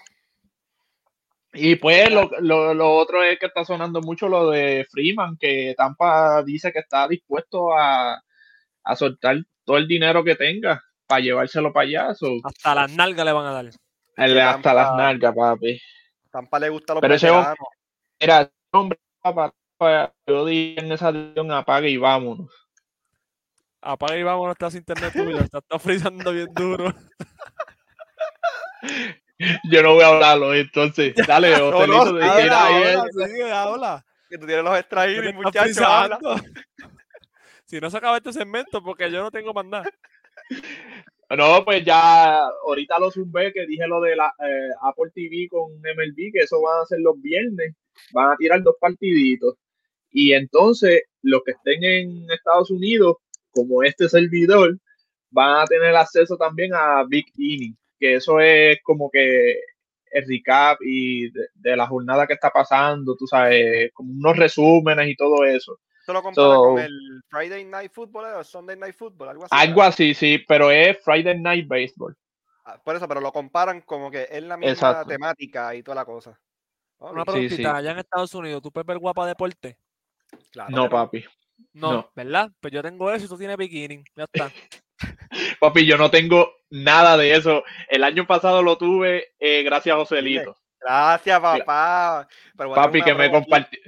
Y 1.53 1.77
pues 1.77 2.11
lo, 2.11 2.29
lo, 2.41 2.73
lo 2.75 2.93
otro 2.95 3.23
es 3.23 3.39
que 3.39 3.47
está 3.47 3.65
sonando 3.65 4.01
mucho 4.01 4.27
lo 4.27 4.51
de 4.51 4.85
Freeman, 4.91 5.35
que 5.39 5.73
Tampa 5.75 6.43
dice 6.43 6.71
que 6.71 6.79
está 6.79 7.07
dispuesto 7.07 7.73
a, 7.75 8.21
a 8.83 8.95
soltar 8.95 9.37
todo 9.63 9.77
el 9.77 9.87
dinero 9.87 10.23
que 10.23 10.35
tenga 10.35 10.83
para 11.07 11.21
llevárselo 11.21 11.73
para 11.73 11.87
allá. 11.87 12.13
so, 12.13 12.27
Hasta 12.43 12.75
las 12.75 12.91
nalgas 12.91 13.25
le 13.25 13.31
van 13.31 13.45
a 13.47 13.51
dar. 13.51 13.65
Hasta 14.19 14.61
Tampa- 14.61 14.73
las 14.73 14.93
nalgas, 14.95 15.35
papi. 15.35 15.81
Tampa 16.31 16.59
le 16.59 16.69
gusta 16.69 16.93
los 16.93 17.01
Pero 17.01 17.13
ese 17.15 17.27
hom- 17.29 17.35
veteranos. 17.37 17.67
Mira, 18.19 18.41
ese 18.41 18.51
hombre, 18.71 18.99
papá, 19.21 19.53
yo 20.27 20.45
diría 20.45 20.81
en 20.81 20.91
esa 20.91 21.11
dirección, 21.11 21.51
apague 21.51 21.89
y 21.89 21.97
vámonos. 21.97 22.49
Apaga 23.81 24.17
y 24.17 24.23
vámonos, 24.23 24.53
estás 24.55 24.75
internet 24.75 25.13
tuyo. 25.13 25.39
Está, 25.39 25.59
está 25.59 25.79
frizando 25.79 26.31
bien 26.33 26.53
duro. 26.53 26.93
Yo 29.71 29.81
no 29.83 29.93
voy 29.93 30.03
a 30.03 30.07
hablarlo, 30.07 30.53
entonces. 30.53 31.13
Dale, 31.27 31.55
habla, 31.55 31.85
que 32.35 32.41
era 32.43 32.65
ahí, 32.65 32.83
habla, 32.83 33.03
eh. 33.05 33.27
sigue, 33.27 33.51
habla. 33.51 34.05
Que 34.29 34.37
tú 34.37 34.45
tienes 34.45 34.63
los 34.65 34.73
¿Qué 34.73 34.79
extraídos, 34.79 35.33
muchachos. 35.33 35.77
habla. 35.81 36.19
Si 37.65 37.79
no 37.79 37.87
se 37.91 37.97
acaba 37.97 38.17
este 38.17 38.33
segmento, 38.33 38.81
porque 38.83 39.11
yo 39.11 39.21
no 39.21 39.29
tengo 39.29 39.53
más 39.53 39.63
nada. 39.63 39.85
No, 41.37 41.63
pues 41.63 41.85
ya 41.85 42.39
ahorita 42.65 42.97
lo 42.99 43.11
zumbé 43.11 43.53
que 43.53 43.67
dije 43.67 43.87
lo 43.87 44.01
de 44.01 44.15
la 44.15 44.33
eh, 44.39 44.69
Apple 44.81 45.11
TV 45.13 45.47
con 45.49 45.73
MLB, 45.73 46.31
que 46.33 46.39
eso 46.39 46.59
van 46.61 46.81
a 46.81 46.85
ser 46.85 46.99
los 47.01 47.21
viernes, 47.21 47.75
van 48.11 48.31
a 48.33 48.35
tirar 48.37 48.63
dos 48.63 48.75
partiditos. 48.79 49.55
Y 50.11 50.33
entonces 50.33 51.03
los 51.21 51.41
que 51.45 51.51
estén 51.51 51.83
en 51.83 52.31
Estados 52.31 52.71
Unidos, 52.71 53.17
como 53.51 53.83
este 53.83 54.09
servidor, 54.09 54.79
van 55.31 55.61
a 55.61 55.65
tener 55.65 55.95
acceso 55.95 56.35
también 56.37 56.73
a 56.73 57.03
Big 57.07 57.27
Inning, 57.37 57.77
que 57.99 58.15
eso 58.15 58.39
es 58.39 58.79
como 58.83 59.09
que 59.11 59.59
el 60.11 60.27
recap 60.27 60.79
y 60.81 61.29
de, 61.31 61.47
de 61.53 61.75
la 61.77 61.85
jornada 61.87 62.25
que 62.25 62.33
está 62.33 62.49
pasando, 62.49 63.15
tú 63.15 63.27
sabes, 63.27 63.91
como 63.93 64.13
unos 64.13 64.37
resúmenes 64.37 65.07
y 65.07 65.15
todo 65.15 65.45
eso. 65.45 65.79
Esto 66.09 66.13
lo 66.13 66.23
compara 66.23 66.47
So- 66.55 66.63
con 66.63 66.79
el 66.79 67.21
Friday 67.29 67.65
Night 67.65 67.91
Football 67.93 68.25
¿eh? 68.25 68.33
o 68.39 68.43
Sunday 68.43 68.75
Night 68.75 68.95
Football, 68.95 69.29
algo 69.29 69.45
así. 69.45 69.55
Algo 69.55 69.83
así, 69.83 70.13
sí, 70.15 70.39
pero 70.47 70.71
es 70.71 70.97
Friday 71.03 71.39
Night 71.39 71.67
Baseball. 71.67 72.15
Ah, 72.65 72.81
Por 72.83 72.95
eso, 72.95 73.07
pero 73.07 73.21
lo 73.21 73.31
comparan 73.31 73.81
como 73.81 74.09
que 74.09 74.27
es 74.27 74.41
la 74.41 74.57
misma 74.57 74.71
Exacto. 74.71 75.07
temática 75.07 75.75
y 75.75 75.83
toda 75.83 75.93
la 75.95 76.05
cosa. 76.05 76.31
Ok, 76.97 77.11
Una 77.11 77.21
Sí, 77.25 77.31
preguntita, 77.31 77.55
sí. 77.71 77.77
allá 77.77 77.91
en 77.91 77.99
Estados 77.99 78.33
Unidos, 78.33 78.63
¿tú 78.63 78.71
puedes 78.71 78.87
ver 78.87 78.97
guapa 78.97 79.27
deporte? 79.27 79.77
claro 80.51 80.71
No, 80.71 80.89
papi. 80.89 81.23
No, 81.73 81.91
No. 81.93 82.11
¿verdad? 82.15 82.49
Pues 82.59 82.73
yo 82.73 82.81
tengo 82.81 83.11
eso 83.11 83.25
y 83.25 83.29
tú 83.29 83.37
tienes 83.37 83.57
bikini. 83.57 84.03
Ya 84.15 84.23
está. 84.23 84.51
Papi, 85.59 85.85
yo 85.85 85.95
no 85.97 86.09
tengo 86.09 86.53
nada 86.71 87.17
de 87.17 87.35
eso. 87.35 87.63
El 87.87 88.03
año 88.03 88.25
pasado 88.25 88.63
lo 88.63 88.79
tuve 88.79 89.33
eh, 89.39 89.61
gracias 89.61 89.93
a 89.93 89.99
Joselito. 89.99 90.55
Gracias, 90.79 91.39
papá. 91.39 92.27
Pero 92.57 92.73
Papi, 92.73 93.01
que 93.03 93.13
me 93.13 93.29
compartió, 93.29 93.79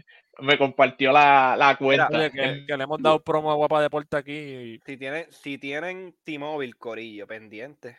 me 0.41 0.57
compartió 0.57 1.11
la, 1.11 1.55
la 1.57 1.77
cuenta. 1.77 2.07
Oye, 2.09 2.31
que, 2.31 2.75
le 2.77 2.83
hemos 2.83 3.01
dado 3.01 3.19
promo 3.21 3.51
a 3.51 3.55
guapa 3.55 3.81
deporte 3.81 4.17
aquí. 4.17 4.33
y- 4.33 4.79
Si 4.85 4.97
tienen, 4.97 5.31
si 5.31 5.57
tienen 5.57 6.15
T-Mobile, 6.23 6.73
Corillo, 6.73 7.27
pendiente. 7.27 7.97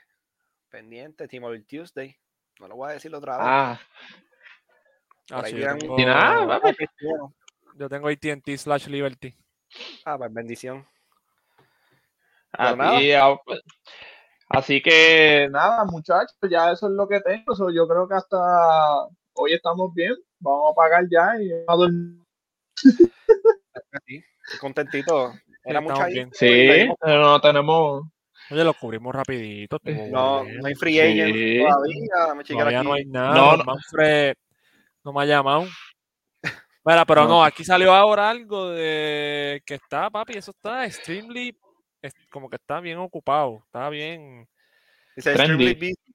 Pendiente, 0.68 1.28
T-Mobile 1.28 1.64
Tuesday. 1.64 2.16
No 2.60 2.68
lo 2.68 2.76
voy 2.76 2.90
a 2.90 2.92
decir 2.94 3.14
otra 3.14 3.36
vez. 3.38 3.46
Ah, 3.46 3.80
Ah, 5.30 5.44
sí, 5.44 5.56
yo 5.56 5.74
un- 5.74 6.00
y 6.00 6.04
nada, 6.04 6.38
tengo, 6.40 6.60
papi. 6.60 6.86
yo 7.74 7.88
tengo 7.88 8.08
AT&T 8.08 8.58
slash 8.58 8.86
Liberty. 8.88 9.34
Ah, 10.04 10.18
pues 10.18 10.32
bendición. 10.32 10.86
Así, 12.52 13.12
ah, 13.12 13.36
pues, 13.44 13.60
así 14.48 14.82
que 14.82 15.48
nada, 15.50 15.84
muchachos, 15.86 16.36
ya 16.50 16.70
eso 16.72 16.86
es 16.86 16.92
lo 16.92 17.08
que 17.08 17.20
tengo. 17.20 17.54
So, 17.54 17.70
yo 17.70 17.88
creo 17.88 18.06
que 18.06 18.14
hasta 18.14 19.06
hoy 19.32 19.54
estamos 19.54 19.94
bien. 19.94 20.14
Vamos 20.38 20.72
a 20.72 20.74
pagar 20.74 21.04
ya 21.10 21.40
y 21.40 21.48
vamos 21.64 21.68
a 21.68 21.74
dormir. 21.76 22.21
Sí, 24.06 24.22
contentito. 24.60 25.32
Era 25.64 25.78
estamos 25.80 25.92
mucha 25.92 26.06
Sí, 26.32 26.88
pero 27.00 27.20
no 27.22 27.40
tenemos. 27.40 28.04
Oye, 28.50 28.64
lo 28.64 28.74
cubrimos 28.74 29.14
rapidito. 29.14 29.78
estuvo 29.84 30.06
No, 30.08 30.44
no 30.44 30.66
hay 30.66 30.74
free 30.74 31.00
agent 31.00 31.34
Sí. 31.34 31.58
todavía. 31.62 32.44
Todavía 32.48 32.78
aquí. 32.80 32.88
no 32.88 32.94
hay 32.94 33.04
nada. 33.06 33.34
No, 33.34 33.50
No, 33.52 33.56
no. 33.58 33.64
Manfred 33.64 34.34
no 35.04 35.12
me 35.12 35.22
ha 35.22 35.26
llamado. 35.26 35.66
Mira, 36.84 37.04
pero 37.06 37.22
no. 37.22 37.28
No. 37.28 37.44
aquí 37.44 37.64
salió 37.64 37.94
ahora 37.94 38.28
algo 38.28 38.70
de 38.70 39.62
que 39.64 39.74
está, 39.74 40.10
papi, 40.10 40.36
eso 40.38 40.50
está 40.50 40.84
extremely, 40.84 41.56
es- 42.02 42.12
como 42.28 42.50
que 42.50 42.56
está 42.56 42.80
bien 42.80 42.98
ocupado, 42.98 43.62
está 43.66 43.88
bien, 43.88 44.48
Dice 45.14 45.32
Trendy. 45.34 45.66
Extremely 45.68 45.74
Busy. 45.74 46.14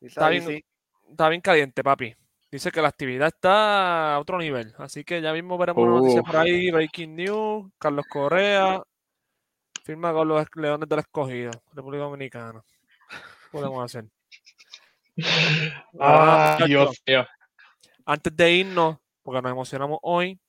Dice 0.00 0.06
Está 0.20 0.26
ahí, 0.28 0.38
bien. 0.40 0.46
sí. 0.58 0.64
está 1.10 1.28
bien 1.28 1.40
caliente, 1.40 1.82
papi. 1.82 2.14
Dice 2.50 2.70
que 2.70 2.80
la 2.80 2.88
actividad 2.88 3.28
está 3.28 4.14
a 4.14 4.18
otro 4.20 4.38
nivel, 4.38 4.74
así 4.78 5.04
que 5.04 5.20
ya 5.20 5.32
mismo 5.34 5.58
veremos 5.58 5.82
una 5.84 5.96
noticia 5.98 6.22
por 6.22 6.36
ahí, 6.36 6.70
breaking 6.70 7.14
news, 7.16 7.70
Carlos 7.78 8.06
Correa, 8.08 8.82
firma 9.84 10.12
con 10.14 10.28
los 10.28 10.46
Leones 10.56 10.88
del 10.88 10.98
Escogido, 11.00 11.50
República 11.74 12.04
Dominicana. 12.04 12.62
¿Qué 13.10 13.48
podemos 13.52 13.84
hacer? 13.84 14.06
Ah, 16.00 16.56
Ah, 16.58 16.64
Dios 16.66 17.02
mío. 17.06 17.26
antes 18.06 18.34
de 18.34 18.52
irnos, 18.52 18.96
porque 19.22 19.42
nos 19.42 19.52
emocionamos 19.52 19.98
hoy, 20.02 20.40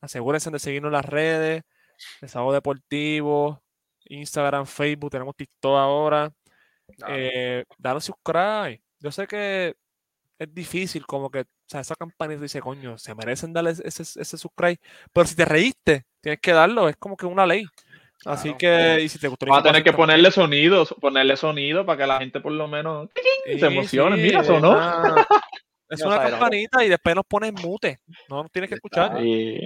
asegúrense 0.00 0.50
de 0.50 0.58
seguirnos 0.58 0.88
en 0.88 0.92
las 0.94 1.04
redes, 1.04 1.62
Desahogo 2.20 2.52
Deportivo, 2.54 3.62
Instagram, 4.04 4.64
Facebook, 4.64 5.10
tenemos 5.10 5.36
TikTok 5.36 5.76
ahora. 5.76 6.30
Claro. 6.96 7.14
Eh, 7.14 7.64
dale 7.78 8.00
subscribe. 8.00 8.80
Yo 9.00 9.10
sé 9.10 9.26
que 9.26 9.74
es 10.38 10.54
difícil, 10.54 11.06
como 11.06 11.30
que, 11.30 11.40
o 11.40 11.44
sea, 11.66 11.80
esa 11.80 11.94
campanita 11.94 12.42
dice, 12.42 12.60
coño, 12.60 12.98
se 12.98 13.14
merecen 13.14 13.52
darle 13.52 13.70
ese, 13.70 13.86
ese, 14.02 14.36
subscribe. 14.38 14.78
Pero 15.12 15.26
si 15.26 15.34
te 15.36 15.44
reíste, 15.44 16.04
tienes 16.20 16.40
que 16.40 16.52
darlo, 16.52 16.88
es 16.88 16.96
como 16.96 17.16
que 17.16 17.26
una 17.26 17.46
ley. 17.46 17.64
Así 18.24 18.54
Claro. 18.54 18.96
que, 18.96 19.02
y 19.04 19.08
si 19.08 19.18
te 19.18 19.28
gustó 19.28 19.46
Vamos 19.46 19.60
a 19.60 19.68
tener 19.68 19.84
que 19.84 19.92
ponerle 19.92 20.30
sonido, 20.30 20.84
ponerle 21.00 21.36
sonido 21.36 21.84
para 21.84 21.98
que 21.98 22.06
la 22.06 22.18
gente 22.18 22.40
por 22.40 22.52
lo 22.52 22.66
menos 22.66 23.08
también- 23.12 23.60
se 23.60 23.66
Sí, 23.68 23.74
emocione. 23.74 24.16
sí, 24.16 24.22
Mira, 24.22 24.40
es 24.40 24.46
sonó. 24.46 24.70
una- 24.72 25.26
Es 25.88 26.00
No 26.00 26.08
una 26.08 26.16
no. 26.24 26.30
campanita 26.30 26.84
y 26.84 26.88
después 26.88 27.14
nos 27.14 27.24
pones 27.26 27.52
mute. 27.52 28.00
No 28.28 28.42
nos 28.42 28.50
tienes 28.50 28.68
que 28.68 28.74
escuchar. 28.76 29.18
Sí. 29.20 29.58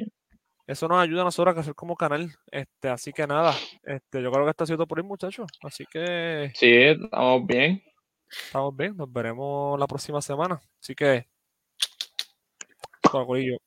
Eso 0.66 0.86
nos 0.86 1.00
ayuda 1.00 1.22
a 1.22 1.24
nosotros 1.24 1.52
a 1.52 1.54
crecer 1.56 1.74
como 1.74 1.96
canal. 1.96 2.30
Este, 2.50 2.88
así 2.90 3.12
que 3.12 3.26
nada, 3.26 3.54
este, 3.82 4.22
yo 4.22 4.30
creo 4.30 4.44
que 4.44 4.50
está 4.50 4.66
siendo 4.66 4.86
por 4.86 4.98
ahí, 4.98 5.04
muchachos. 5.04 5.46
Así 5.62 5.84
que 5.90 6.52
Sí, 6.54 6.70
estamos 6.70 7.46
bien. 7.46 7.82
Estamos 8.30 8.76
bien. 8.76 8.96
Nos 8.96 9.12
veremos 9.12 9.78
la 9.78 9.86
próxima 9.86 10.20
semana. 10.22 10.60
Así 10.80 10.94
que, 10.94 11.28
corillo. 13.02 13.58